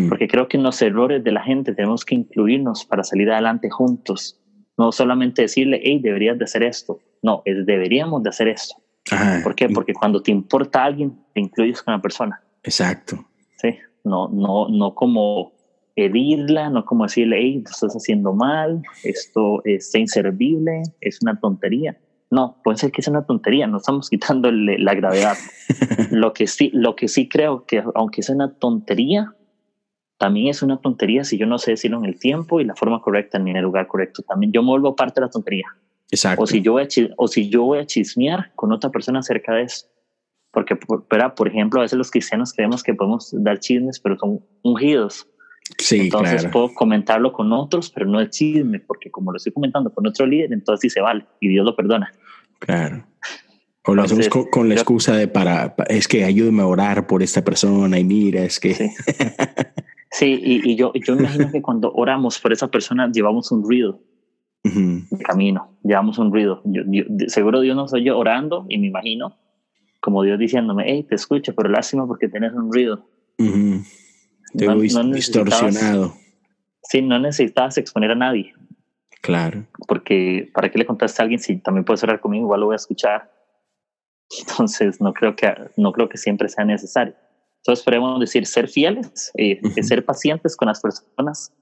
Porque 0.09 0.27
creo 0.27 0.47
que 0.47 0.57
en 0.57 0.63
los 0.63 0.81
errores 0.81 1.23
de 1.23 1.31
la 1.31 1.43
gente 1.43 1.75
tenemos 1.75 2.05
que 2.05 2.15
incluirnos 2.15 2.85
para 2.85 3.03
salir 3.03 3.31
adelante 3.31 3.69
juntos. 3.69 4.39
No 4.77 4.91
solamente 4.91 5.43
decirle, 5.43 5.79
hey, 5.83 5.99
deberías 6.01 6.39
de 6.39 6.45
hacer 6.45 6.63
esto, 6.63 6.99
no, 7.21 7.43
es 7.45 7.65
deberíamos 7.65 8.23
de 8.23 8.29
hacer 8.29 8.47
esto. 8.47 8.75
¿Por 9.43 9.55
qué? 9.55 9.69
Porque 9.69 9.93
cuando 9.93 10.21
te 10.21 10.31
importa 10.31 10.83
a 10.83 10.85
alguien, 10.85 11.17
te 11.33 11.41
incluyes 11.41 11.81
con 11.81 11.93
la 11.93 12.01
persona. 12.01 12.41
Exacto. 12.63 13.25
Sí, 13.57 13.77
no, 14.03 14.27
no, 14.29 14.67
no 14.69 14.93
como 14.95 15.53
pedirla, 15.95 16.69
no 16.69 16.85
como 16.85 17.03
decirle, 17.03 17.37
hey, 17.39 17.61
te 17.63 17.71
estás 17.71 17.93
haciendo 17.93 18.33
mal, 18.33 18.81
esto 19.03 19.61
es 19.65 19.93
inservible, 19.95 20.83
es 21.01 21.19
una 21.21 21.39
tontería. 21.39 21.97
No, 22.31 22.57
puede 22.63 22.77
ser 22.77 22.91
que 22.91 23.01
sea 23.01 23.11
una 23.11 23.25
tontería, 23.25 23.67
no 23.67 23.77
estamos 23.77 24.09
quitándole 24.09 24.77
la 24.79 24.93
gravedad. 24.93 25.35
lo, 26.11 26.33
que 26.33 26.47
sí, 26.47 26.69
lo 26.73 26.95
que 26.95 27.07
sí 27.07 27.27
creo 27.27 27.65
que 27.65 27.83
aunque 27.95 28.23
sea 28.23 28.35
una 28.35 28.53
tontería, 28.53 29.33
también 30.17 30.47
es 30.47 30.61
una 30.61 30.77
tontería 30.77 31.23
si 31.23 31.37
yo 31.37 31.45
no 31.45 31.57
sé 31.57 31.71
decirlo 31.71 31.97
en 31.97 32.05
el 32.05 32.19
tiempo 32.19 32.59
y 32.59 32.65
la 32.65 32.75
forma 32.75 33.01
correcta 33.01 33.39
ni 33.39 33.51
en 33.51 33.57
el 33.57 33.63
lugar 33.63 33.87
correcto. 33.87 34.21
También 34.23 34.51
yo 34.51 34.61
me 34.61 34.69
vuelvo 34.69 34.95
parte 34.95 35.21
de 35.21 35.27
la 35.27 35.31
tontería. 35.31 35.65
Exacto. 36.11 36.43
O 36.43 36.47
si 36.47 36.61
yo 36.61 36.73
voy 36.73 36.83
a, 36.83 36.87
o 37.17 37.27
si 37.27 37.49
yo 37.49 37.63
voy 37.63 37.79
a 37.79 37.85
chismear 37.85 38.51
con 38.55 38.71
otra 38.71 38.89
persona 38.89 39.19
acerca 39.19 39.53
de 39.53 39.63
eso. 39.63 39.87
Porque, 40.51 40.75
por, 40.75 41.05
por 41.07 41.47
ejemplo, 41.47 41.79
a 41.79 41.83
veces 41.83 41.97
los 41.97 42.09
cristianos 42.09 42.53
creemos 42.53 42.81
que 42.81 42.95
podemos 42.95 43.29
dar 43.33 43.59
chismes, 43.59 43.99
pero 43.99 44.17
son 44.17 44.39
ungidos. 44.63 45.27
Sí, 45.77 45.99
entonces 46.01 46.47
puedo 46.47 46.73
comentarlo 46.73 47.31
con 47.31 47.53
otros, 47.53 47.91
pero 47.91 48.07
no 48.07 48.19
es 48.19 48.31
chisme, 48.31 48.79
porque 48.79 49.11
como 49.11 49.31
lo 49.31 49.37
estoy 49.37 49.53
comentando 49.53 49.93
con 49.93 50.07
otro 50.07 50.25
líder, 50.25 50.51
entonces 50.51 50.81
sí 50.81 50.89
se 50.89 51.01
vale 51.01 51.25
y 51.39 51.49
Dios 51.49 51.63
lo 51.63 51.75
perdona. 51.75 52.11
Claro. 52.57 53.05
O 53.85 53.93
lo 53.93 54.01
hacemos 54.01 54.27
con, 54.27 54.67
la 54.67 54.75
excusa 54.75 55.15
de 55.15 55.27
para, 55.27 55.75
es 55.87 56.07
que 56.07 56.23
ayúdeme 56.23 56.63
a 56.63 56.67
orar 56.67 57.05
por 57.05 57.21
esta 57.21 57.43
persona 57.43 57.99
y 57.99 58.03
mira, 58.03 58.43
es 58.43 58.59
que. 58.59 58.73
Sí, 58.73 58.89
sí 60.11 60.39
y, 60.43 60.71
y, 60.71 60.75
yo, 60.75 60.91
yo 60.93 61.13
imagino 61.13 61.51
que 61.51 61.61
cuando 61.61 61.91
oramos 61.93 62.39
por 62.39 62.51
esa 62.51 62.69
persona 62.69 63.09
llevamos 63.11 63.51
un 63.51 63.63
ruido 63.63 64.01
de 64.63 65.23
camino, 65.23 65.77
llevamos 65.83 66.17
un 66.17 66.31
ruido. 66.31 66.61
Yo, 66.65 66.83
seguro 67.27 67.61
Dios 67.61 67.75
nos 67.75 67.93
oye 67.93 68.11
orando 68.11 68.65
y 68.69 68.77
me 68.77 68.87
imagino 68.87 69.37
como 69.99 70.23
Dios 70.23 70.39
diciéndome, 70.39 70.85
hey, 70.87 71.05
te 71.07 71.15
escucho, 71.15 71.53
pero 71.55 71.69
lástima 71.69 72.07
porque 72.07 72.29
tienes 72.29 72.53
un 72.53 72.71
ruido. 72.71 73.05
Te 73.37 74.65
no, 74.65 74.79
distorsionado. 74.79 76.13
Sí, 76.83 77.01
no 77.01 77.19
necesitabas 77.19 77.77
exponer 77.77 78.11
a 78.11 78.15
nadie. 78.15 78.53
Claro. 79.21 79.65
Porque 79.87 80.49
¿para 80.53 80.71
qué 80.71 80.79
le 80.79 80.85
contaste 80.85 81.21
a 81.21 81.23
alguien 81.23 81.39
si 81.39 81.57
también 81.57 81.83
puedes 81.83 82.03
orar 82.03 82.19
conmigo? 82.19 82.45
Igual 82.45 82.61
lo 82.61 82.65
voy 82.67 82.73
a 82.73 82.77
escuchar. 82.77 83.31
Entonces 84.39 85.01
no 85.01 85.13
creo 85.13 85.35
que, 85.35 85.53
no 85.77 85.91
creo 85.91 86.07
que 86.07 86.17
siempre 86.17 86.47
sea 86.49 86.65
necesario. 86.65 87.15
Entonces 87.57 87.83
podemos 87.83 88.19
decir 88.19 88.45
ser 88.45 88.69
fieles, 88.69 89.31
eh, 89.35 89.59
ser 89.83 90.05
pacientes 90.05 90.55
con 90.55 90.69
las 90.69 90.79
personas, 90.79 91.53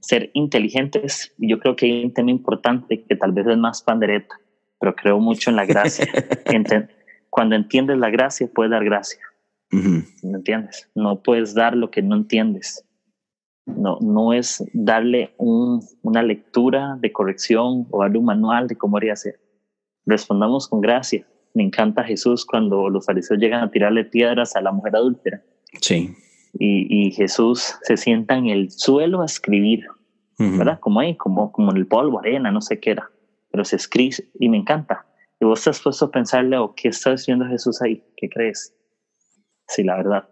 ser 0.00 0.30
inteligentes. 0.34 1.32
Yo 1.38 1.58
creo 1.58 1.76
que 1.76 1.86
hay 1.86 2.04
un 2.04 2.12
tema 2.12 2.30
importante 2.30 3.04
que 3.04 3.16
tal 3.16 3.32
vez 3.32 3.46
es 3.46 3.56
más 3.56 3.82
pandereta, 3.82 4.40
pero 4.80 4.94
creo 4.94 5.18
mucho 5.20 5.50
en 5.50 5.56
la 5.56 5.66
gracia. 5.66 6.06
Cuando 7.30 7.56
entiendes 7.56 7.98
la 7.98 8.10
gracia, 8.10 8.48
puedes 8.52 8.70
dar 8.70 8.84
gracia. 8.84 9.20
¿Me 9.70 10.04
entiendes? 10.22 10.88
No 10.94 11.20
puedes 11.20 11.52
dar 11.52 11.74
lo 11.76 11.90
que 11.90 12.00
no 12.00 12.14
entiendes. 12.14 12.84
No, 13.66 13.98
no 14.00 14.32
es 14.32 14.62
darle 14.72 15.34
una 15.38 16.22
lectura 16.22 16.96
de 17.00 17.10
corrección 17.10 17.88
o 17.90 18.02
darle 18.02 18.18
un 18.18 18.26
manual 18.26 18.68
de 18.68 18.76
cómo 18.76 18.98
haría 18.98 19.16
ser. 19.16 19.40
Respondamos 20.06 20.68
con 20.68 20.80
gracia. 20.80 21.26
Me 21.54 21.64
encanta 21.64 22.04
Jesús 22.04 22.44
cuando 22.44 22.88
los 22.88 23.06
fariseos 23.06 23.40
llegan 23.40 23.62
a 23.62 23.70
tirarle 23.70 24.04
piedras 24.04 24.54
a 24.54 24.60
la 24.60 24.70
mujer 24.70 24.94
adúltera. 24.94 25.42
Sí 25.80 26.14
y, 26.58 27.10
Jesús 27.12 27.74
se 27.82 27.96
sienta 27.96 28.36
en 28.36 28.46
el 28.46 28.70
suelo 28.70 29.22
a 29.22 29.26
escribir, 29.26 29.86
¿verdad? 30.38 30.78
Como 30.80 31.00
ahí, 31.00 31.16
como, 31.16 31.52
como 31.52 31.70
en 31.70 31.78
el 31.78 31.86
polvo, 31.86 32.18
arena, 32.18 32.50
no 32.50 32.60
sé 32.60 32.80
qué 32.80 32.92
era, 32.92 33.10
pero 33.50 33.64
se 33.64 33.76
escribe 33.76 34.16
y 34.38 34.48
me 34.48 34.56
encanta. 34.56 35.06
Y 35.40 35.44
vos 35.44 35.60
estás 35.60 35.80
puesto 35.80 36.06
a 36.06 36.10
pensarle, 36.10 36.56
o 36.58 36.74
¿qué 36.74 36.88
está 36.88 37.12
diciendo 37.12 37.44
Jesús 37.46 37.82
ahí? 37.82 38.02
¿Qué 38.16 38.28
crees? 38.28 38.74
Sí, 39.68 39.82
la 39.82 39.96
verdad. 39.96 40.28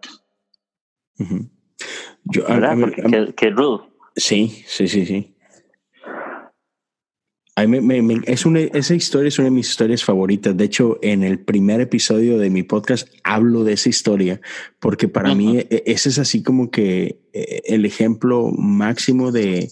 Yo, 2.25 2.45
¿Verdad? 2.47 2.77
Porque 2.79 3.33
qué, 3.35 3.49
rudo. 3.49 3.89
Sí, 4.15 4.63
sí, 4.67 4.87
sí, 4.87 5.05
sí. 5.05 5.32
Es 7.55 8.45
una, 8.45 8.59
esa 8.59 8.95
historia 8.95 9.27
es 9.27 9.37
una 9.37 9.45
de 9.45 9.51
mis 9.51 9.69
historias 9.69 10.03
favoritas. 10.03 10.57
De 10.57 10.65
hecho, 10.65 10.97
en 11.03 11.23
el 11.23 11.39
primer 11.39 11.81
episodio 11.81 12.39
de 12.39 12.49
mi 12.49 12.63
podcast 12.63 13.07
hablo 13.23 13.63
de 13.63 13.73
esa 13.73 13.89
historia, 13.89 14.41
porque 14.79 15.07
para 15.07 15.35
mí 15.35 15.59
e, 15.59 15.83
ese 15.85 16.09
es 16.09 16.17
así 16.17 16.41
como 16.41 16.71
que 16.71 17.19
eh, 17.31 17.61
el 17.65 17.85
ejemplo 17.85 18.51
máximo 18.57 19.31
de, 19.31 19.69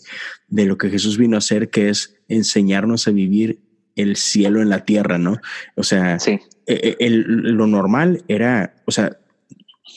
de 0.48 0.66
lo 0.66 0.78
que 0.78 0.90
Jesús 0.90 1.18
vino 1.18 1.38
a 1.38 1.40
hacer, 1.40 1.70
que 1.70 1.90
es 1.90 2.16
enseñarnos 2.28 3.08
a 3.08 3.12
vivir 3.12 3.62
el 3.96 4.16
cielo 4.16 4.62
en 4.62 4.70
la 4.70 4.86
tierra, 4.86 5.18
¿no? 5.18 5.38
O 5.76 5.84
sea, 5.84 6.18
e, 6.28 6.40
e, 6.68 6.96
el, 7.00 7.22
lo 7.56 7.66
normal 7.66 8.24
era, 8.28 8.76
o 8.86 8.92
sea, 8.92 9.18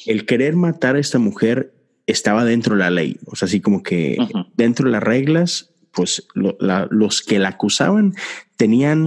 el 0.07 0.25
querer 0.25 0.57
matar 0.57 0.97
a 0.97 1.01
esta 1.01 1.18
mujer 1.18 1.75
estaba 2.07 2.44
dentro 2.44 2.77
de 2.77 2.81
la 2.81 2.90
ley, 2.90 3.18
o 3.27 3.37
sea, 3.37 3.47
así 3.47 3.61
como 3.61 3.83
que 3.83 4.16
dentro 4.57 4.87
de 4.87 4.92
las 4.92 5.03
reglas 5.03 5.73
pues 5.94 6.26
los 6.35 7.22
que 7.22 7.38
la 7.38 7.50
acusaban 7.50 8.14
tenían 8.57 9.07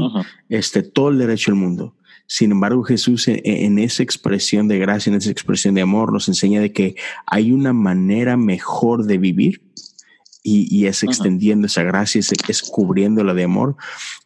este, 0.50 0.84
todo 0.84 1.10
el 1.10 1.18
derecho 1.18 1.52
del 1.52 1.60
mundo. 1.60 1.96
Sin 2.28 2.52
embargo, 2.52 2.84
Jesús 2.84 3.28
en, 3.30 3.80
esa 3.80 4.04
expresión 4.04 4.68
de 4.68 4.78
gracia, 4.78 5.10
en 5.10 5.18
esa 5.18 5.32
expresión 5.32 5.76
de 5.76 5.82
amor, 5.82 6.12
nos 6.12 6.28
enseña 6.28 6.60
de 6.60 6.74
que 6.74 6.96
hay 7.26 7.54
una 7.54 7.72
manera 7.72 8.36
mejor 8.36 9.06
de 9.06 9.18
vivir 9.18 9.62
y, 10.44 10.86
es 10.86 11.04
extendiendo 11.04 11.68
esa 11.68 11.84
gracia, 11.84 12.20
es, 12.20 12.32
es 12.48 12.62
cubriéndola 12.62 13.34
de 13.34 13.44
amor. 13.44 13.76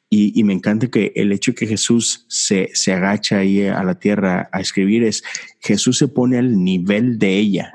Y, 0.09 0.43
me 0.43 0.53
encanta 0.53 0.87
que 0.87 1.13
el 1.15 1.31
hecho 1.31 1.55
que 1.55 1.67
Jesús 1.67 2.25
se, 2.27 2.69
se 2.73 2.91
agacha 2.91 3.37
ahí 3.37 3.63
a 3.63 3.83
la 3.83 3.97
tierra 3.97 4.49
a 4.51 4.59
escribir 4.59 5.03
es 5.03 5.23
Jesús 5.59 5.97
se 5.97 6.07
pone 6.07 6.37
al 6.37 6.63
nivel 6.63 7.17
de 7.17 7.37
ella. 7.37 7.71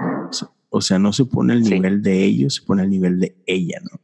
O 0.69 0.81
sea, 0.81 0.99
no 0.99 1.13
se 1.13 1.25
pone 1.25 1.55
al 1.55 1.63
nivel 1.63 2.03
de 2.03 2.25
ellos, 2.25 2.57
se 2.57 2.63
pone 2.63 2.83
al 2.83 2.91
nivel 2.91 3.19
de 3.19 3.37
ella, 3.47 3.81
¿no? 3.83 4.01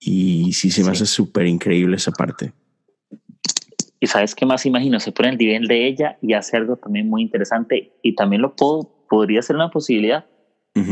Y 0.00 0.52
sí, 0.52 0.70
se 0.70 0.84
me 0.84 0.90
hace 0.90 1.06
súper 1.06 1.46
increíble 1.46 1.96
esa 1.96 2.12
parte. 2.12 2.52
Y 4.00 4.06
sabes 4.06 4.34
qué 4.34 4.46
más 4.46 4.64
imagino, 4.64 5.00
se 5.00 5.10
pone 5.10 5.30
el 5.30 5.38
nivel 5.38 5.66
de 5.66 5.86
ella 5.86 6.18
y 6.22 6.34
hace 6.34 6.56
algo 6.56 6.76
también 6.76 7.08
muy 7.08 7.22
interesante 7.22 7.92
y 8.02 8.14
también 8.14 8.42
lo 8.42 8.54
puedo, 8.54 9.04
podría 9.08 9.42
ser 9.42 9.56
una 9.56 9.70
posibilidad. 9.70 10.26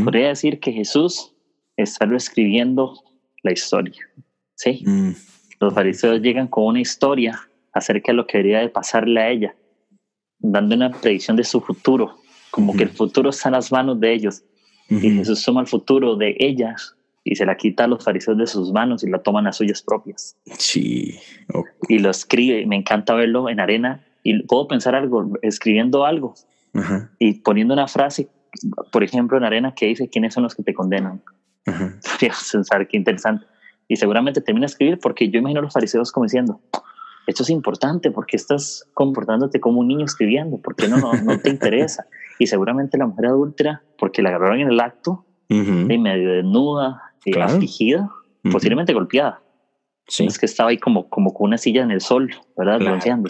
Podría 0.03 0.29
decir 0.29 0.59
que 0.59 0.73
Jesús 0.73 1.33
está 1.77 2.07
escribiendo 2.16 2.95
la 3.45 3.53
historia. 3.53 4.03
Sí. 4.57 4.83
Mm. 4.85 5.12
Los 5.61 5.75
fariseos 5.75 6.21
llegan 6.21 6.49
con 6.49 6.64
una 6.64 6.81
historia 6.81 7.38
acerca 7.73 8.11
de 8.11 8.16
lo 8.16 8.27
que 8.27 8.38
debería 8.38 8.61
de 8.61 8.69
pasarle 8.69 9.21
a 9.21 9.31
ella, 9.31 9.55
dando 10.40 10.75
una 10.75 10.90
predicción 10.90 11.37
de 11.37 11.45
su 11.45 11.61
futuro, 11.61 12.19
como 12.51 12.75
que 12.75 12.83
el 12.83 12.90
futuro 12.90 13.31
está 13.31 13.49
en 13.49 13.53
las 13.55 13.71
manos 13.71 14.01
de 14.01 14.12
ellos. 14.12 14.42
Y 14.88 15.11
Jesús 15.11 15.45
toma 15.45 15.61
el 15.61 15.66
futuro 15.69 16.16
de 16.16 16.37
ellas 16.38 16.96
y 17.27 17.35
se 17.35 17.45
la 17.45 17.57
quita 17.57 17.85
a 17.85 17.87
los 17.89 18.05
fariseos 18.05 18.39
de 18.39 18.47
sus 18.47 18.73
manos 18.73 19.03
y 19.03 19.11
la 19.11 19.19
toman 19.19 19.49
a 19.49 19.53
suyas 19.53 19.83
propias. 19.83 20.37
Sí. 20.59 21.19
Y 21.89 21.99
lo 21.99 22.11
escribe, 22.11 22.65
me 22.67 22.77
encanta 22.77 23.15
verlo 23.15 23.49
en 23.49 23.59
arena 23.59 24.07
y 24.23 24.45
puedo 24.45 24.69
pensar 24.69 24.95
algo, 24.95 25.33
escribiendo 25.43 26.07
algo 26.07 26.35
y 27.19 27.41
poniendo 27.41 27.75
una 27.75 27.89
frase, 27.89 28.29
por 28.93 29.03
ejemplo, 29.03 29.37
en 29.37 29.45
arena 29.45 29.75
que 29.75 29.87
dice, 29.87 30.09
¿quiénes 30.09 30.35
son 30.35 30.45
los 30.45 30.55
que 30.55 30.62
te 30.62 30.73
condenan? 30.73 31.21
Ajá. 31.67 31.99
pensar 32.53 32.87
qué 32.87 32.97
interesante. 32.97 33.45
Y 33.89 33.97
seguramente 33.97 34.41
termina 34.41 34.67
de 34.67 34.71
escribir 34.71 34.99
porque 35.03 35.29
yo 35.29 35.41
imagino 35.41 35.59
a 35.61 35.62
los 35.65 35.73
fariseos 35.73 36.12
como 36.12 36.27
diciendo, 36.27 36.61
esto 37.27 37.43
es 37.43 37.51
importante 37.51 38.12
porque 38.12 38.37
estás 38.37 38.89
comportándote 38.95 39.59
como 39.59 39.81
un 39.81 39.89
niño 39.89 40.05
escribiendo, 40.05 40.59
porque 40.59 40.87
no, 40.87 40.99
no, 40.99 41.12
no 41.12 41.41
te 41.41 41.51
interesa. 41.51 42.07
Y 42.39 42.47
seguramente 42.47 42.99
la 42.99 43.07
mujer 43.07 43.27
adúltera, 43.27 43.83
porque 43.99 44.23
la 44.23 44.29
agarraron 44.29 44.61
en 44.61 44.69
el 44.69 44.79
acto, 44.79 45.26
de 45.49 45.99
medio 45.99 46.33
desnuda, 46.33 47.03
afligida, 47.41 48.11
posiblemente 48.51 48.93
golpeada. 48.93 49.41
Sí. 50.09 50.25
Es 50.25 50.39
que 50.39 50.47
estaba 50.47 50.71
ahí 50.71 50.79
como, 50.79 51.09
como 51.09 51.35
con 51.35 51.49
una 51.49 51.59
silla 51.59 51.83
en 51.83 51.91
el 51.91 52.01
sol, 52.01 52.33
¿verdad? 52.57 52.79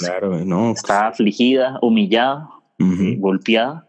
Claro, 0.04 0.44
no. 0.44 0.68
Pues 0.68 0.76
estaba 0.78 1.08
afligida, 1.08 1.78
humillada, 1.80 2.50
eh, 2.78 3.16
golpeada. 3.18 3.86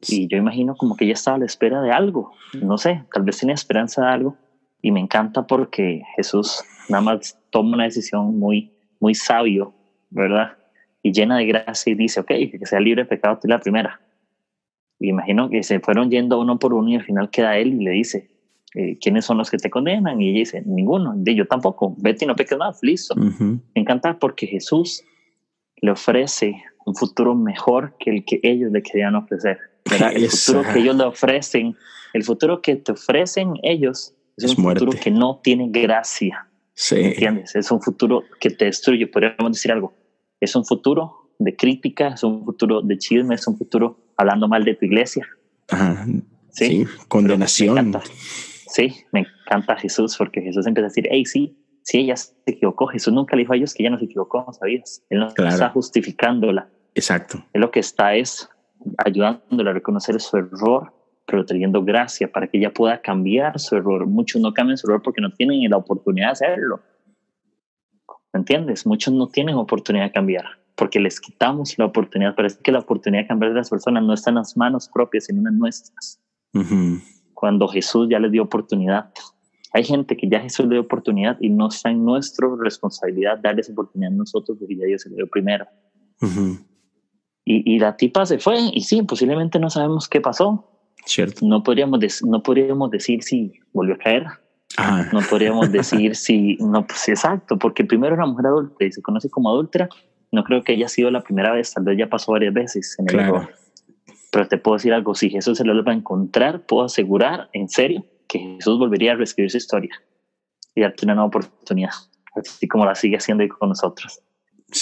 Y 0.00 0.26
yo 0.28 0.38
imagino 0.38 0.74
como 0.74 0.96
que 0.96 1.04
ella 1.04 1.12
estaba 1.12 1.36
a 1.36 1.40
la 1.40 1.44
espera 1.44 1.82
de 1.82 1.92
algo. 1.92 2.32
No 2.62 2.78
sé, 2.78 3.04
tal 3.12 3.24
vez 3.24 3.38
tenía 3.38 3.54
esperanza 3.54 4.02
de 4.02 4.08
algo. 4.08 4.36
Y 4.80 4.90
me 4.90 5.00
encanta 5.00 5.46
porque 5.46 6.02
Jesús 6.16 6.64
nada 6.88 7.02
más 7.02 7.38
toma 7.50 7.74
una 7.74 7.84
decisión 7.84 8.38
muy, 8.38 8.72
muy 8.98 9.14
sabio, 9.14 9.74
¿verdad? 10.08 10.56
Y 11.02 11.12
llena 11.12 11.36
de 11.36 11.44
gracia 11.46 11.92
y 11.92 11.96
dice, 11.96 12.20
ok, 12.20 12.28
que 12.28 12.60
sea 12.64 12.80
libre 12.80 13.02
de 13.02 13.08
pecado, 13.08 13.38
tú 13.40 13.48
la 13.48 13.60
primera. 13.60 14.00
Y 15.00 15.08
imagino 15.08 15.48
que 15.48 15.62
se 15.62 15.80
fueron 15.80 16.10
yendo 16.10 16.38
uno 16.38 16.58
por 16.58 16.74
uno 16.74 16.90
y 16.90 16.96
al 16.96 17.04
final 17.04 17.30
queda 17.30 17.56
él 17.56 17.74
y 17.80 17.84
le 17.84 17.90
dice, 17.92 18.28
eh, 18.74 18.98
¿quiénes 19.00 19.24
son 19.24 19.38
los 19.38 19.50
que 19.50 19.56
te 19.56 19.70
condenan? 19.70 20.20
Y 20.20 20.28
ella 20.28 20.38
dice, 20.40 20.62
ninguno, 20.66 21.14
de 21.16 21.34
yo 21.34 21.46
tampoco, 21.46 21.94
vete 21.98 22.26
y 22.26 22.28
no 22.28 22.36
peques 22.36 22.58
más, 22.58 22.78
listo. 22.82 23.14
Me 23.16 23.60
encanta 23.74 24.18
porque 24.18 24.46
Jesús 24.46 25.02
le 25.80 25.90
ofrece 25.90 26.62
un 26.84 26.94
futuro 26.94 27.34
mejor 27.34 27.96
que 27.98 28.10
el 28.10 28.24
que 28.24 28.40
ellos 28.42 28.70
le 28.70 28.82
querían 28.82 29.16
ofrecer. 29.16 29.58
El 29.84 30.28
futuro 30.30 30.62
que 30.72 30.78
ellos 30.78 30.96
le 30.96 31.04
ofrecen, 31.04 31.76
el 32.12 32.22
futuro 32.22 32.60
que 32.60 32.76
te 32.76 32.92
ofrecen 32.92 33.54
ellos 33.62 34.14
es, 34.36 34.56
un 34.56 34.64
futuro 34.64 34.92
que 34.92 35.10
no 35.10 35.40
tiene 35.42 35.68
gracia. 35.70 36.46
Sí. 36.74 36.96
¿Entiendes? 36.96 37.56
Es 37.56 37.70
un 37.70 37.80
futuro 37.80 38.24
que 38.38 38.50
te 38.50 38.66
destruye, 38.66 39.06
podríamos 39.06 39.52
decir 39.52 39.72
algo. 39.72 39.94
Es 40.40 40.54
un 40.54 40.64
futuro 40.64 41.30
de 41.38 41.56
crítica, 41.56 42.08
es 42.08 42.22
un 42.22 42.44
futuro 42.44 42.82
de 42.82 42.98
chisme, 42.98 43.34
es 43.34 43.46
un 43.46 43.56
futuro 43.56 43.98
hablando 44.20 44.48
mal 44.48 44.64
de 44.64 44.74
tu 44.74 44.84
iglesia. 44.84 45.26
Ajá. 45.68 46.06
Sí, 46.50 46.86
condenación. 47.08 47.92
Sí, 48.66 48.94
me 49.12 49.20
encanta 49.20 49.76
Jesús 49.76 50.16
porque 50.16 50.42
Jesús 50.42 50.66
empieza 50.66 50.86
a 50.86 50.90
decir, 50.90 51.08
hey, 51.10 51.24
sí, 51.24 51.56
sí, 51.82 52.00
ella 52.00 52.16
se 52.16 52.34
equivocó. 52.46 52.86
Jesús 52.86 53.12
nunca 53.12 53.34
le 53.34 53.42
dijo 53.42 53.54
a 53.54 53.56
ellos 53.56 53.72
que 53.72 53.82
ella 53.82 53.90
no 53.90 53.98
se 53.98 54.04
equivocó, 54.04 54.52
¿sabías? 54.52 55.02
Él 55.08 55.20
no 55.20 55.28
está 55.28 55.70
justificándola. 55.70 56.68
Exacto. 56.94 57.42
Él 57.52 57.62
lo 57.62 57.70
que 57.70 57.80
está 57.80 58.14
es 58.14 58.48
ayudándola 58.98 59.70
a 59.70 59.74
reconocer 59.74 60.20
su 60.20 60.36
error, 60.36 60.92
pero 61.26 61.46
trayendo 61.46 61.82
gracia 61.82 62.30
para 62.30 62.48
que 62.48 62.58
ella 62.58 62.72
pueda 62.72 63.00
cambiar 63.00 63.58
su 63.58 63.76
error. 63.76 64.06
Muchos 64.06 64.42
no 64.42 64.52
cambian 64.52 64.76
su 64.76 64.86
error 64.86 65.02
porque 65.02 65.20
no 65.20 65.30
tienen 65.30 65.68
la 65.70 65.78
oportunidad 65.78 66.28
de 66.28 66.32
hacerlo. 66.32 66.80
¿Me 68.32 68.40
entiendes? 68.40 68.86
Muchos 68.86 69.14
no 69.14 69.28
tienen 69.28 69.56
oportunidad 69.56 70.04
de 70.04 70.12
cambiar 70.12 70.59
porque 70.80 70.98
les 70.98 71.20
quitamos 71.20 71.76
la 71.76 71.84
oportunidad. 71.84 72.34
Parece 72.34 72.58
que 72.62 72.72
la 72.72 72.78
oportunidad 72.78 73.24
de 73.24 73.28
cambiar 73.28 73.52
de 73.52 73.58
las 73.58 73.68
personas 73.68 74.02
no 74.02 74.14
está 74.14 74.30
en 74.30 74.36
las 74.36 74.56
manos 74.56 74.88
propias, 74.88 75.26
sino 75.26 75.46
en 75.46 75.58
nuestras 75.58 76.18
cuando 77.34 77.68
Jesús 77.68 78.08
ya 78.10 78.18
les 78.18 78.32
dio 78.32 78.42
oportunidad. 78.42 79.12
Hay 79.74 79.84
gente 79.84 80.16
que 80.16 80.26
ya 80.26 80.40
Jesús 80.40 80.64
le 80.64 80.76
dio 80.76 80.80
oportunidad 80.80 81.36
y 81.38 81.50
no 81.50 81.68
está 81.68 81.90
en 81.90 82.02
nuestra 82.02 82.48
responsabilidad 82.58 83.38
darles 83.42 83.68
oportunidad 83.68 84.10
a 84.10 84.16
nosotros 84.16 84.56
porque 84.58 84.74
ya 84.74 84.86
Dios 84.86 85.02
se 85.02 85.10
le 85.10 85.16
dio 85.16 85.28
primero. 85.28 85.66
y, 87.44 87.74
y, 87.74 87.78
la 87.78 87.94
tipa 87.98 88.24
se 88.24 88.38
fue 88.38 88.58
y 88.72 88.80
sí, 88.80 89.02
posiblemente 89.02 89.58
no 89.58 89.68
sabemos 89.68 90.08
qué 90.08 90.22
pasó. 90.22 90.66
Cierto. 91.04 91.44
No 91.44 91.62
podríamos, 91.62 92.00
no 92.22 92.42
podríamos 92.42 92.90
decir 92.90 93.22
si 93.22 93.52
volvió 93.74 93.96
a 93.96 93.98
caer. 93.98 94.26
Ah. 94.78 95.06
No 95.12 95.20
podríamos 95.28 95.70
decir 95.70 96.16
si, 96.16 96.56
no, 96.56 96.86
pues 96.86 97.06
exacto, 97.08 97.58
porque 97.58 97.84
primero 97.84 98.14
era 98.14 98.24
mujer 98.24 98.46
adulta 98.46 98.84
y 98.84 98.92
se 98.92 99.02
conoce 99.02 99.28
como 99.28 99.50
adulta. 99.50 99.90
No 100.32 100.44
creo 100.44 100.62
que 100.62 100.72
haya 100.72 100.88
sido 100.88 101.10
la 101.10 101.22
primera 101.22 101.52
vez, 101.52 101.72
tal 101.72 101.84
vez 101.84 101.98
ya 101.98 102.08
pasó 102.08 102.32
varias 102.32 102.54
veces 102.54 102.96
en 102.98 103.06
el 103.08 103.14
claro. 103.14 103.48
Pero 104.30 104.46
te 104.46 104.58
puedo 104.58 104.76
decir 104.76 104.92
algo, 104.92 105.14
si 105.14 105.28
Jesús 105.28 105.58
se 105.58 105.64
lo 105.64 105.72
vuelve 105.72 105.90
a 105.90 105.94
encontrar, 105.94 106.60
puedo 106.66 106.84
asegurar 106.84 107.48
en 107.52 107.68
serio 107.68 108.04
que 108.28 108.38
Jesús 108.38 108.78
volvería 108.78 109.12
a 109.12 109.16
reescribir 109.16 109.50
su 109.50 109.56
historia 109.56 109.90
y 110.74 110.82
darte 110.82 111.04
una 111.04 111.14
nueva 111.14 111.28
oportunidad, 111.28 111.90
así 112.36 112.68
como 112.68 112.84
la 112.84 112.94
sigue 112.94 113.16
haciendo 113.16 113.46
con 113.48 113.70
nosotros. 113.70 114.22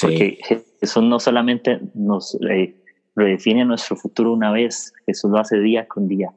Porque 0.03 0.39
Jesús 0.81 1.03
no 1.03 1.19
solamente 1.19 1.81
nos 1.95 2.37
eh, 2.49 2.77
redefine 3.17 3.65
nuestro 3.65 3.97
futuro 3.97 4.33
una 4.33 4.53
vez, 4.53 4.93
Jesús 5.07 5.31
lo 5.31 5.39
hace 5.39 5.59
día 5.59 5.87
con 5.89 6.09
día. 6.09 6.31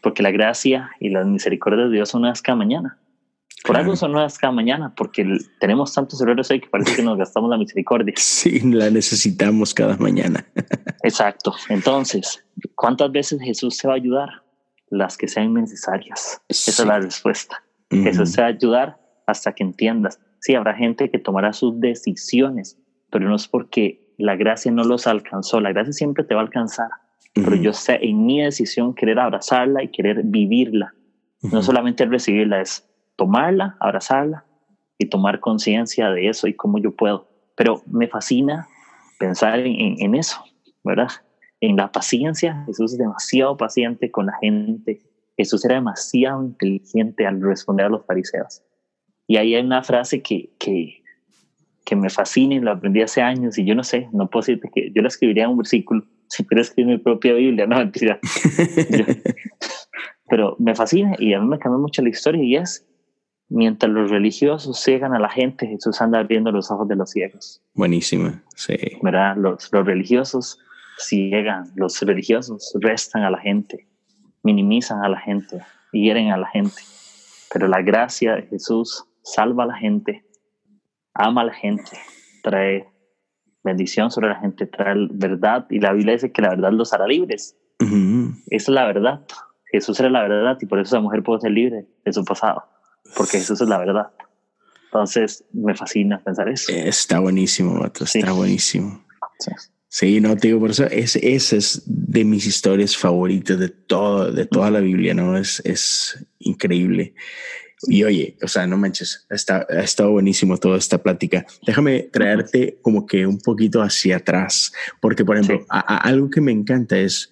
Porque 0.00 0.22
la 0.22 0.30
gracia 0.30 0.90
y 1.00 1.08
la 1.08 1.24
misericordia 1.24 1.86
de 1.86 1.90
Dios 1.90 2.10
son 2.10 2.22
nuevas 2.22 2.40
cada 2.40 2.56
mañana. 2.56 2.98
Por 3.64 3.78
algo 3.78 3.96
son 3.96 4.12
nuevas 4.12 4.36
cada 4.38 4.52
mañana, 4.52 4.92
porque 4.94 5.26
tenemos 5.58 5.94
tantos 5.94 6.20
errores 6.20 6.50
hoy 6.50 6.60
que 6.60 6.68
parece 6.68 6.96
que 6.96 7.02
nos 7.02 7.16
gastamos 7.16 7.48
la 7.48 7.56
misericordia. 7.56 8.12
Sí, 8.18 8.60
la 8.60 8.90
necesitamos 8.90 9.72
cada 9.72 9.96
mañana. 9.96 10.46
Exacto. 11.02 11.54
Entonces, 11.70 12.44
¿cuántas 12.74 13.10
veces 13.10 13.40
Jesús 13.40 13.78
te 13.78 13.88
va 13.88 13.94
a 13.94 13.96
ayudar? 13.96 14.28
Las 14.90 15.16
que 15.16 15.28
sean 15.28 15.54
necesarias. 15.54 16.42
Esa 16.46 16.70
es 16.70 16.86
la 16.86 17.00
respuesta. 17.00 17.64
Jesús 17.90 18.32
te 18.32 18.42
va 18.42 18.48
a 18.48 18.50
ayudar 18.50 18.98
hasta 19.26 19.52
que 19.52 19.62
entiendas. 19.62 20.20
Sí, 20.40 20.54
habrá 20.54 20.74
gente 20.74 21.10
que 21.10 21.18
tomará 21.18 21.54
sus 21.54 21.80
decisiones, 21.80 22.78
pero 23.10 23.26
no 23.26 23.36
es 23.36 23.48
porque 23.48 24.12
la 24.18 24.36
gracia 24.36 24.70
no 24.72 24.84
los 24.84 25.06
alcanzó. 25.06 25.60
La 25.60 25.72
gracia 25.72 25.94
siempre 25.94 26.22
te 26.22 26.34
va 26.34 26.42
a 26.42 26.44
alcanzar. 26.44 26.88
Pero 27.32 27.56
yo 27.56 27.72
sé 27.72 27.98
en 28.02 28.26
mi 28.26 28.42
decisión 28.42 28.94
querer 28.94 29.18
abrazarla 29.18 29.82
y 29.82 29.88
querer 29.88 30.20
vivirla. 30.22 30.94
No 31.40 31.62
solamente 31.62 32.04
recibirla, 32.04 32.60
es 32.60 32.84
tomarla, 33.16 33.76
abrazarla 33.80 34.44
y 34.98 35.06
tomar 35.06 35.40
conciencia 35.40 36.10
de 36.10 36.28
eso 36.28 36.46
y 36.46 36.54
cómo 36.54 36.78
yo 36.78 36.94
puedo. 36.94 37.28
Pero 37.56 37.82
me 37.86 38.08
fascina 38.08 38.68
pensar 39.18 39.60
en, 39.60 40.14
eso, 40.14 40.42
¿verdad? 40.82 41.08
En 41.60 41.76
la 41.76 41.90
paciencia. 41.90 42.64
Jesús 42.66 42.92
es 42.92 42.98
demasiado 42.98 43.56
paciente 43.56 44.10
con 44.10 44.26
la 44.26 44.36
gente. 44.40 45.00
Jesús 45.36 45.64
era 45.64 45.76
demasiado 45.76 46.44
inteligente 46.44 47.26
al 47.26 47.40
responder 47.40 47.86
a 47.86 47.90
los 47.90 48.04
fariseos. 48.06 48.62
Y 49.26 49.36
ahí 49.36 49.54
hay 49.54 49.64
una 49.64 49.82
frase 49.82 50.22
que, 50.22 50.50
que, 50.58 51.02
que 51.84 51.96
me 51.96 52.10
fascina 52.10 52.54
y 52.54 52.60
lo 52.60 52.72
aprendí 52.72 53.02
hace 53.02 53.22
años 53.22 53.58
y 53.58 53.64
yo 53.64 53.74
no 53.74 53.82
sé, 53.82 54.08
no 54.12 54.28
puedo 54.28 54.42
decirte 54.42 54.70
que 54.74 54.90
yo 54.92 55.02
lo 55.02 55.08
escribiría 55.08 55.44
en 55.44 55.50
un 55.50 55.58
versículo, 55.58 56.04
si 56.28 56.44
quiero 56.44 56.62
escribir 56.62 56.96
mi 56.96 56.98
propia 56.98 57.34
Biblia, 57.34 57.66
no 57.66 57.78
mentira. 57.78 58.18
pero 60.28 60.56
me 60.58 60.74
fascina 60.74 61.14
y 61.18 61.34
a 61.34 61.40
mí 61.40 61.46
me 61.46 61.58
cambió 61.58 61.78
mucho 61.78 62.02
la 62.02 62.08
historia 62.08 62.42
y 62.42 62.56
es, 62.56 62.86
mientras 63.48 63.90
los 63.92 64.10
religiosos 64.10 64.78
ciegan 64.80 65.14
a 65.14 65.18
la 65.18 65.28
gente, 65.28 65.66
Jesús 65.66 66.00
anda 66.00 66.18
abriendo 66.18 66.50
los 66.50 66.70
ojos 66.70 66.88
de 66.88 66.96
los 66.96 67.10
ciegos. 67.10 67.62
Buenísima, 67.74 68.42
sí. 68.54 68.76
¿Verdad? 69.02 69.36
Los, 69.36 69.72
los 69.72 69.86
religiosos 69.86 70.58
ciegan, 70.98 71.64
los 71.74 72.00
religiosos 72.00 72.72
restan 72.80 73.22
a 73.22 73.30
la 73.30 73.38
gente, 73.38 73.86
minimizan 74.42 75.04
a 75.04 75.08
la 75.08 75.20
gente, 75.20 75.60
hieren 75.92 76.30
a 76.30 76.36
la 76.36 76.48
gente. 76.48 76.82
Pero 77.52 77.68
la 77.68 77.82
gracia 77.82 78.36
de 78.36 78.42
Jesús 78.42 79.04
salva 79.22 79.64
a 79.64 79.66
la 79.68 79.76
gente, 79.76 80.24
ama 81.14 81.42
a 81.42 81.44
la 81.44 81.54
gente, 81.54 81.96
trae 82.42 82.88
bendición 83.62 84.10
sobre 84.10 84.28
la 84.28 84.36
gente, 84.36 84.66
trae 84.66 84.94
verdad 85.10 85.66
y 85.70 85.80
la 85.80 85.92
Biblia 85.92 86.14
dice 86.14 86.32
que 86.32 86.42
la 86.42 86.50
verdad 86.50 86.72
los 86.72 86.92
hará 86.92 87.06
libres. 87.06 87.56
Esa 87.80 88.34
es 88.48 88.68
la 88.68 88.86
verdad. 88.86 89.20
Jesús 89.70 89.98
era 89.98 90.08
la 90.08 90.22
verdad 90.22 90.56
y 90.60 90.66
por 90.66 90.78
eso 90.78 90.96
esa 90.96 91.00
mujer 91.00 91.22
puede 91.22 91.40
ser 91.40 91.50
libre 91.50 91.86
de 92.04 92.12
su 92.12 92.24
pasado, 92.24 92.64
porque 93.16 93.38
Jesús 93.38 93.60
es 93.60 93.68
la 93.68 93.78
verdad. 93.78 94.10
Entonces 94.86 95.44
me 95.52 95.74
fascina 95.74 96.22
pensar 96.22 96.48
eso. 96.48 96.70
Está 96.72 97.18
buenísimo, 97.18 97.84
está 97.84 98.32
buenísimo. 98.32 99.04
Sí. 99.88 100.20
no 100.20 100.36
te 100.36 100.48
digo, 100.48 100.60
por 100.60 100.70
eso 100.70 100.84
es, 100.86 101.16
esa 101.16 101.56
es 101.56 101.82
de 101.84 102.24
mis 102.24 102.46
historias 102.46 102.96
favoritas 102.96 103.58
de 103.58 103.68
todo, 103.68 104.30
de 104.30 104.46
toda 104.46 104.70
la 104.70 104.80
Biblia, 104.80 105.14
¿no? 105.14 105.36
Es, 105.36 105.60
es 105.64 106.24
increíble. 106.38 107.14
Y 107.88 108.04
oye, 108.04 108.36
o 108.42 108.48
sea, 108.48 108.66
no 108.66 108.76
manches, 108.76 109.26
está, 109.30 109.66
ha 109.68 109.82
estado 109.82 110.12
buenísimo 110.12 110.58
toda 110.58 110.78
esta 110.78 111.02
plática. 111.02 111.44
Déjame 111.66 112.08
traerte 112.12 112.78
como 112.82 113.04
que 113.06 113.26
un 113.26 113.38
poquito 113.38 113.82
hacia 113.82 114.18
atrás, 114.18 114.72
porque 115.00 115.24
por 115.24 115.36
ejemplo, 115.36 115.66
algo 115.68 116.30
que 116.30 116.40
me 116.40 116.52
encanta 116.52 116.96
es 116.98 117.30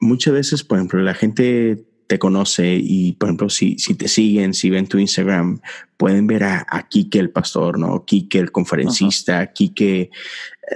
muchas 0.00 0.34
veces, 0.34 0.62
por 0.62 0.78
ejemplo, 0.78 1.00
la 1.00 1.14
gente 1.14 1.84
te 2.12 2.18
conoce 2.18 2.78
y, 2.78 3.12
por 3.12 3.30
ejemplo, 3.30 3.48
si, 3.48 3.78
si 3.78 3.94
te 3.94 4.06
siguen, 4.06 4.52
si 4.52 4.68
ven 4.68 4.86
tu 4.86 4.98
Instagram, 4.98 5.62
pueden 5.96 6.26
ver 6.26 6.44
a, 6.44 6.66
a 6.68 6.86
Kike 6.86 7.18
el 7.18 7.30
pastor, 7.30 7.78
¿no? 7.78 8.04
Kike 8.04 8.38
el 8.38 8.52
conferencista, 8.52 9.48
uh 9.48 9.54
Kike, 9.54 10.10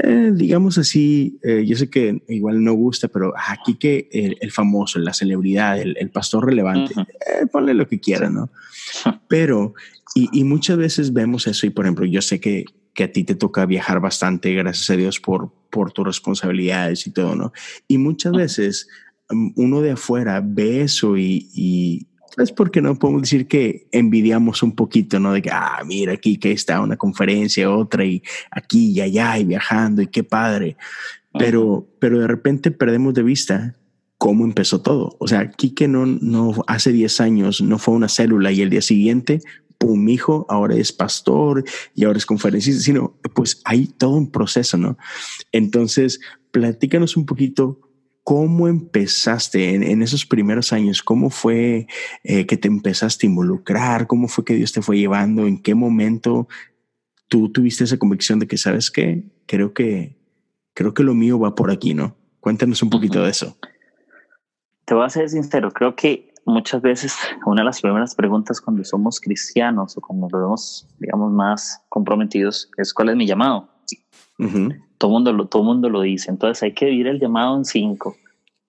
eh, 0.02 0.30
digamos 0.32 0.78
así, 0.78 1.38
eh, 1.42 1.62
yo 1.66 1.76
sé 1.76 1.90
que 1.90 2.22
igual 2.28 2.64
no 2.64 2.72
gusta, 2.72 3.08
pero 3.08 3.34
a 3.36 3.58
Kike 3.62 4.08
el, 4.40 4.50
famoso, 4.50 4.98
la 4.98 5.12
celebridad, 5.12 5.78
el, 5.78 5.94
el 6.00 6.08
pastor 6.08 6.46
relevante, 6.46 6.94
eh, 6.98 7.44
ponle 7.52 7.74
lo 7.74 7.86
que 7.86 8.00
quiera, 8.00 8.30
¿no? 8.30 8.48
Pero, 9.28 9.74
y, 10.14 10.30
y, 10.32 10.44
muchas 10.44 10.78
veces 10.78 11.12
vemos 11.12 11.46
eso 11.46 11.66
y, 11.66 11.70
por 11.70 11.84
ejemplo, 11.84 12.06
yo 12.06 12.22
sé 12.22 12.40
que, 12.40 12.64
que 12.94 13.04
a 13.04 13.12
ti 13.12 13.24
te 13.24 13.34
toca 13.34 13.66
viajar 13.66 14.00
bastante, 14.00 14.54
gracias 14.54 14.88
a 14.88 14.96
Dios, 14.96 15.20
por, 15.20 15.52
por 15.68 15.92
tus 15.92 16.06
responsabilidades 16.06 17.06
y 17.06 17.10
todo, 17.10 17.36
¿no? 17.36 17.52
Y 17.88 17.98
muchas 17.98 18.32
veces 18.32 18.88
uno 19.28 19.80
de 19.80 19.92
afuera 19.92 20.40
ve 20.44 20.82
eso 20.82 21.16
y, 21.16 21.48
y 21.54 22.06
es 22.36 22.52
porque 22.52 22.82
no 22.82 22.98
podemos 22.98 23.22
decir 23.22 23.48
que 23.48 23.88
envidiamos 23.92 24.62
un 24.62 24.72
poquito, 24.72 25.18
¿no? 25.18 25.32
De 25.32 25.42
que, 25.42 25.50
ah, 25.50 25.82
mira 25.86 26.12
aquí 26.12 26.36
que 26.36 26.52
está 26.52 26.80
una 26.80 26.96
conferencia, 26.96 27.70
otra 27.70 28.04
y 28.04 28.22
aquí 28.50 28.90
y 28.90 29.00
allá 29.00 29.38
y 29.38 29.44
viajando 29.44 30.02
y 30.02 30.08
qué 30.08 30.22
padre. 30.22 30.76
Pero, 31.38 31.86
pero 31.98 32.18
de 32.18 32.26
repente 32.26 32.70
perdemos 32.70 33.14
de 33.14 33.22
vista 33.22 33.76
cómo 34.18 34.44
empezó 34.44 34.80
todo. 34.80 35.16
O 35.18 35.28
sea, 35.28 35.50
que 35.50 35.88
no, 35.88 36.06
no 36.06 36.54
hace 36.66 36.92
10 36.92 37.20
años 37.20 37.60
no 37.60 37.78
fue 37.78 37.94
una 37.94 38.08
célula 38.08 38.52
y 38.52 38.62
el 38.62 38.70
día 38.70 38.82
siguiente, 38.82 39.40
pum, 39.78 40.08
hijo, 40.08 40.46
ahora 40.48 40.76
es 40.76 40.92
pastor 40.92 41.64
y 41.94 42.04
ahora 42.04 42.18
es 42.18 42.26
conferencista, 42.26 42.82
sino 42.82 43.18
pues 43.34 43.60
hay 43.64 43.86
todo 43.86 44.12
un 44.12 44.30
proceso, 44.30 44.78
¿no? 44.78 44.96
Entonces, 45.52 46.20
platícanos 46.50 47.16
un 47.16 47.26
poquito 47.26 47.85
¿Cómo 48.26 48.66
empezaste 48.66 49.76
en, 49.76 50.02
esos 50.02 50.26
primeros 50.26 50.72
años? 50.72 51.00
¿Cómo 51.00 51.30
fue 51.30 51.86
eh, 52.24 52.44
que 52.44 52.56
te 52.56 52.66
empezaste 52.66 53.24
a 53.24 53.30
involucrar? 53.30 54.08
¿Cómo 54.08 54.26
fue 54.26 54.44
que 54.44 54.54
Dios 54.54 54.72
te 54.72 54.82
fue 54.82 54.98
llevando? 54.98 55.46
¿En 55.46 55.62
qué 55.62 55.76
momento 55.76 56.48
tú 57.28 57.52
tuviste 57.52 57.84
esa 57.84 57.98
convicción 57.98 58.40
de 58.40 58.48
que, 58.48 58.56
sabes 58.56 58.90
qué? 58.90 59.30
Creo 59.46 59.72
que, 59.74 60.18
creo 60.74 60.92
que 60.92 61.04
lo 61.04 61.14
mío 61.14 61.38
va 61.38 61.54
por 61.54 61.70
aquí, 61.70 61.94
¿no? 61.94 62.16
Cuéntanos 62.40 62.82
un 62.82 62.90
poquito 62.90 63.22
de 63.22 63.30
eso. 63.30 63.56
Te 64.86 64.94
voy 64.94 65.06
a 65.06 65.08
ser 65.08 65.28
sincero, 65.28 65.70
creo 65.70 65.94
que 65.94 66.34
muchas 66.46 66.82
veces 66.82 67.16
una 67.46 67.60
de 67.60 67.66
las 67.66 67.80
primeras 67.80 68.16
preguntas 68.16 68.60
cuando 68.60 68.82
somos 68.82 69.20
cristianos 69.20 69.96
o 69.96 70.00
cuando 70.00 70.26
nos 70.26 70.40
vemos, 70.40 70.88
digamos, 70.98 71.30
más 71.30 71.80
comprometidos 71.88 72.72
es 72.76 72.92
cuál 72.92 73.10
es 73.10 73.16
mi 73.16 73.24
llamado. 73.24 73.75
Todo 74.98 75.10
mundo 75.10 75.32
lo, 75.32 75.46
todo 75.46 75.62
mundo 75.62 75.88
lo 75.88 76.02
dice. 76.02 76.30
Entonces 76.30 76.62
hay 76.62 76.72
que 76.72 76.86
vivir 76.86 77.06
el 77.06 77.20
llamado 77.20 77.56
en 77.56 77.64
cinco. 77.64 78.16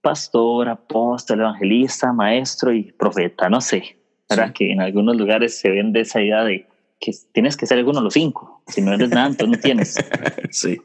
Pastor, 0.01 0.70
apóstol, 0.70 1.41
evangelista, 1.41 2.13
maestro 2.13 2.74
y 2.74 2.91
profeta. 2.91 3.49
No 3.49 3.61
sé. 3.61 3.97
para 4.28 4.53
Que 4.53 4.72
en 4.72 4.82
algunos 4.82 5.15
lugares 5.15 5.59
se 5.59 5.70
vende 5.70 6.01
esa 6.01 6.22
idea 6.22 6.43
de 6.43 6.68
que 6.99 7.11
tienes 7.32 7.55
que 7.55 7.65
ser 7.65 7.78
alguno 7.78 7.99
de 7.99 8.05
los 8.05 8.13
cinco. 8.13 8.61
Si 8.68 8.82
no 8.82 8.93
eres 8.93 9.09
nada, 9.09 9.28
entonces 9.28 9.57
no 9.57 9.61
tienes. 9.61 9.95
sí. 10.51 10.78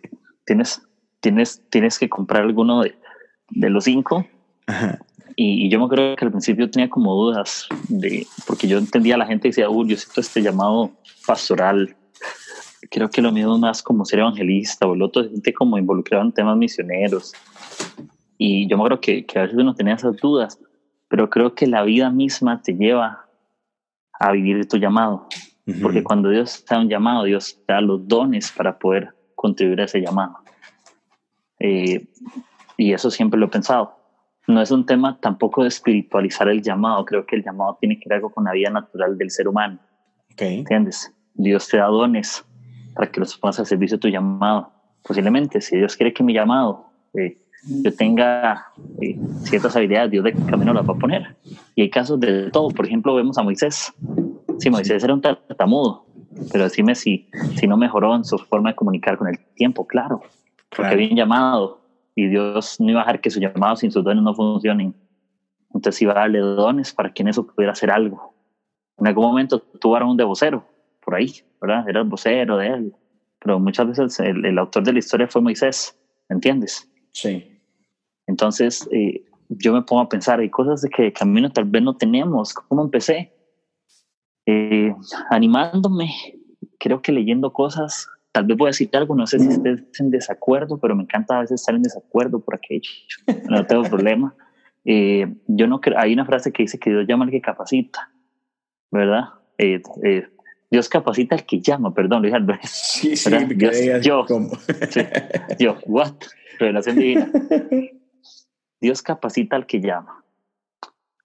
Tienes, 0.45 0.83
tienes, 1.21 1.63
tienes 1.71 1.99
que 1.99 2.09
comprar 2.09 2.43
alguno 2.43 2.83
de, 2.83 2.95
de 3.51 3.71
los 3.71 3.85
cinco. 3.85 4.27
Y, 5.37 5.69
yo 5.71 5.79
me 5.79 5.87
acuerdo 5.87 6.17
que 6.17 6.25
al 6.25 6.31
principio 6.31 6.71
tenía 6.71 6.89
como 6.89 7.15
dudas 7.15 7.67
de, 7.89 8.27
porque 8.47 8.69
yo 8.69 8.79
entendía 8.79 9.15
a 9.15 9.19
la 9.19 9.27
gente 9.27 9.49
decía, 9.49 9.71
uy, 9.71 9.89
yo 9.89 9.97
siento 9.97 10.21
este 10.21 10.43
llamado 10.43 10.91
pastoral 11.27 11.97
creo 12.91 13.09
que 13.09 13.23
lo 13.23 13.33
mío 13.33 13.55
es 13.55 13.61
más 13.61 13.83
como 13.83 14.05
ser 14.05 14.21
evangelista 14.21 14.87
o 14.87 14.95
el 14.95 15.03
otro 15.03 15.25
gente 15.25 15.53
como 15.53 15.79
involucrado 15.79 16.25
en 16.25 16.33
temas 16.33 16.57
misioneros. 16.57 17.33
Y 18.39 18.69
yo 18.69 18.77
me 18.77 18.85
creo 18.85 19.01
que, 19.01 19.25
que 19.25 19.39
a 19.39 19.43
veces 19.43 19.57
uno 19.59 19.75
tenía 19.75 19.95
esas 19.95 20.17
dudas, 20.17 20.59
pero 21.09 21.31
creo 21.31 21.55
que 21.55 21.67
la 21.67 21.83
vida 21.83 22.11
misma 22.11 22.61
te 22.63 22.75
lleva 22.75 23.27
a 24.19 24.33
vivir 24.33 24.67
tu 24.69 24.77
llamado. 24.77 25.29
Porque 25.81 26.03
cuando 26.03 26.29
Dios 26.29 26.65
te 26.65 26.75
da 26.75 26.81
un 26.81 26.89
llamado, 26.89 27.25
Dios 27.25 27.57
te 27.67 27.73
da 27.73 27.81
los 27.81 28.07
dones 28.09 28.51
para 28.51 28.79
poder 28.79 29.15
contribuir 29.37 29.81
a 29.81 29.85
ese 29.85 30.01
llamado. 30.01 30.39
Eh, 31.61 32.05
y 32.77 32.93
eso 32.93 33.11
siempre 33.11 33.39
lo 33.39 33.47
he 33.47 33.49
pensado. 33.49 33.97
No 34.49 34.61
es 34.61 34.73
un 34.73 34.85
tema 34.85 35.19
tampoco 35.21 35.63
de 35.63 35.69
espiritualizar 35.69 36.49
el 36.49 36.63
llamado. 36.63 37.05
Creo 37.05 37.25
que 37.25 37.37
el 37.37 37.45
llamado 37.45 37.79
tiene 37.81 37.99
que 38.01 38.09
ver 38.09 38.17
algo 38.17 38.31
con 38.31 38.45
la 38.45 38.53
vida 38.53 38.71
natural 38.71 39.17
del 39.17 39.31
ser 39.31 39.47
humano. 39.47 39.79
Okay. 40.33 40.59
¿Entiendes? 40.59 41.15
Dios 41.35 41.69
te 41.69 41.77
da 41.77 41.87
dones 41.87 42.45
para 42.95 43.11
que 43.11 43.21
los 43.21 43.37
pongas 43.37 43.59
al 43.61 43.67
servicio 43.67 43.97
de 43.97 44.01
tu 44.01 44.09
llamado. 44.09 44.71
Posiblemente, 45.03 45.61
si 45.61 45.77
Dios 45.77 45.97
quiere 45.97 46.13
que 46.13 46.23
mi 46.23 46.33
llamado 46.33 46.87
eh, 47.15 47.39
yo 47.65 47.95
tenga 47.95 48.73
eh, 49.01 49.17
ciertas 49.45 49.77
habilidades, 49.77 50.11
Dios 50.11 50.25
de 50.25 50.33
camino 50.33 50.73
las 50.73 50.89
va 50.89 50.95
a 50.95 50.99
poner. 50.99 51.37
Y 51.75 51.83
hay 51.83 51.91
casos 51.91 52.19
de 52.19 52.51
todo. 52.51 52.69
Por 52.71 52.87
ejemplo, 52.87 53.15
vemos 53.15 53.39
a 53.39 53.43
Moisés. 53.43 53.93
Sí, 54.59 54.69
Moisés 54.69 55.03
era 55.05 55.15
un 55.15 55.21
tartamudo, 55.21 56.07
pero 56.51 56.65
decime 56.65 56.95
si, 56.95 57.29
si 57.57 57.67
no 57.67 57.77
mejoró 57.77 58.17
en 58.17 58.25
su 58.25 58.39
forma 58.39 58.71
de 58.71 58.77
comunicar 58.77 59.17
con 59.17 59.29
el 59.29 59.39
tiempo, 59.55 59.87
claro. 59.87 60.23
Porque 60.75 60.93
había 60.93 61.11
un 61.11 61.17
llamado 61.17 61.81
y 62.15 62.27
Dios 62.27 62.81
no 62.81 62.91
iba 62.91 63.01
a 63.01 63.05
dejar 63.05 63.21
que 63.21 63.31
su 63.31 63.41
llamado 63.41 63.77
sin 63.77 63.93
sus 63.93 64.03
dones 64.03 64.23
no 64.25 64.35
funcionen. 64.35 64.95
Entonces 65.73 66.03
iba 66.03 66.13
a 66.13 66.17
darle 66.17 66.41
dones 66.41 66.93
para 66.93 67.13
que 67.13 67.23
en 67.23 67.29
eso 67.29 67.47
pudiera 67.47 67.73
hacer 67.73 67.91
algo. 67.91 68.35
En 68.99 69.07
algún 69.07 69.25
momento 69.25 69.59
tuvo 69.59 69.97
un 70.05 70.17
de 70.17 70.25
vocero, 70.25 70.65
por 71.05 71.15
ahí, 71.15 71.33
¿verdad? 71.63 71.89
Era 71.89 72.01
el 72.01 72.09
vocero 72.09 72.59
de 72.59 72.67
él. 72.67 72.93
Pero 73.39 73.59
muchas 73.59 73.87
veces 73.87 74.21
el, 74.21 74.59
autor 74.59 74.83
de 74.83 74.93
la 74.93 74.99
historia 74.99 75.29
fue 75.29 75.41
Moisés, 75.41 75.97
¿entiendes? 76.29 76.89
Sí. 77.13 77.61
Entonces, 78.27 78.89
eh, 78.93 79.25
yo 79.49 79.73
me 79.73 79.83
pongo 79.83 80.03
a 80.03 80.09
pensar, 80.09 80.41
hay 80.41 80.51
cosas 80.51 80.83
de 80.83 80.91
que 80.91 81.13
camino 81.13 81.51
tal 81.51 81.65
vez 81.65 81.83
no 81.83 81.97
tenemos. 81.97 82.53
¿Cómo 82.53 82.83
empecé? 82.83 83.33
Eh, 84.47 84.95
animándome, 85.31 86.11
creo 86.79 87.01
que 87.01 87.13
leyendo 87.13 87.53
cosas. 87.53 88.09
Tal 88.33 88.45
vez 88.45 88.57
voy 88.57 88.67
a 88.67 88.71
decir 88.71 88.89
algo, 88.95 89.15
no 89.15 89.27
sé 89.27 89.39
si 89.39 89.49
estés 89.49 90.01
en 90.01 90.11
desacuerdo, 90.11 90.79
pero 90.79 90.97
me 90.97 91.03
encanta 91.03 91.37
a 91.37 91.41
veces 91.41 91.61
estar 91.61 91.75
en 91.75 91.83
desacuerdo 91.83 92.41
por 92.41 92.55
aquello. 92.55 92.91
No 93.49 93.67
tengo 93.67 93.83
problema. 93.83 94.35
Eh, 94.85 95.33
yo 95.47 95.67
no 95.67 95.81
creo, 95.81 95.99
hay 95.99 96.13
una 96.13 96.25
frase 96.25 96.51
que 96.51 96.63
dice 96.63 96.79
que 96.79 96.91
Dios 96.91 97.07
llama 97.07 97.25
al 97.25 97.31
que 97.31 97.41
capacita, 97.41 98.11
¿verdad? 98.91 99.25
Eh, 99.59 99.83
Dios 100.73 100.89
capacita 100.89 101.35
al 101.35 101.45
que 101.45 101.61
llama, 101.61 101.93
perdón, 101.93 102.23
Luis 102.23 102.33
Álvarez. 102.33 102.71
Sí, 102.71 103.15
sí, 103.15 103.31
Dios, 103.57 103.77
yo, 104.03 104.25
yo, 105.59 105.77
what? 105.85 106.15
Revelación 106.59 106.97
divina. 106.97 107.31
Dios 108.81 109.03
capacita 109.03 109.55
al 109.57 109.67
que 109.67 109.83
llama. 109.83 110.25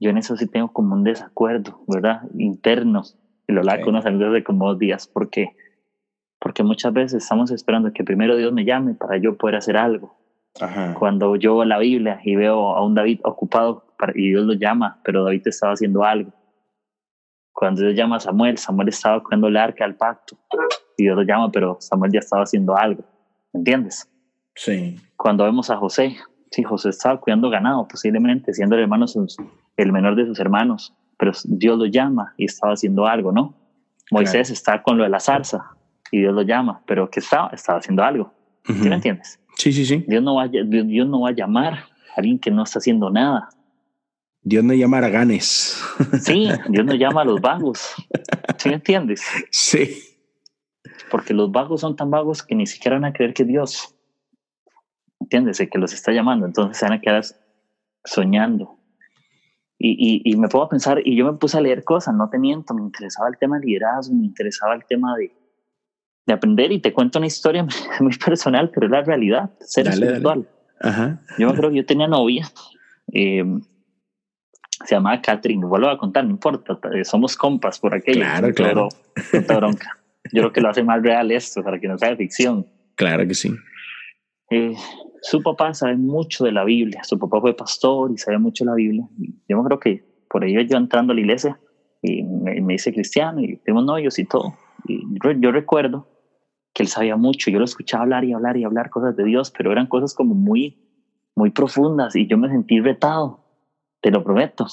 Yo 0.01 0.09
en 0.09 0.17
eso 0.17 0.35
sí 0.35 0.47
tengo 0.47 0.73
como 0.73 0.95
un 0.95 1.05
desacuerdo, 1.05 1.81
¿verdad? 1.87 2.23
Interno. 2.37 3.03
Y 3.47 3.53
lo 3.53 3.61
hablo 3.61 3.85
con 3.85 3.95
unos 3.95 4.05
amigos 4.05 4.33
de 4.33 4.43
como 4.43 4.67
dos 4.67 4.79
días. 4.79 5.07
¿Por 5.07 5.29
qué? 5.29 5.55
Porque 6.39 6.63
muchas 6.63 6.91
veces 6.91 7.23
estamos 7.23 7.49
esperando 7.49 7.93
que 7.93 8.03
primero 8.03 8.35
Dios 8.35 8.51
me 8.51 8.65
llame 8.65 8.95
para 8.95 9.15
yo 9.15 9.37
poder 9.37 9.55
hacer 9.55 9.77
algo. 9.77 10.17
Ajá. 10.59 10.93
Cuando 10.93 11.37
yo 11.37 11.63
la 11.63 11.79
Biblia 11.79 12.19
y 12.21 12.35
veo 12.35 12.75
a 12.75 12.85
un 12.85 12.95
David 12.95 13.21
ocupado 13.23 13.85
y 14.13 14.27
Dios 14.27 14.45
lo 14.45 14.53
llama, 14.55 14.99
pero 15.05 15.23
David 15.23 15.43
estaba 15.47 15.71
haciendo 15.71 16.03
algo 16.03 16.33
cuando 17.57 17.81
Dios 17.81 17.95
llama 17.95 18.17
a 18.17 18.19
Samuel, 18.19 18.55
Samuel 18.59 18.89
estaba 18.89 19.23
cuidando 19.23 19.47
el 19.47 19.57
arca 19.57 19.83
del 19.83 19.95
pacto. 19.95 20.37
y 20.95 21.05
Dios 21.05 21.15
lo 21.15 21.23
llama, 21.23 21.51
pero 21.51 21.75
Samuel 21.79 22.11
ya 22.11 22.19
estaba 22.19 22.43
haciendo 22.43 22.77
algo, 22.77 23.03
¿entiendes? 23.51 24.07
Sí. 24.53 24.95
Cuando 25.15 25.43
vemos 25.43 25.71
a 25.71 25.77
José, 25.77 26.15
sí, 26.51 26.61
José 26.61 26.89
estaba 26.89 27.19
cuidando 27.19 27.49
ganado, 27.49 27.87
posiblemente 27.87 28.53
siendo 28.53 28.75
el, 28.75 28.83
hermano, 28.83 29.07
el 29.75 29.91
menor 29.91 30.15
de 30.15 30.27
sus 30.27 30.39
hermanos, 30.39 30.93
pero 31.17 31.31
Dios 31.45 31.79
lo 31.79 31.87
llama 31.87 32.35
y 32.37 32.45
estaba 32.45 32.73
haciendo 32.73 33.07
algo, 33.07 33.31
¿no? 33.31 33.55
Moisés 34.11 34.51
está 34.51 34.83
con 34.83 34.99
lo 34.99 35.03
de 35.03 35.09
la 35.09 35.19
zarza 35.19 35.71
y 36.11 36.19
Dios 36.19 36.35
lo 36.35 36.43
llama, 36.43 36.83
pero 36.85 37.09
¿qué 37.09 37.21
estaba? 37.21 37.49
Estaba 37.49 37.79
haciendo 37.79 38.03
algo. 38.03 38.31
¿Sí 38.65 38.87
me 38.87 38.93
entiendes? 38.93 39.39
Sí, 39.55 39.73
sí, 39.73 39.83
sí. 39.83 40.05
Dios 40.07 40.21
no, 40.21 40.35
va, 40.35 40.47
Dios 40.47 41.07
no 41.07 41.21
va 41.21 41.29
a 41.29 41.33
llamar 41.33 41.73
a 41.73 41.87
alguien 42.17 42.37
que 42.37 42.51
no 42.51 42.61
está 42.61 42.77
haciendo 42.77 43.09
nada. 43.09 43.49
Dios 44.41 44.63
no 44.63 44.73
llama 44.73 44.99
a 44.99 45.09
ganes. 45.09 45.83
Sí, 46.21 46.49
Dios 46.69 46.85
no 46.85 46.93
llama 46.93 47.21
a 47.21 47.25
los 47.25 47.41
vagos. 47.41 47.95
¿Sí 48.57 48.69
me 48.69 48.75
entiendes? 48.75 49.21
Sí. 49.51 49.97
Porque 51.11 51.33
los 51.33 51.51
vagos 51.51 51.81
son 51.81 51.95
tan 51.95 52.09
vagos 52.09 52.43
que 52.43 52.55
ni 52.55 52.65
siquiera 52.65 52.95
van 52.95 53.05
a 53.05 53.13
creer 53.13 53.33
que 53.33 53.43
Dios. 53.43 53.95
¿Entiendes? 55.19 55.57
que 55.57 55.77
los 55.77 55.93
está 55.93 56.11
llamando. 56.11 56.45
Entonces 56.45 56.77
se 56.77 56.85
van 56.85 56.93
a 56.93 57.01
quedar 57.01 57.23
soñando. 58.05 58.77
Y, 59.79 60.23
y, 60.25 60.35
me 60.37 60.47
puedo 60.47 60.67
pensar, 60.67 61.01
y 61.05 61.15
yo 61.15 61.31
me 61.31 61.37
puse 61.37 61.55
a 61.55 61.61
leer 61.61 61.83
cosas, 61.83 62.15
no 62.15 62.29
te 62.29 62.39
miento, 62.39 62.73
me 62.73 62.81
interesaba 62.81 63.29
el 63.29 63.37
tema 63.37 63.59
de 63.59 63.67
liderazgo, 63.67 64.15
me 64.15 64.25
interesaba 64.25 64.73
el 64.73 64.83
tema 64.85 65.15
de, 65.15 65.31
de 66.25 66.33
aprender 66.33 66.71
y 66.71 66.79
te 66.79 66.93
cuento 66.93 67.19
una 67.19 67.27
historia 67.27 67.63
muy 67.99 68.17
personal, 68.17 68.71
pero 68.73 68.87
es 68.87 68.91
la 68.91 69.03
realidad, 69.03 69.51
ser 69.59 69.87
espiritual. 69.87 70.47
Ajá. 70.81 71.21
Yo 71.37 71.53
creo 71.53 71.69
que 71.69 71.77
yo 71.77 71.85
tenía 71.85 72.07
novia, 72.07 72.49
eh, 73.13 73.43
se 74.85 74.95
llamaba 74.95 75.21
Catherine, 75.21 75.65
vuelvo 75.65 75.89
a 75.89 75.97
contar, 75.97 76.23
no 76.23 76.31
importa, 76.31 76.79
eh, 76.93 77.03
somos 77.03 77.35
compas 77.35 77.79
por 77.79 77.93
aquello. 77.93 78.21
Claro, 78.21 78.53
claro. 78.53 78.89
Pero, 79.31 79.57
bronca. 79.57 79.97
Yo 80.31 80.41
creo 80.41 80.51
que 80.51 80.61
lo 80.61 80.69
hace 80.69 80.83
más 80.83 81.01
real 81.01 81.31
esto, 81.31 81.63
para 81.63 81.79
que 81.79 81.87
no 81.87 81.97
sea 81.97 82.15
ficción. 82.15 82.65
Claro 82.95 83.27
que 83.27 83.33
sí. 83.33 83.53
Eh, 84.49 84.73
su 85.21 85.41
papá 85.41 85.73
sabe 85.73 85.95
mucho 85.95 86.43
de 86.43 86.51
la 86.51 86.63
Biblia, 86.63 87.03
su 87.03 87.17
papá 87.17 87.41
fue 87.41 87.55
pastor 87.55 88.11
y 88.11 88.17
sabe 88.17 88.37
mucho 88.37 88.63
de 88.63 88.69
la 88.69 88.75
Biblia. 88.75 89.07
Yo 89.47 89.63
creo 89.63 89.79
que 89.79 90.03
por 90.29 90.43
ello 90.43 90.61
yo 90.61 90.77
entrando 90.77 91.13
a 91.13 91.15
la 91.15 91.21
iglesia 91.21 91.59
y 92.01 92.23
me, 92.23 92.61
me 92.61 92.75
hice 92.75 92.93
cristiano 92.93 93.41
y 93.41 93.57
tenemos 93.57 93.85
novios 93.85 94.19
y 94.19 94.25
todo. 94.25 94.53
Y 94.85 95.03
yo, 95.41 95.51
recuerdo 95.51 96.07
que 96.73 96.83
él 96.83 96.89
sabía 96.89 97.15
mucho, 97.15 97.49
yo 97.49 97.59
lo 97.59 97.65
escuchaba 97.65 98.03
hablar 98.03 98.23
y 98.23 98.33
hablar 98.33 98.57
y 98.57 98.63
hablar 98.63 98.89
cosas 98.89 99.15
de 99.15 99.23
Dios, 99.23 99.51
pero 99.55 99.71
eran 99.71 99.87
cosas 99.87 100.13
como 100.13 100.35
muy, 100.35 100.77
muy 101.35 101.49
profundas 101.49 102.15
y 102.15 102.27
yo 102.27 102.37
me 102.37 102.49
sentí 102.49 102.79
retado, 102.79 103.46
te 104.01 104.11
lo 104.11 104.23
prometo. 104.23 104.65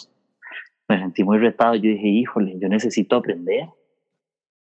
Me 0.89 0.99
sentí 0.99 1.25
muy 1.25 1.39
retado, 1.39 1.75
yo 1.75 1.91
dije, 1.91 2.09
híjole, 2.09 2.59
yo 2.61 2.68
necesito 2.68 3.16
aprender. 3.16 3.68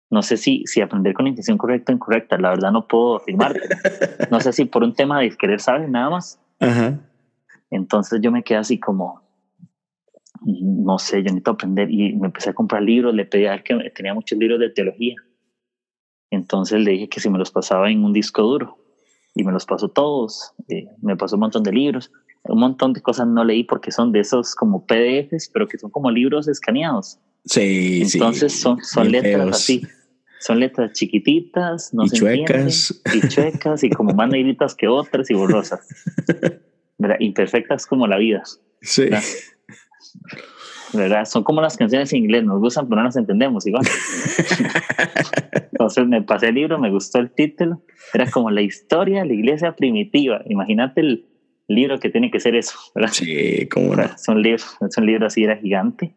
No 0.09 0.23
sé 0.23 0.37
si, 0.37 0.63
si 0.67 0.81
aprender 0.81 1.15
con 1.15 1.27
intención 1.27 1.59
correcta 1.59 1.93
o 1.93 1.97
incorrecta, 1.97 2.39
la 2.39 2.51
verdad 2.51 2.73
no 2.73 2.87
puedo 2.87 3.17
afirmar. 3.17 3.55
no 4.31 4.41
sé 4.41 4.53
si 4.53 4.65
por 4.65 4.83
un 4.83 4.95
tema 4.95 5.21
de 5.21 5.31
querer 5.31 5.61
saber 5.61 5.89
nada 5.89 6.11
más. 6.11 6.41
Entonces 7.71 8.21
yo 8.23 8.31
me 8.31 8.43
quedé 8.43 8.59
así 8.59 8.79
como, 8.79 9.23
no 10.43 10.99
sé, 10.99 11.19
yo 11.19 11.25
necesito 11.25 11.51
aprender. 11.53 11.91
Y 11.91 12.15
me 12.15 12.27
empecé 12.27 12.51
a 12.51 12.55
comprar 12.55 12.83
libros, 12.83 13.15
le 13.15 13.25
pedí 13.25 13.47
a 13.47 13.55
él 13.55 13.63
que 13.63 13.75
tenía 13.91 14.15
muchos 14.15 14.39
libros 14.39 14.61
de 14.61 14.71
teología. 14.71 15.17
Entonces 16.31 16.81
le 16.81 16.93
dije 16.93 17.09
que 17.09 17.21
si 17.21 17.29
me 17.29 17.39
los 17.39 17.51
pasaba 17.51 17.91
en 17.91 18.05
un 18.05 18.13
disco 18.13 18.43
duro. 18.43 18.79
Y 19.35 19.45
me 19.45 19.53
los 19.53 19.67
pasó 19.67 19.89
todos, 19.91 20.55
eh, 20.69 20.87
me 21.03 21.15
pasó 21.15 21.37
un 21.37 21.41
montón 21.41 21.63
de 21.63 21.71
libros, 21.71 22.11
un 22.49 22.59
montón 22.59 22.93
de 22.93 23.01
cosas 23.01 23.27
no 23.27 23.45
leí 23.45 23.65
porque 23.65 23.91
son 23.91 24.13
de 24.13 24.21
esos 24.21 24.55
como 24.55 24.87
PDFs, 24.87 25.51
pero 25.53 25.69
que 25.69 25.79
son 25.79 25.91
como 25.91 26.11
libros 26.11 26.49
escaneados. 26.49 27.19
Sí, 27.45 28.03
Entonces 28.03 28.59
son, 28.61 28.83
son 28.83 29.11
letras 29.11 29.49
así. 29.49 29.83
Son 30.41 30.61
letras 30.61 30.93
chiquititas, 30.93 31.95
no 31.95 32.05
y 32.05 32.11
chuecas. 32.11 33.03
y 33.15 33.27
chuecas, 33.29 33.83
y 33.85 33.91
como 33.91 34.13
más 34.13 34.29
negritas 34.29 34.75
que 34.75 34.87
otras 34.87 35.31
y 35.31 35.35
borrosas. 35.35 35.81
Imperfectas 37.21 37.87
como 37.87 38.07
la 38.07 38.19
vida. 38.19 38.43
Sí. 38.83 39.09
¿verdad? 40.93 41.25
Son 41.25 41.43
como 41.43 41.61
las 41.61 41.77
canciones 41.77 42.13
en 42.13 42.25
inglés, 42.25 42.45
nos 42.45 42.61
gustan, 42.61 42.89
pero 42.89 43.01
no 43.01 43.07
las 43.07 43.17
entendemos 43.17 43.67
igual. 43.67 43.85
Entonces 45.73 46.07
me 46.07 46.23
pasé 46.23 46.49
el 46.49 46.55
libro, 46.57 46.79
me 46.79 46.91
gustó 46.91 47.19
el 47.19 47.31
título. 47.31 47.83
Era 48.15 48.31
como 48.31 48.51
la 48.51 48.63
historia 48.63 49.21
de 49.21 49.27
la 49.27 49.35
iglesia 49.35 49.75
primitiva. 49.75 50.43
Imagínate 50.47 51.01
el 51.01 51.27
libro 51.69 51.99
que 51.99 52.11
tiene 52.11 52.31
que 52.31 52.41
ser 52.41 52.55
eso, 52.55 52.79
¿verdad? 52.95 53.13
Sí, 53.13 53.69
como 53.69 53.95
Son 54.19 54.43
libros, 54.43 54.77
son 54.91 55.07
libros 55.07 55.33
así, 55.33 55.45
era 55.45 55.57
gigante 55.57 56.15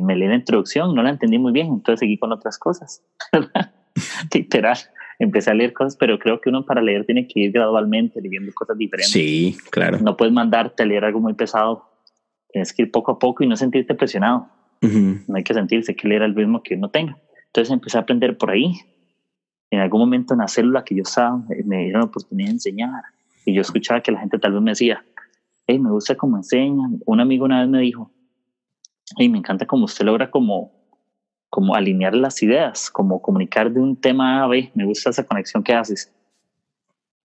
me 0.00 0.16
leí 0.16 0.28
la 0.28 0.34
introducción, 0.34 0.94
no 0.94 1.02
la 1.02 1.10
entendí 1.10 1.38
muy 1.38 1.52
bien, 1.52 1.68
entonces 1.68 2.00
seguí 2.00 2.18
con 2.18 2.32
otras 2.32 2.58
cosas. 2.58 3.02
Literal, 4.34 4.76
empecé 5.18 5.50
a 5.50 5.54
leer 5.54 5.72
cosas, 5.72 5.96
pero 5.96 6.18
creo 6.18 6.40
que 6.40 6.50
uno 6.50 6.66
para 6.66 6.82
leer 6.82 7.06
tiene 7.06 7.26
que 7.26 7.40
ir 7.40 7.52
gradualmente 7.52 8.20
leyendo 8.20 8.52
cosas 8.52 8.76
diferentes. 8.76 9.12
Sí, 9.12 9.56
claro. 9.70 9.98
No 10.00 10.16
puedes 10.16 10.34
mandarte 10.34 10.82
a 10.82 10.86
leer 10.86 11.04
algo 11.04 11.20
muy 11.20 11.34
pesado. 11.34 11.88
Tienes 12.52 12.72
que 12.72 12.82
ir 12.82 12.90
poco 12.90 13.12
a 13.12 13.18
poco 13.18 13.44
y 13.44 13.46
no 13.46 13.56
sentirte 13.56 13.94
presionado. 13.94 14.48
No 14.82 15.34
hay 15.34 15.42
que 15.42 15.54
sentirse 15.54 15.96
que 15.96 16.06
leer 16.06 16.22
el 16.22 16.34
ritmo 16.34 16.62
que 16.62 16.74
uno 16.74 16.90
tenga. 16.90 17.18
Entonces 17.46 17.72
empecé 17.72 17.98
a 17.98 18.02
aprender 18.02 18.36
por 18.36 18.50
ahí. 18.50 18.72
En 19.70 19.80
algún 19.80 20.00
momento 20.00 20.34
en 20.34 20.40
la 20.40 20.48
célula 20.48 20.84
que 20.84 20.94
yo 20.94 21.02
estaba, 21.02 21.42
me 21.64 21.84
dieron 21.84 22.02
la 22.02 22.06
oportunidad 22.06 22.48
de 22.48 22.52
enseñar. 22.52 23.02
Y 23.46 23.54
yo 23.54 23.62
escuchaba 23.62 24.00
que 24.00 24.10
la 24.10 24.18
gente 24.18 24.38
tal 24.38 24.52
vez 24.52 24.60
me 24.60 24.72
decía, 24.72 25.04
hey, 25.68 25.78
me 25.78 25.90
gusta 25.90 26.16
cómo 26.16 26.36
enseñan. 26.36 27.00
Un 27.06 27.20
amigo 27.20 27.44
una 27.44 27.60
vez 27.60 27.68
me 27.68 27.80
dijo, 27.80 28.10
y 29.16 29.28
me 29.28 29.38
encanta 29.38 29.66
cómo 29.66 29.84
usted 29.84 30.04
logra 30.04 30.28
como, 30.28 30.72
como 31.48 31.76
alinear 31.76 32.14
las 32.16 32.42
ideas, 32.42 32.90
como 32.90 33.22
comunicar 33.22 33.70
de 33.72 33.80
un 33.80 33.94
tema 33.96 34.42
a 34.42 34.48
B. 34.48 34.72
Me 34.74 34.84
gusta 34.84 35.10
esa 35.10 35.22
conexión 35.22 35.62
que 35.62 35.74
haces. 35.74 36.12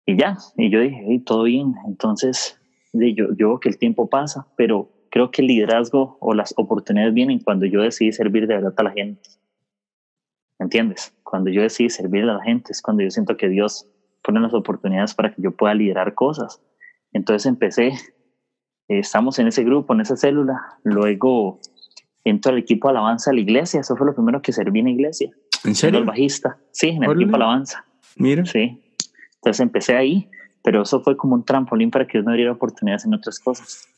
Y 0.07 0.17
ya, 0.17 0.39
y 0.57 0.71
yo 0.71 0.81
dije, 0.81 1.23
todo 1.27 1.43
bien. 1.43 1.75
Entonces, 1.87 2.59
yo, 2.95 3.27
yo 3.37 3.61
que 3.61 3.69
el 3.69 3.77
tiempo 3.77 4.09
pasa, 4.09 4.47
pero 4.57 4.89
creo 5.11 5.31
que 5.31 5.43
el 5.43 5.49
liderazgo 5.49 6.17
o 6.21 6.33
las 6.33 6.55
oportunidades 6.57 7.13
vienen 7.13 7.41
cuando 7.41 7.67
yo 7.67 7.83
decidí 7.83 8.11
servir 8.11 8.47
de 8.47 8.55
verdad 8.55 8.75
a 8.75 8.83
la 8.85 8.93
gente. 8.93 9.29
¿Entiendes? 10.59 11.15
Cuando 11.23 11.51
yo 11.51 11.61
decidí 11.61 11.91
servir 11.91 12.23
a 12.23 12.35
la 12.39 12.43
gente 12.43 12.73
es 12.73 12.81
cuando 12.81 13.03
yo 13.03 13.11
siento 13.11 13.37
que 13.37 13.51
Dios 13.51 13.87
pone 14.27 14.41
las 14.41 14.53
oportunidades 14.53 15.15
para 15.15 15.33
que 15.33 15.41
yo 15.41 15.53
pueda 15.53 15.73
liderar 15.73 16.15
cosas. 16.15 16.61
Entonces 17.13 17.47
empecé 17.47 17.93
estamos 18.89 19.39
en 19.39 19.47
ese 19.47 19.63
grupo, 19.65 19.95
en 19.95 20.01
esa 20.01 20.17
célula. 20.17 20.61
Luego 20.83 21.61
entro 22.25 22.53
al 22.53 22.59
equipo 22.59 22.89
de 22.89 22.93
alabanza 22.93 23.31
de 23.31 23.37
la 23.37 23.43
iglesia. 23.43 23.81
Eso 23.81 23.97
fue 23.97 24.07
lo 24.07 24.15
primero 24.15 24.43
que 24.43 24.53
serví 24.53 24.81
en 24.81 24.87
la 24.87 24.91
iglesia. 24.91 25.31
¿En 25.65 25.75
serio? 25.75 26.01
El 26.01 26.07
bajista. 26.07 26.59
Sí, 26.73 26.89
en 26.89 27.05
el 27.05 27.13
equipo 27.13 27.31
de 27.31 27.37
alabanza. 27.37 27.85
Mira. 28.17 28.45
Sí. 28.45 28.83
Entonces 29.37 29.61
empecé 29.61 29.97
ahí, 29.97 30.29
pero 30.63 30.83
eso 30.83 31.01
fue 31.01 31.17
como 31.17 31.35
un 31.35 31.45
trampolín 31.45 31.91
para 31.91 32.07
que 32.07 32.19
Dios 32.19 32.27
me 32.27 32.35
diera 32.37 32.53
oportunidades 32.53 33.05
en 33.05 33.15
otras 33.15 33.39
cosas. 33.39 33.89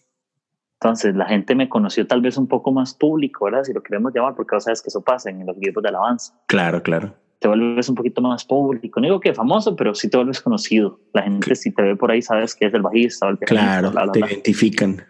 Entonces 0.80 1.16
la 1.16 1.26
gente 1.26 1.54
me 1.54 1.68
conoció 1.68 2.06
tal 2.06 2.20
vez 2.20 2.36
un 2.36 2.46
poco 2.46 2.70
más 2.70 2.94
público, 2.94 3.46
¿verdad? 3.46 3.64
Si 3.64 3.72
lo 3.72 3.82
queremos 3.82 4.12
llamar, 4.14 4.34
porque 4.36 4.54
vos 4.54 4.64
sabes 4.64 4.82
que 4.82 4.88
eso 4.88 5.02
pasa 5.02 5.30
en 5.30 5.44
los 5.46 5.56
equipos 5.56 5.82
de 5.82 5.88
alabanza. 5.88 6.34
Claro, 6.46 6.82
claro 6.82 7.14
te 7.38 7.48
vuelves 7.48 7.88
un 7.88 7.94
poquito 7.94 8.20
más 8.20 8.44
público. 8.44 9.00
No 9.00 9.06
digo 9.06 9.20
que 9.20 9.34
famoso, 9.34 9.76
pero 9.76 9.94
sí 9.94 10.10
te 10.10 10.16
vuelves 10.16 10.40
conocido. 10.40 11.00
La 11.12 11.22
gente, 11.22 11.54
si 11.54 11.72
te 11.72 11.82
ve 11.82 11.96
por 11.96 12.10
ahí, 12.10 12.20
sabes 12.20 12.54
que 12.54 12.66
es 12.66 12.74
el 12.74 12.82
bajista 12.82 13.26
o 13.26 13.30
el. 13.30 13.38
Claro, 13.38 13.92
te 14.12 14.20
identifican. 14.20 15.04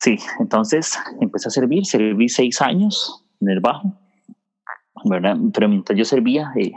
Sí, 0.00 0.16
entonces 0.40 0.98
empecé 1.20 1.48
a 1.48 1.50
servir, 1.50 1.84
serví 1.84 2.28
seis 2.28 2.60
años 2.60 3.24
en 3.40 3.50
el 3.50 3.60
bajo, 3.60 3.94
¿verdad? 5.04 5.36
Pero 5.52 5.68
mientras 5.68 5.96
yo 5.96 6.04
servía, 6.04 6.50
eh, 6.56 6.72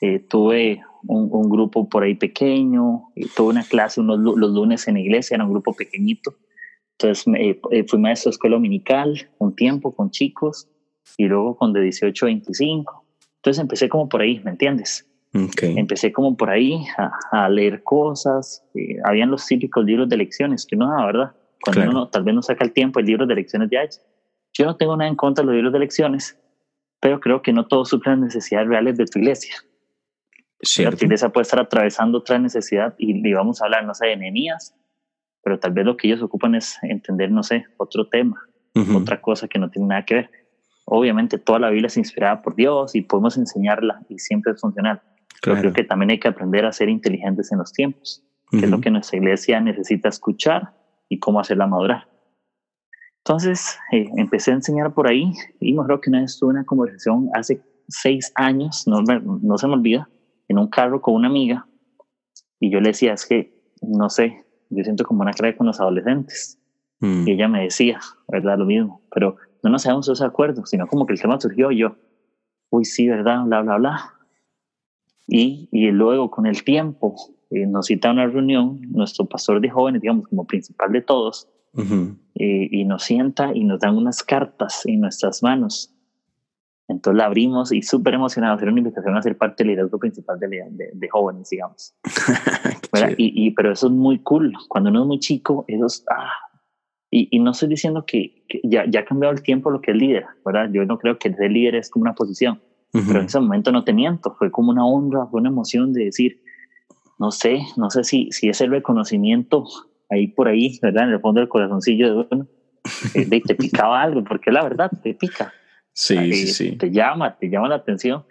eh, 0.00 0.18
tuve 0.18 0.82
un, 1.06 1.48
grupo 1.48 1.88
por 1.88 2.02
ahí 2.02 2.14
pequeño, 2.14 3.10
y 3.14 3.26
tuve 3.28 3.50
una 3.50 3.62
clase 3.62 4.00
unos, 4.00 4.18
los 4.18 4.50
lunes 4.50 4.88
en 4.88 4.94
la 4.94 5.00
iglesia, 5.00 5.36
era 5.36 5.44
un 5.44 5.52
grupo 5.52 5.74
pequeñito. 5.74 6.34
Entonces 6.92 7.24
eh, 7.36 7.84
fui 7.88 7.98
maestro 7.98 8.30
de 8.30 8.34
escuela 8.34 8.56
dominical 8.56 9.30
un 9.38 9.54
tiempo 9.54 9.94
con 9.94 10.10
chicos 10.10 10.68
y 11.16 11.26
luego 11.26 11.56
con 11.56 11.72
de 11.72 11.82
18 11.82 12.24
a 12.24 12.26
25 12.26 13.03
entonces 13.44 13.60
empecé 13.60 13.90
como 13.90 14.08
por 14.08 14.22
ahí, 14.22 14.40
¿me 14.42 14.52
entiendes? 14.52 15.06
Empecé 15.34 16.14
como 16.14 16.34
por 16.34 16.48
ahí 16.48 16.82
a, 17.30 17.46
leer 17.50 17.82
cosas. 17.82 18.64
Eh, 18.74 18.96
habían 19.04 19.30
los 19.30 19.44
típicos 19.44 19.84
libros 19.84 20.08
de 20.08 20.16
lecciones 20.16 20.64
que 20.64 20.76
uno 20.76 20.88
da, 20.88 21.04
¿verdad? 21.04 21.32
Cuando 21.62 21.90
uno 21.90 22.08
tal 22.08 22.22
vez 22.22 22.34
no 22.34 22.40
saca 22.40 22.64
el 22.64 22.72
tiempo, 22.72 23.00
el 23.00 23.06
libro 23.06 23.26
de 23.26 23.34
lecciones 23.34 23.68
de 23.68 23.76
Ajax. 23.76 24.00
Yo 24.54 24.64
no 24.64 24.76
tengo 24.76 24.96
nada 24.96 25.10
en 25.10 25.16
contra 25.16 25.42
de 25.42 25.46
los 25.48 25.56
libros 25.56 25.74
de 25.74 25.78
lecciones, 25.78 26.38
pero 27.00 27.20
creo 27.20 27.42
que 27.42 27.52
no 27.52 27.66
todos 27.66 27.90
suplen 27.90 28.20
las 28.20 28.34
necesidades 28.34 28.66
reales 28.66 28.96
de 28.96 29.04
tu 29.04 29.18
iglesia. 29.18 29.56
Cierto. 30.62 30.96
La 31.02 31.04
iglesia 31.04 31.28
puede 31.28 31.42
estar 31.42 31.60
atravesando 31.60 32.18
otra 32.18 32.38
necesidad 32.38 32.94
y 32.96 33.12
le 33.20 33.34
vamos 33.34 33.60
a 33.60 33.66
hablar, 33.66 33.84
no 33.84 33.92
sé, 33.92 34.06
de 34.06 34.12
enemías, 34.12 34.74
pero 35.42 35.58
tal 35.58 35.72
vez 35.72 35.84
lo 35.84 35.98
que 35.98 36.06
ellos 36.06 36.22
ocupan 36.22 36.54
es 36.54 36.78
entender, 36.80 37.30
no 37.30 37.42
sé, 37.42 37.66
otro 37.76 38.08
tema, 38.08 38.40
otra 38.96 39.20
cosa 39.20 39.48
que 39.48 39.58
no 39.58 39.68
tiene 39.68 39.88
nada 39.88 40.06
que 40.06 40.14
ver 40.14 40.43
obviamente 40.84 41.38
toda 41.38 41.58
la 41.58 41.70
Biblia 41.70 41.86
es 41.86 41.96
inspirada 41.96 42.42
por 42.42 42.54
Dios 42.54 42.94
y 42.94 43.02
podemos 43.02 43.36
enseñarla 43.36 44.00
y 44.08 44.18
siempre 44.18 44.52
es 44.52 44.60
funcional. 44.60 45.02
Pero 45.42 45.56
creo 45.56 45.72
que 45.72 45.84
también 45.84 46.10
hay 46.10 46.18
que 46.18 46.28
aprender 46.28 46.64
a 46.64 46.72
ser 46.72 46.88
inteligentes 46.88 47.52
en 47.52 47.58
los 47.58 47.72
tiempos, 47.72 48.22
que 48.50 48.64
es 48.64 48.70
lo 48.70 48.80
que 48.80 48.90
nuestra 48.90 49.18
iglesia 49.18 49.60
necesita 49.60 50.08
escuchar 50.08 50.72
y 51.08 51.18
cómo 51.18 51.40
hacerla 51.40 51.66
madurar. 51.66 52.08
Entonces 53.18 53.78
eh, 53.92 54.06
empecé 54.16 54.52
a 54.52 54.54
enseñar 54.54 54.94
por 54.94 55.06
ahí 55.06 55.32
y 55.60 55.72
me 55.72 55.82
acuerdo 55.82 56.00
que 56.00 56.10
una 56.10 56.20
vez 56.20 56.38
tuve 56.38 56.50
una 56.50 56.64
conversación 56.64 57.28
hace 57.34 57.62
seis 57.88 58.32
años, 58.36 58.86
no, 58.86 59.02
no 59.02 59.58
se 59.58 59.66
me 59.66 59.74
olvida, 59.74 60.08
en 60.48 60.58
un 60.58 60.68
carro 60.68 61.00
con 61.00 61.14
una 61.14 61.28
amiga 61.28 61.66
y 62.60 62.70
yo 62.70 62.80
le 62.80 62.88
decía, 62.88 63.12
es 63.12 63.26
que, 63.26 63.52
no 63.82 64.08
sé, 64.08 64.44
yo 64.70 64.82
siento 64.84 65.04
como 65.04 65.22
una 65.22 65.32
cara 65.32 65.54
con 65.54 65.66
los 65.66 65.80
adolescentes. 65.80 66.58
Mm. 67.00 67.28
Y 67.28 67.32
ella 67.32 67.48
me 67.48 67.62
decía, 67.64 68.00
¿verdad? 68.28 68.58
Lo 68.58 68.64
mismo, 68.64 69.02
pero 69.14 69.36
no 69.64 69.70
nos 69.70 69.86
habíamos 69.86 70.06
de 70.06 70.24
acuerdo, 70.24 70.66
sino 70.66 70.86
como 70.86 71.06
que 71.06 71.14
el 71.14 71.20
tema 71.20 71.40
surgió 71.40 71.70
y 71.70 71.78
yo, 71.78 71.96
uy, 72.70 72.84
sí, 72.84 73.08
¿verdad? 73.08 73.44
Bla, 73.44 73.62
bla, 73.62 73.76
bla. 73.76 74.14
Y, 75.26 75.68
y 75.72 75.90
luego 75.90 76.30
con 76.30 76.46
el 76.46 76.62
tiempo 76.64 77.16
eh, 77.50 77.66
nos 77.66 77.86
cita 77.86 78.10
a 78.10 78.12
una 78.12 78.26
reunión, 78.26 78.80
nuestro 78.90 79.24
pastor 79.24 79.60
de 79.60 79.70
jóvenes, 79.70 80.02
digamos, 80.02 80.28
como 80.28 80.46
principal 80.46 80.92
de 80.92 81.00
todos, 81.00 81.48
eh, 81.76 82.68
y 82.70 82.84
nos 82.84 83.02
sienta 83.02 83.52
y 83.54 83.64
nos 83.64 83.80
dan 83.80 83.96
unas 83.96 84.22
cartas 84.22 84.84
en 84.84 85.00
nuestras 85.00 85.42
manos. 85.42 85.90
Entonces 86.86 87.16
la 87.16 87.24
abrimos 87.24 87.72
y 87.72 87.80
súper 87.80 88.14
emocionados, 88.14 88.60
era 88.60 88.70
una 88.70 88.80
invitación 88.80 89.16
a 89.16 89.22
ser 89.22 89.38
parte 89.38 89.64
del 89.64 89.68
liderazgo 89.68 89.98
principal 89.98 90.38
de, 90.38 90.90
de, 90.92 91.08
jóvenes, 91.08 91.48
digamos. 91.48 91.94
y, 93.16 93.46
y, 93.46 93.50
pero 93.52 93.72
eso 93.72 93.86
es 93.86 93.92
muy 93.92 94.18
cool. 94.18 94.52
Cuando 94.68 94.90
uno 94.90 95.00
es 95.00 95.06
muy 95.06 95.18
chico, 95.18 95.64
eso 95.66 95.86
es, 95.86 96.04
ah, 96.10 96.30
y, 97.16 97.28
y, 97.30 97.38
no 97.38 97.52
estoy 97.52 97.68
diciendo 97.68 98.04
que, 98.04 98.44
ya, 98.64 98.86
ya, 98.90 99.00
ha 99.00 99.04
cambiado 99.04 99.32
el 99.32 99.40
tiempo 99.40 99.70
lo 99.70 99.80
que 99.80 99.92
es 99.92 99.96
líder, 99.96 100.26
¿verdad? 100.44 100.68
Yo 100.72 100.84
no 100.84 100.98
creo 100.98 101.16
que 101.16 101.32
ser 101.32 101.48
líder 101.48 101.76
es 101.76 101.88
como 101.88 102.02
una 102.02 102.16
posición, 102.16 102.60
pero 102.90 103.20
en 103.20 103.26
ese 103.26 103.38
momento 103.38 103.70
no 103.70 103.84
te 103.84 103.92
miento, 103.92 104.34
fue 104.36 104.50
como 104.50 104.72
una 104.72 104.84
honra, 104.84 105.24
fue 105.26 105.40
una 105.40 105.50
emoción 105.50 105.92
de 105.92 106.06
decir, 106.06 106.42
no 107.20 107.30
sé, 107.30 107.60
no 107.76 107.88
sé 107.88 108.02
si, 108.02 108.32
si 108.32 108.48
es 108.48 108.60
el 108.60 108.72
reconocimiento 108.72 109.64
ahí 110.10 110.26
por 110.26 110.48
ahí, 110.48 110.76
¿verdad? 110.82 111.04
En 111.04 111.10
el 111.10 111.20
fondo 111.20 111.38
del 111.38 111.48
corazoncillo 111.48 112.08
de 112.08 112.26
uno, 112.32 112.48
eh, 113.14 113.24
de, 113.26 113.40
te 113.42 113.54
picaba 113.54 114.02
algo, 114.02 114.24
porque 114.24 114.50
la 114.50 114.64
verdad, 114.64 114.90
te 115.00 115.14
pica. 115.14 115.52
Sí, 115.92 116.32
sí, 116.32 116.48
sí. 116.48 116.76
Te 116.76 116.90
llama, 116.90 117.38
te 117.38 117.48
llama 117.48 117.68
la 117.68 117.76
atención. 117.76 118.24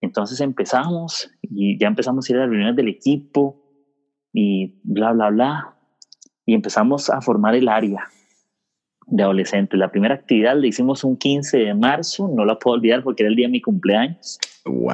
Entonces 0.00 0.40
empezamos 0.40 1.30
y 1.42 1.78
ya 1.78 1.88
empezamos 1.88 2.26
a 2.26 2.32
ir 2.32 2.38
a 2.38 2.40
las 2.40 2.48
reuniones 2.48 2.76
del 2.76 2.88
equipo 2.88 3.62
y 4.32 4.80
bla, 4.84 5.12
bla, 5.12 5.28
bla. 5.28 5.75
Y 6.46 6.54
empezamos 6.54 7.10
a 7.10 7.20
formar 7.20 7.54
el 7.54 7.68
área 7.68 8.08
de 9.06 9.22
adolescentes. 9.22 9.78
La 9.78 9.90
primera 9.90 10.14
actividad 10.14 10.56
la 10.56 10.66
hicimos 10.66 11.04
un 11.04 11.16
15 11.16 11.58
de 11.58 11.74
marzo, 11.74 12.28
no 12.28 12.44
la 12.44 12.58
puedo 12.58 12.76
olvidar 12.76 13.02
porque 13.02 13.22
era 13.22 13.30
el 13.30 13.36
día 13.36 13.46
de 13.46 13.52
mi 13.52 13.60
cumpleaños. 13.60 14.38
¡Wow! 14.64 14.92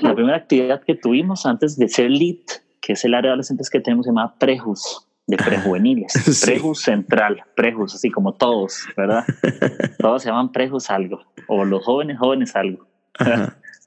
La 0.00 0.14
primera 0.14 0.36
actividad 0.36 0.82
que 0.82 0.94
tuvimos 0.94 1.46
antes 1.46 1.76
de 1.76 1.88
ser 1.88 2.10
LIT, 2.10 2.50
que 2.80 2.94
es 2.94 3.04
el 3.04 3.14
área 3.14 3.28
de 3.28 3.32
adolescentes 3.32 3.70
que 3.70 3.80
tenemos, 3.80 4.06
se 4.06 4.10
llama 4.10 4.34
Prejus, 4.38 5.06
de 5.26 5.36
prejuveniles. 5.36 6.12
Prejus 6.44 6.82
central, 6.82 7.42
Prejus, 7.54 7.94
así 7.94 8.10
como 8.10 8.34
todos, 8.34 8.86
¿verdad? 8.96 9.24
todos 9.98 10.22
se 10.22 10.28
llaman 10.28 10.52
Prejus 10.52 10.90
algo, 10.90 11.20
o 11.48 11.64
los 11.64 11.84
jóvenes, 11.84 12.18
jóvenes 12.18 12.56
algo. 12.56 12.86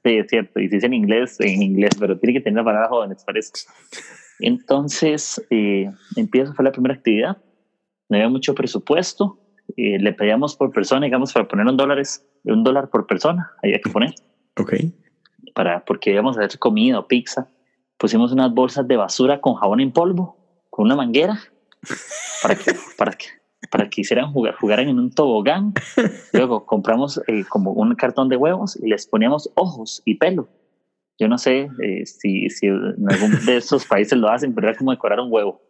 sí, 0.02 0.16
es 0.16 0.26
cierto, 0.28 0.60
y 0.60 0.68
se 0.68 0.76
dice 0.76 0.86
en 0.86 0.94
inglés, 0.94 1.36
en 1.40 1.62
inglés, 1.62 1.90
pero 1.98 2.18
tiene 2.18 2.38
que 2.38 2.40
tener 2.40 2.58
la 2.58 2.64
palabra 2.64 2.88
jóvenes, 2.88 3.22
parece. 3.24 3.52
Entonces, 4.40 5.44
eh, 5.50 5.90
empieza, 6.16 6.52
fue 6.54 6.64
la 6.64 6.72
primera 6.72 6.94
actividad, 6.94 7.38
no 8.08 8.16
había 8.16 8.28
mucho 8.28 8.54
presupuesto, 8.54 9.38
eh, 9.76 9.98
le 9.98 10.12
pedíamos 10.12 10.56
por 10.56 10.72
persona, 10.72 11.04
digamos, 11.04 11.32
para 11.32 11.46
poner 11.46 11.66
un, 11.66 11.76
dólares, 11.76 12.26
un 12.44 12.64
dólar 12.64 12.88
por 12.88 13.06
persona, 13.06 13.52
había 13.62 13.80
que 13.80 13.90
poner. 13.90 14.14
Ok. 14.58 14.74
Para, 15.54 15.84
porque 15.84 16.12
íbamos 16.12 16.38
a 16.38 16.44
hacer 16.44 16.58
comida 16.58 16.98
o 16.98 17.06
pizza. 17.06 17.48
Pusimos 17.98 18.32
unas 18.32 18.52
bolsas 18.52 18.86
de 18.86 18.96
basura 18.96 19.40
con 19.40 19.54
jabón 19.54 19.80
en 19.80 19.92
polvo, 19.92 20.36
con 20.70 20.86
una 20.86 20.96
manguera, 20.96 21.38
para 22.42 22.54
que, 22.54 22.72
para 22.96 23.12
que, 23.12 23.26
para 23.70 23.90
que 23.90 24.00
hicieran 24.02 24.32
jugar, 24.32 24.54
jugaran 24.54 24.88
en 24.88 24.98
un 24.98 25.10
tobogán. 25.12 25.74
Luego 26.32 26.64
compramos 26.64 27.20
eh, 27.26 27.44
como 27.48 27.72
un 27.72 27.94
cartón 27.94 28.28
de 28.28 28.36
huevos 28.36 28.76
y 28.76 28.88
les 28.88 29.06
poníamos 29.06 29.50
ojos 29.54 30.02
y 30.04 30.14
pelo. 30.14 30.48
Yo 31.18 31.28
no 31.28 31.36
sé 31.36 31.68
eh, 31.82 32.06
si, 32.06 32.48
si 32.48 32.66
en 32.66 32.94
algún 33.08 33.44
de 33.44 33.56
esos 33.56 33.84
países 33.84 34.16
lo 34.16 34.28
hacen, 34.28 34.54
pero 34.54 34.68
era 34.68 34.78
como 34.78 34.92
decorar 34.92 35.20
un 35.20 35.32
huevo. 35.32 35.60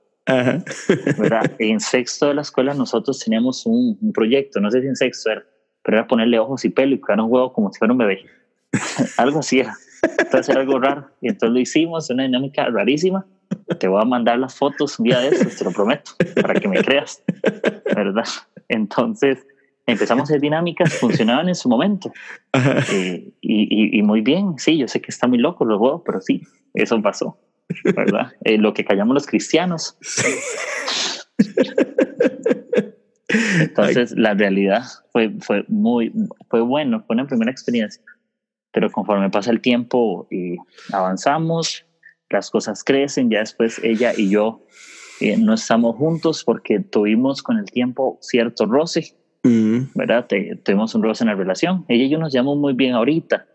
En 1.58 1.80
sexto 1.80 2.26
de 2.26 2.34
la 2.34 2.42
escuela 2.42 2.74
nosotros 2.74 3.18
teníamos 3.18 3.64
un, 3.64 4.12
proyecto, 4.12 4.60
no 4.60 4.70
sé 4.70 4.82
si 4.82 4.86
en 4.86 4.96
sexto 4.96 5.30
era, 5.30 5.44
pero 5.82 5.96
era 5.96 6.06
ponerle 6.06 6.38
ojos 6.38 6.64
y 6.66 6.68
pelo 6.68 6.94
y 6.94 7.00
crear 7.00 7.20
un 7.20 7.32
huevo 7.32 7.52
como 7.52 7.72
si 7.72 7.78
fuera 7.78 7.92
un 7.92 7.98
bebé. 7.98 8.26
algo 9.16 9.38
así 9.38 9.60
era. 9.60 9.74
Entonces 10.18 10.50
era 10.50 10.60
algo 10.60 10.78
raro. 10.78 11.10
Y 11.22 11.28
entonces 11.28 11.54
lo 11.54 11.60
hicimos, 11.60 12.10
una 12.10 12.24
dinámica 12.24 12.66
rarísima. 12.66 13.24
Te 13.78 13.88
voy 13.88 14.02
a 14.02 14.04
mandar 14.04 14.38
las 14.38 14.54
fotos 14.54 14.98
un 14.98 15.04
día 15.04 15.20
de 15.20 15.28
estos, 15.28 15.56
te 15.56 15.64
lo 15.64 15.72
prometo, 15.72 16.12
para 16.42 16.54
que 16.60 16.68
me 16.68 16.82
creas. 16.82 17.22
¿Verdad? 17.94 18.24
Entonces 18.68 19.38
empezamos 19.92 20.22
a 20.22 20.24
hacer 20.24 20.40
dinámicas, 20.40 20.94
funcionaban 20.94 21.48
en 21.48 21.54
su 21.54 21.68
momento. 21.68 22.12
Eh, 22.92 23.32
y, 23.40 23.98
y, 23.98 24.02
muy 24.02 24.20
bien, 24.20 24.54
sí, 24.58 24.78
yo 24.78 24.88
sé 24.88 25.00
que 25.00 25.10
está 25.10 25.26
muy 25.26 25.38
loco 25.38 25.64
los 25.64 25.80
huevos, 25.80 26.02
pero 26.04 26.20
sí, 26.20 26.42
eso 26.74 27.00
pasó. 27.02 27.38
¿verdad? 27.84 28.32
Eh, 28.44 28.58
lo 28.58 28.72
que 28.72 28.84
callamos 28.84 29.14
los 29.14 29.26
cristianos. 29.26 29.96
Entonces, 33.60 34.12
la 34.16 34.34
realidad 34.34 34.82
fue, 35.12 35.30
fue 35.40 35.64
muy, 35.68 36.12
fue 36.48 36.60
bueno, 36.62 37.04
fue 37.06 37.14
una 37.14 37.26
primera 37.26 37.50
experiencia, 37.50 38.02
pero 38.72 38.90
conforme 38.90 39.28
pasa 39.30 39.50
el 39.50 39.60
tiempo 39.60 40.26
y 40.30 40.56
avanzamos, 40.92 41.84
las 42.30 42.50
cosas 42.50 42.82
crecen, 42.84 43.30
ya 43.30 43.40
después 43.40 43.80
ella 43.82 44.12
y 44.16 44.30
yo 44.30 44.64
eh, 45.20 45.36
no 45.36 45.54
estamos 45.54 45.96
juntos 45.96 46.44
porque 46.44 46.80
tuvimos 46.80 47.42
con 47.42 47.58
el 47.58 47.66
tiempo 47.66 48.18
cierto 48.22 48.66
roce, 48.66 49.17
mm. 49.42 49.78
¿verdad? 49.94 50.26
tuvimos 50.64 50.94
un 50.94 51.02
roce 51.02 51.24
en 51.24 51.28
la 51.28 51.34
relación. 51.34 51.84
Ella 51.88 52.04
y 52.04 52.08
yo 52.08 52.18
nos 52.18 52.32
llamamos 52.32 52.58
muy 52.58 52.74
bien 52.74 52.94
ahorita, 52.94 53.46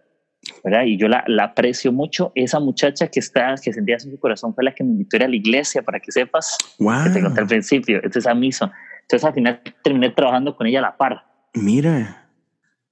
¿verdad? 0.63 0.83
Y 0.85 0.97
yo 0.97 1.07
la, 1.07 1.23
la, 1.27 1.45
aprecio 1.45 1.91
mucho. 1.91 2.31
Esa 2.35 2.59
muchacha 2.59 3.07
que 3.07 3.19
está, 3.19 3.55
que 3.61 3.73
sentía 3.73 3.95
en 3.95 3.99
su 4.01 4.19
corazón 4.19 4.53
fue 4.53 4.63
la 4.63 4.73
que 4.73 4.83
me 4.83 4.91
invitó 4.91 5.15
a 5.15 5.19
ir 5.19 5.23
a 5.23 5.27
la 5.27 5.35
iglesia, 5.35 5.81
para 5.81 5.99
que 5.99 6.11
sepas, 6.11 6.57
wow. 6.79 7.05
que 7.05 7.09
te 7.11 7.21
conté 7.21 7.41
al 7.41 7.47
principio. 7.47 8.01
Es 8.03 8.27
Amison. 8.27 8.71
Entonces 9.01 9.25
al 9.25 9.33
final 9.33 9.61
terminé 9.83 10.09
trabajando 10.11 10.55
con 10.55 10.67
ella 10.67 10.79
a 10.79 10.83
la 10.83 10.97
par. 10.97 11.23
Mira. 11.53 12.19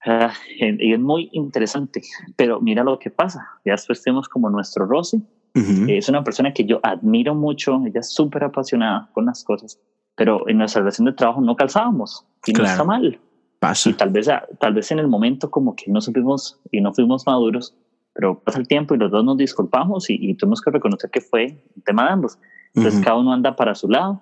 Ah, 0.06 0.34
y 0.58 0.94
es 0.94 1.00
muy 1.00 1.30
interesante, 1.32 2.02
pero 2.36 2.60
mira 2.60 2.84
lo 2.84 2.98
que 2.98 3.12
pasa. 3.12 3.48
Ya 3.64 3.74
después 3.74 4.02
tenemos 4.02 4.28
como 4.28 4.50
nuestro 4.50 4.86
Rosy. 4.86 5.22
Es 5.54 6.08
una 6.08 6.24
persona 6.24 6.54
que 6.54 6.64
yo 6.64 6.80
admiro 6.82 7.36
mucho, 7.36 7.82
ella 7.86 8.00
es 8.00 8.14
súper 8.14 8.46
apasionada 8.46 9.10
con 9.12 9.26
las 9.26 9.44
cosas, 9.44 9.78
pero 10.16 10.48
en 10.48 10.58
nuestra 10.58 10.80
relación 10.80 11.08
de 11.08 11.12
trabajo 11.12 11.42
no 11.42 11.58
calzábamos 11.58 12.26
y 12.46 12.54
no 12.54 12.64
está 12.64 12.84
mal. 12.84 13.20
Pasa. 13.60 13.89
Y 13.89 13.94
tal 13.94 14.10
vez, 14.10 14.28
tal 14.60 14.74
vez 14.74 14.92
en 14.92 15.00
el 15.00 15.08
momento 15.08 15.52
como 15.52 15.76
que 15.76 15.92
no 15.92 16.02
supimos 16.02 16.60
y 16.72 16.82
no 16.82 16.94
fuimos 16.94 17.26
maduros, 17.28 17.76
pero 18.14 18.39
pasa 18.39 18.60
el 18.60 18.68
tiempo 18.68 18.96
y 18.96 18.98
los 18.98 19.12
dos 19.12 19.24
nos 19.24 19.38
disculpamos 19.38 20.10
y, 20.10 20.34
tuvimos 20.36 20.62
que 20.62 20.72
reconocer 20.72 21.10
que 21.12 21.22
fue 21.22 21.64
un 21.76 21.82
tema 21.84 22.06
de 22.06 22.10
ambos. 22.10 22.39
Entonces 22.74 23.02
cada 23.02 23.18
uno 23.18 23.34
anda 23.34 23.56
para 23.56 23.76
su 23.76 23.88
lado. 23.88 24.22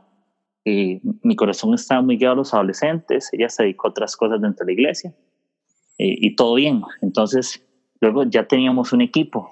Y 0.66 1.00
mi 1.24 1.36
corazón 1.36 1.74
estaba 1.74 2.02
muy 2.02 2.18
guiado 2.18 2.34
a 2.34 2.38
los 2.38 2.54
adolescentes, 2.54 3.30
ella 3.32 3.48
se 3.50 3.64
dedicó 3.64 3.88
a 3.88 3.92
otras 3.92 4.16
cosas 4.16 4.42
dentro 4.42 4.66
de 4.66 4.74
la 4.74 4.80
iglesia 4.80 5.16
y 5.98 6.36
todo 6.36 6.56
bien. 6.56 6.84
Entonces 7.02 7.66
luego 8.02 8.24
ya 8.24 8.48
teníamos 8.48 8.92
un 8.92 9.02
equipo. 9.02 9.50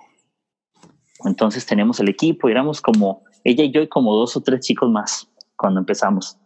Entonces 1.24 1.65
teníamos 1.65 1.99
el 1.99 2.09
equipo, 2.09 2.49
éramos 2.49 2.82
como 2.82 3.24
ella 3.43 3.63
y 3.63 3.72
yo 3.72 3.82
y 3.82 3.88
como 3.88 4.15
dos 4.15 4.36
o 4.36 4.41
tres 4.41 4.59
chicos 4.61 4.91
más 4.91 5.28
cuando 5.55 5.80
empezamos. 5.80 6.38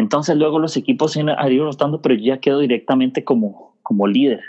Entonces 0.00 0.34
luego 0.36 0.58
los 0.58 0.78
equipos 0.78 1.12
se 1.12 1.20
han 1.20 1.52
ido 1.52 1.66
rotando, 1.66 2.00
pero 2.00 2.14
yo 2.14 2.24
ya 2.24 2.38
quedo 2.38 2.60
directamente 2.60 3.22
como, 3.22 3.78
como 3.82 4.06
líder. 4.06 4.40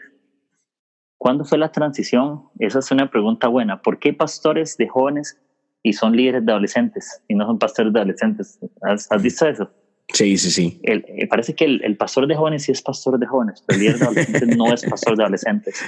¿Cuándo 1.17 1.43
fue 1.43 1.57
la 1.57 1.73
transición? 1.73 2.43
Esa 2.57 2.79
es 2.79 2.89
una 2.89 3.11
pregunta 3.11 3.49
buena. 3.49 3.81
¿Por 3.81 3.99
qué 3.99 4.13
pastores 4.13 4.77
de 4.77 4.87
jóvenes 4.87 5.37
y 5.83 5.91
son 5.91 6.15
líderes 6.15 6.45
de 6.45 6.53
adolescentes 6.53 7.21
y 7.27 7.35
no 7.35 7.45
son 7.45 7.59
pastores 7.59 7.91
de 7.91 7.99
adolescentes? 7.99 8.59
¿Has, 8.81 9.09
visto 9.21 9.45
eso? 9.45 9.69
Sí, 10.13 10.37
sí, 10.37 10.51
sí. 10.51 10.79
El, 10.83 11.03
eh, 11.09 11.27
parece 11.27 11.53
que 11.53 11.65
el, 11.65 11.97
pastor 11.97 12.27
de 12.27 12.35
jóvenes 12.35 12.63
sí 12.63 12.71
es 12.71 12.81
pastor 12.81 13.19
de 13.19 13.25
jóvenes, 13.25 13.61
pero 13.67 13.77
el 13.77 13.83
líder 13.83 13.99
de 13.99 14.05
adolescentes 14.05 14.57
no 14.57 14.73
es 14.73 14.85
pastor 14.85 15.17
de 15.17 15.23
adolescentes. 15.23 15.83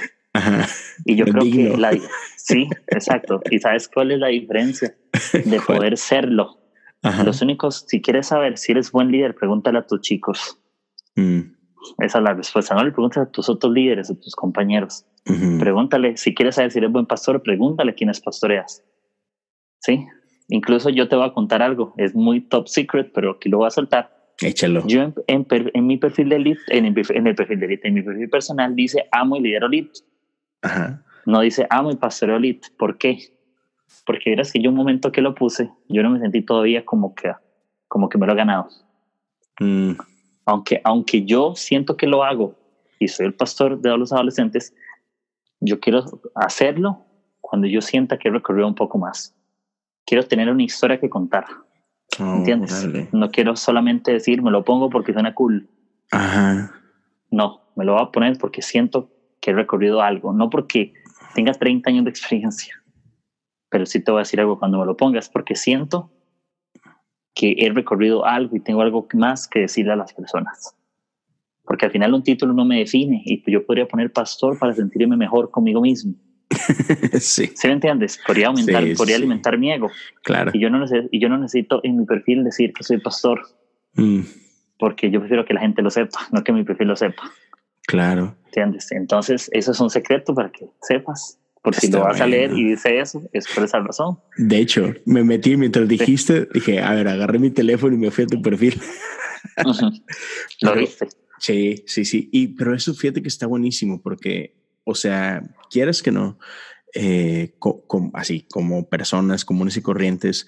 Y 1.06 1.16
yo 1.16 1.24
creo 1.24 1.42
que 1.42 1.76
la, 1.78 1.98
sí, 2.36 2.68
exacto. 2.88 3.40
¿Y 3.50 3.60
sabes 3.60 3.88
cuál 3.88 4.10
es 4.10 4.18
la 4.18 4.28
diferencia 4.28 4.94
de 5.32 5.60
poder 5.66 5.96
serlo? 5.96 6.63
Los 7.24 7.42
únicos, 7.42 7.84
si 7.86 8.00
quieres 8.00 8.28
saber 8.28 8.56
si 8.56 8.72
eres 8.72 8.90
buen 8.90 9.10
líder, 9.10 9.34
pregúntale 9.34 9.78
a 9.78 9.86
tus 9.86 10.00
chicos. 10.00 10.58
Mm. 11.16 11.40
Esa 11.98 12.18
es 12.18 12.24
la 12.24 12.34
respuesta. 12.34 12.74
No 12.74 12.82
le 12.82 12.92
preguntes 12.92 13.18
a 13.18 13.30
tus 13.30 13.48
otros 13.48 13.72
líderes, 13.72 14.10
a 14.10 14.14
tus 14.14 14.34
compañeros. 14.34 15.04
Pregúntale, 15.58 16.16
si 16.16 16.34
quieres 16.34 16.56
saber 16.56 16.70
si 16.70 16.78
eres 16.78 16.90
buen 16.90 17.06
pastor, 17.06 17.42
pregúntale 17.42 17.94
quiénes 17.94 18.20
pastoreas. 18.20 18.82
¿Sí? 19.80 20.06
Incluso 20.48 20.90
yo 20.90 21.08
te 21.08 21.16
voy 21.16 21.26
a 21.26 21.32
contar 21.32 21.62
algo. 21.62 21.94
Es 21.96 22.14
muy 22.14 22.40
top 22.40 22.68
secret, 22.68 23.10
pero 23.14 23.32
aquí 23.32 23.48
lo 23.48 23.58
voy 23.58 23.66
a 23.66 23.70
soltar. 23.70 24.14
Échalo. 24.40 24.86
Yo 24.86 25.12
en, 25.26 25.46
en, 25.48 25.86
mi 25.86 25.96
perfil 25.96 26.28
de 26.28 26.36
elite, 26.36 26.60
en, 26.68 26.86
el, 26.86 26.94
en 27.10 27.26
el 27.26 27.34
perfil 27.34 27.60
de 27.60 27.66
elite, 27.66 27.88
en 27.88 27.94
mi 27.94 28.02
perfil 28.02 28.28
personal 28.28 28.74
dice 28.74 29.06
amo 29.12 29.36
y 29.36 29.40
lidero 29.40 29.66
elite. 29.66 30.00
Ajá. 30.62 31.02
No 31.26 31.40
dice 31.40 31.66
amo 31.70 31.90
y 31.90 31.96
pastoreo 31.96 32.36
elite. 32.36 32.68
¿Por 32.76 32.98
qué? 32.98 33.18
Porque 34.06 34.30
verás 34.30 34.52
que 34.52 34.60
yo 34.60 34.70
un 34.70 34.76
momento 34.76 35.12
que 35.12 35.20
lo 35.20 35.34
puse, 35.34 35.70
yo 35.88 36.02
no 36.02 36.10
me 36.10 36.18
sentí 36.18 36.42
todavía 36.42 36.84
como 36.84 37.14
que, 37.14 37.32
como 37.88 38.08
que 38.08 38.18
me 38.18 38.26
lo 38.26 38.32
he 38.32 38.36
ganado. 38.36 38.68
Mm. 39.60 39.92
Aunque, 40.46 40.80
aunque 40.84 41.24
yo 41.24 41.54
siento 41.54 41.96
que 41.96 42.06
lo 42.06 42.22
hago 42.22 42.54
y 42.98 43.08
soy 43.08 43.26
el 43.26 43.34
pastor 43.34 43.80
de 43.80 43.96
los 43.96 44.12
adolescentes, 44.12 44.74
yo 45.60 45.80
quiero 45.80 46.04
hacerlo 46.34 47.04
cuando 47.40 47.66
yo 47.66 47.80
sienta 47.80 48.18
que 48.18 48.28
he 48.28 48.32
recorrido 48.32 48.66
un 48.66 48.74
poco 48.74 48.98
más. 48.98 49.34
Quiero 50.04 50.26
tener 50.26 50.50
una 50.50 50.62
historia 50.62 51.00
que 51.00 51.08
contar. 51.08 51.46
Oh, 52.20 52.36
¿Entiendes? 52.36 52.86
No 53.12 53.30
quiero 53.30 53.56
solamente 53.56 54.12
decir, 54.12 54.42
me 54.42 54.50
lo 54.50 54.64
pongo 54.64 54.90
porque 54.90 55.12
suena 55.12 55.34
cool. 55.34 55.68
Ajá. 56.10 56.72
No, 57.30 57.62
me 57.74 57.84
lo 57.84 57.94
voy 57.94 58.02
a 58.02 58.12
poner 58.12 58.36
porque 58.38 58.60
siento 58.60 59.10
que 59.40 59.50
he 59.50 59.54
recorrido 59.54 60.02
algo, 60.02 60.32
no 60.32 60.50
porque 60.50 60.92
tenga 61.34 61.52
30 61.52 61.90
años 61.90 62.04
de 62.04 62.10
experiencia. 62.10 62.83
Pero 63.74 63.86
sí 63.86 63.98
te 63.98 64.12
voy 64.12 64.20
a 64.20 64.22
decir 64.22 64.38
algo 64.38 64.56
cuando 64.56 64.78
me 64.78 64.86
lo 64.86 64.96
pongas, 64.96 65.28
porque 65.28 65.56
siento 65.56 66.08
que 67.34 67.56
he 67.58 67.72
recorrido 67.72 68.24
algo 68.24 68.54
y 68.54 68.60
tengo 68.60 68.82
algo 68.82 69.08
más 69.14 69.48
que 69.48 69.62
decirle 69.62 69.94
a 69.94 69.96
las 69.96 70.12
personas. 70.12 70.76
Porque 71.64 71.86
al 71.86 71.90
final 71.90 72.14
un 72.14 72.22
título 72.22 72.52
no 72.52 72.64
me 72.64 72.78
define 72.78 73.20
y 73.24 73.42
yo 73.50 73.66
podría 73.66 73.88
poner 73.88 74.12
pastor 74.12 74.60
para 74.60 74.74
sentirme 74.74 75.16
mejor 75.16 75.50
conmigo 75.50 75.80
mismo. 75.80 76.14
sí. 77.18 77.50
¿Sí 77.52 77.66
me 77.66 77.72
entiendes? 77.72 78.20
Podría 78.24 78.46
aumentar, 78.46 78.84
podría 78.96 79.16
alimentar 79.16 79.58
mi 79.58 79.72
ego. 79.72 79.90
Claro. 80.22 80.52
Y 80.54 80.60
yo, 80.60 80.70
no 80.70 80.78
necesito, 80.78 81.08
y 81.10 81.18
yo 81.18 81.28
no 81.28 81.38
necesito 81.38 81.80
en 81.82 81.98
mi 81.98 82.04
perfil 82.04 82.44
decir 82.44 82.72
que 82.72 82.84
soy 82.84 82.98
pastor. 82.98 83.42
Mm. 83.94 84.20
Porque 84.78 85.10
yo 85.10 85.18
prefiero 85.18 85.44
que 85.44 85.54
la 85.54 85.62
gente 85.62 85.82
lo 85.82 85.90
sepa, 85.90 86.20
no 86.30 86.44
que 86.44 86.52
mi 86.52 86.62
perfil 86.62 86.86
lo 86.86 86.94
sepa. 86.94 87.24
Claro. 87.88 88.36
¿Entiendes? 88.44 88.92
Entonces, 88.92 89.50
eso 89.52 89.72
es 89.72 89.80
un 89.80 89.90
secreto 89.90 90.32
para 90.32 90.52
que 90.52 90.70
sepas. 90.80 91.40
Porque 91.64 91.80
si 91.80 91.90
lo 91.90 92.02
vas 92.02 92.20
a 92.20 92.26
leer 92.26 92.52
y 92.52 92.62
dice 92.62 93.00
eso, 93.00 93.22
es 93.32 93.48
por 93.48 93.64
esa 93.64 93.78
razón. 93.80 94.18
De 94.36 94.58
hecho, 94.58 94.92
me 95.06 95.24
metí 95.24 95.56
mientras 95.56 95.88
dijiste, 95.88 96.46
dije, 96.52 96.80
a 96.80 96.92
ver, 96.92 97.08
agarré 97.08 97.38
mi 97.38 97.50
teléfono 97.50 97.94
y 97.94 97.98
me 97.98 98.10
fui 98.10 98.24
a 98.24 98.26
tu 98.26 98.42
perfil. 98.42 98.78
Lo 100.60 100.76
viste. 100.76 101.08
Sí, 101.38 101.82
sí, 101.86 102.04
sí. 102.04 102.28
Y, 102.32 102.48
pero 102.48 102.74
eso 102.74 102.92
fíjate 102.92 103.22
que 103.22 103.28
está 103.28 103.46
buenísimo 103.46 104.02
porque, 104.02 104.58
o 104.84 104.94
sea, 104.94 105.42
quieres 105.70 106.02
que 106.02 106.12
no, 106.12 106.38
eh, 106.94 107.54
así 108.12 108.46
como 108.50 108.90
personas 108.90 109.46
comunes 109.46 109.78
y 109.78 109.80
corrientes, 109.80 110.46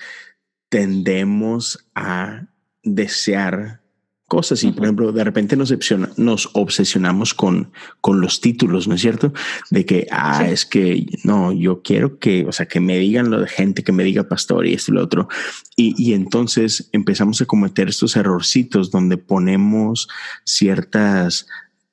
tendemos 0.68 1.88
a 1.94 2.48
desear 2.82 3.85
cosas 4.26 4.64
y 4.64 4.72
por 4.72 4.84
ejemplo 4.84 5.12
de 5.12 5.24
repente 5.24 5.56
nos, 5.56 5.72
nos 6.16 6.50
obsesionamos 6.52 7.32
con, 7.32 7.70
con 8.00 8.20
los 8.20 8.40
títulos, 8.40 8.88
¿no 8.88 8.94
es 8.94 9.00
cierto? 9.00 9.32
De 9.70 9.84
que, 9.84 10.06
ah, 10.10 10.46
es 10.48 10.66
que 10.66 11.06
no, 11.24 11.52
yo 11.52 11.82
quiero 11.82 12.18
que, 12.18 12.44
o 12.44 12.52
sea, 12.52 12.66
que 12.66 12.80
me 12.80 12.98
digan 12.98 13.30
lo 13.30 13.40
de 13.40 13.48
gente, 13.48 13.84
que 13.84 13.92
me 13.92 14.04
diga 14.04 14.28
pastor 14.28 14.66
y 14.66 14.74
esto 14.74 14.92
y 14.92 14.94
lo 14.96 15.04
otro. 15.04 15.28
Y, 15.76 15.94
y 15.96 16.14
entonces 16.14 16.88
empezamos 16.92 17.40
a 17.40 17.46
cometer 17.46 17.88
estos 17.88 18.16
errorcitos 18.16 18.90
donde 18.90 19.16
ponemos 19.16 20.08
ciertas 20.44 21.46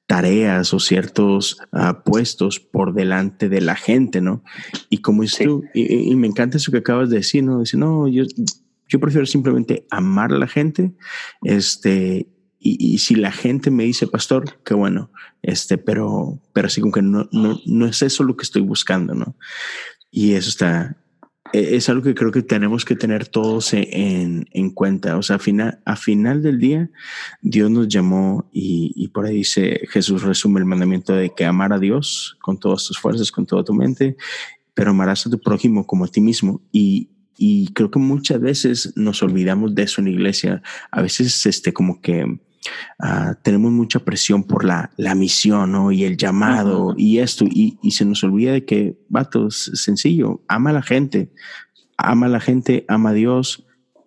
tareas 0.07 0.73
o 0.73 0.79
ciertos 0.79 1.57
uh, 1.71 2.03
puestos 2.03 2.59
por 2.59 2.93
delante 2.93 3.47
de 3.47 3.61
la 3.61 3.75
gente, 3.75 4.21
¿no? 4.21 4.43
Y 4.89 4.97
como 4.97 5.23
es 5.23 5.38
tú, 5.38 5.63
y, 5.73 6.11
y, 6.11 6.15
me 6.15 6.27
encanta 6.27 6.57
eso 6.57 6.71
que 6.71 6.79
acabas 6.79 7.09
de 7.09 7.17
decir, 7.17 7.43
¿no? 7.43 7.59
Dice, 7.59 7.77
no, 7.77 8.07
yo, 8.07 8.23
yo 8.94 9.00
prefiero 9.00 9.26
simplemente 9.26 9.88
amar 9.89 10.32
a 10.32 10.38
la 10.38 10.48
gente, 10.48 10.94
este, 11.41 12.28
y, 12.60 13.00
si 13.00 13.16
la 13.16 13.32
gente 13.32 13.72
me 13.72 13.86
dice, 13.86 14.06
pastor, 14.06 14.60
qué 14.64 14.76
bueno, 14.76 15.12
este, 15.41 15.80
pero, 15.80 16.39
pero 16.54 16.68
así 16.68 16.80
como 16.80 16.94
que 16.94 17.02
no, 17.02 17.28
no, 17.32 17.60
no 17.66 17.86
es 17.88 18.04
eso 18.04 18.24
lo 18.24 18.38
que 18.38 18.44
estoy 18.44 18.62
buscando, 18.62 19.16
¿no? 19.16 19.36
Y 20.12 20.34
eso 20.34 20.48
está, 20.48 20.96
e, 21.54 21.76
es 21.76 21.89
algo 21.89 22.04
que 22.04 22.14
creo 22.14 22.32
que 22.32 22.44
tenemos 22.44 22.86
que 22.86 22.96
tener 22.96 23.28
todos 23.28 23.74
en, 23.74 24.48
en 24.52 24.70
cuenta. 24.70 25.18
O 25.18 25.24
sea, 25.24 25.38
a 25.38 25.39
final, 25.39 25.80
a 25.86 25.96
final 25.96 26.44
del 26.44 26.60
día, 26.60 26.91
Dios 27.41 27.72
nos 27.72 27.88
llamó 27.88 28.48
y, 28.54 28.94
y, 28.96 29.08
por 29.08 29.26
ahí 29.26 29.38
dice, 29.38 29.82
Jesús 29.89 30.22
resume 30.22 30.60
el 30.60 30.66
mandamiento 30.66 31.14
de 31.14 31.32
que 31.32 31.46
amar 31.46 31.74
a 31.74 31.80
Dios 31.80 32.38
con 32.44 32.60
todas 32.60 32.86
tus 32.86 33.00
fuerzas, 33.00 33.32
con 33.32 33.48
toda 33.48 33.64
tu 33.64 33.74
mente, 33.74 34.18
pero 34.76 34.91
amarás 34.91 35.26
a 35.26 35.32
tu 35.32 35.39
prójimo 35.39 35.88
como 35.88 36.06
a 36.06 36.10
ti 36.10 36.22
mismo. 36.22 36.62
Y, 36.72 37.10
y 37.38 37.71
creo 37.73 37.91
que 37.91 37.99
muchas 37.99 38.39
veces 38.39 38.93
nos 38.95 39.23
olvidamos 39.23 39.75
de 39.75 39.84
eso 39.84 40.01
en 40.01 40.05
la 40.05 40.11
iglesia. 40.11 40.61
A 40.91 41.01
veces, 41.01 41.45
este, 41.45 41.73
como 41.73 42.01
que 42.01 42.23
uh, 42.25 43.34
tenemos 43.41 43.71
mucha 43.71 43.99
presión 43.99 44.43
por 44.43 44.65
la, 44.65 44.91
la 44.97 45.15
misión 45.15 45.71
¿no? 45.71 45.91
y 45.91 46.03
el 46.03 46.17
llamado 46.17 46.93
y 46.97 47.19
esto, 47.19 47.45
y, 47.45 47.77
y, 47.81 47.91
se 47.91 48.05
nos 48.05 48.23
olvida 48.23 48.53
de 48.53 48.65
que, 48.65 48.97
vato, 49.09 49.47
es 49.47 49.71
sencillo, 49.73 50.41
ama 50.47 50.69
a 50.71 50.73
la 50.73 50.84
gente, 50.84 51.31
ama 51.97 52.27
a 52.27 52.29
la 52.29 52.39
gente, 52.39 52.86
ama 52.88 53.09
a 53.09 53.13
Dios 53.13 53.65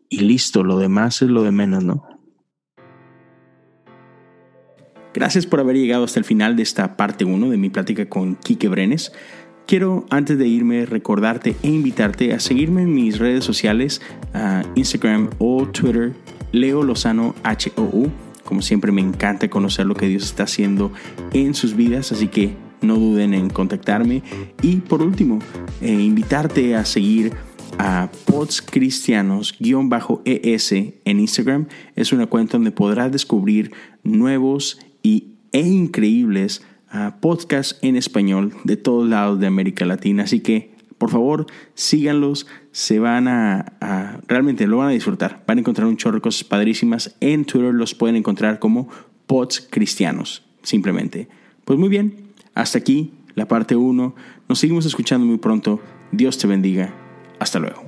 y 0.09 0.21
listo, 0.21 0.63
lo 0.63 0.79
demás 0.79 1.23
es 1.23 1.29
lo 1.29 1.43
de 1.43 1.51
menos, 1.51 1.85
¿no? 1.85 2.05
Gracias 5.17 5.47
por 5.47 5.61
haber 5.61 5.77
llegado 5.77 6.05
hasta 6.05 6.19
el 6.19 6.27
final 6.27 6.57
de 6.57 6.63
esta 6.63 6.99
parte 6.99 7.25
1 7.25 7.49
de 7.49 7.57
mi 7.57 7.71
plática 7.71 8.07
con 8.07 8.35
Quique 8.35 8.69
Brenes. 8.69 9.13
Quiero 9.67 10.07
antes 10.11 10.39
de 10.39 10.47
irme 10.47 10.87
recordarte 10.87 11.57
e 11.65 11.69
invitarte 11.69 12.33
a 12.33 12.39
seguirme 12.39 12.83
en 12.83 12.95
mis 12.95 13.19
redes 13.19 13.43
sociales, 13.43 14.01
Instagram 14.77 15.31
o 15.39 15.67
Twitter, 15.67 16.13
Leo 16.53 16.85
Lozano 16.85 17.35
HOU. 17.45 18.09
Como 18.45 18.63
siempre 18.63 18.93
me 18.93 19.01
encanta 19.01 19.51
conocer 19.51 19.87
lo 19.87 19.97
que 19.97 20.07
Dios 20.07 20.23
está 20.23 20.45
haciendo 20.45 20.93
en 21.33 21.55
sus 21.55 21.75
vidas, 21.75 22.13
así 22.13 22.29
que 22.29 22.55
no 22.81 22.95
duden 22.95 23.35
en 23.35 23.51
contactarme. 23.51 24.23
Y 24.63 24.77
por 24.77 25.03
último, 25.03 25.41
eh, 25.81 25.91
invitarte 25.91 26.77
a 26.77 26.85
seguir 26.85 27.33
a 27.77 28.09
Pods 28.27 28.63
Cristianos-ES 28.63 30.73
en 30.73 31.19
Instagram. 31.19 31.67
Es 31.97 32.13
una 32.13 32.27
cuenta 32.27 32.53
donde 32.53 32.71
podrás 32.71 33.11
descubrir 33.11 33.73
nuevos 34.05 34.79
y, 35.03 35.33
e 35.51 35.63
increíbles 35.63 36.63
podcast 37.21 37.83
en 37.85 37.97
español 37.97 38.55
de 38.65 38.77
todos 38.77 39.09
lados 39.09 39.39
de 39.41 39.47
América 39.47 39.85
Latina. 39.85 40.25
Así 40.25 40.41
que, 40.41 40.75
por 40.99 41.11
favor, 41.11 41.47
síganlos. 41.75 42.47
Se 42.73 42.99
van 42.99 43.29
a, 43.29 44.21
realmente 44.29 44.67
lo 44.67 44.79
van 44.79 44.89
a 44.89 44.93
disfrutar. 44.93 45.45
Van 45.47 45.59
a 45.59 45.61
encontrar 45.61 45.87
un 45.87 45.97
chorro 45.97 46.17
de 46.17 46.23
cosas 46.23 46.45
padrísimas. 46.45 47.17
En 47.21 47.45
Twitter 47.45 47.75
los 47.75 47.95
pueden 47.95 48.17
encontrar 48.17 48.59
como 48.59 48.89
Pods 49.27 49.67
Cristianos, 49.71 50.45
simplemente. 50.63 51.29
Pues 51.65 51.79
muy 51.79 51.89
bien, 51.89 52.33
hasta 52.55 52.79
aquí 52.79 53.13
la 53.35 53.49
parte 53.49 53.77
1. 53.77 54.15
Nos 54.49 54.59
seguimos 54.59 54.87
escuchando 54.87 55.27
muy 55.27 55.39
pronto. 55.39 55.81
Dios 56.13 56.39
te 56.39 56.47
bendiga. 56.47 56.95
Hasta 57.39 57.59
luego. 57.59 57.86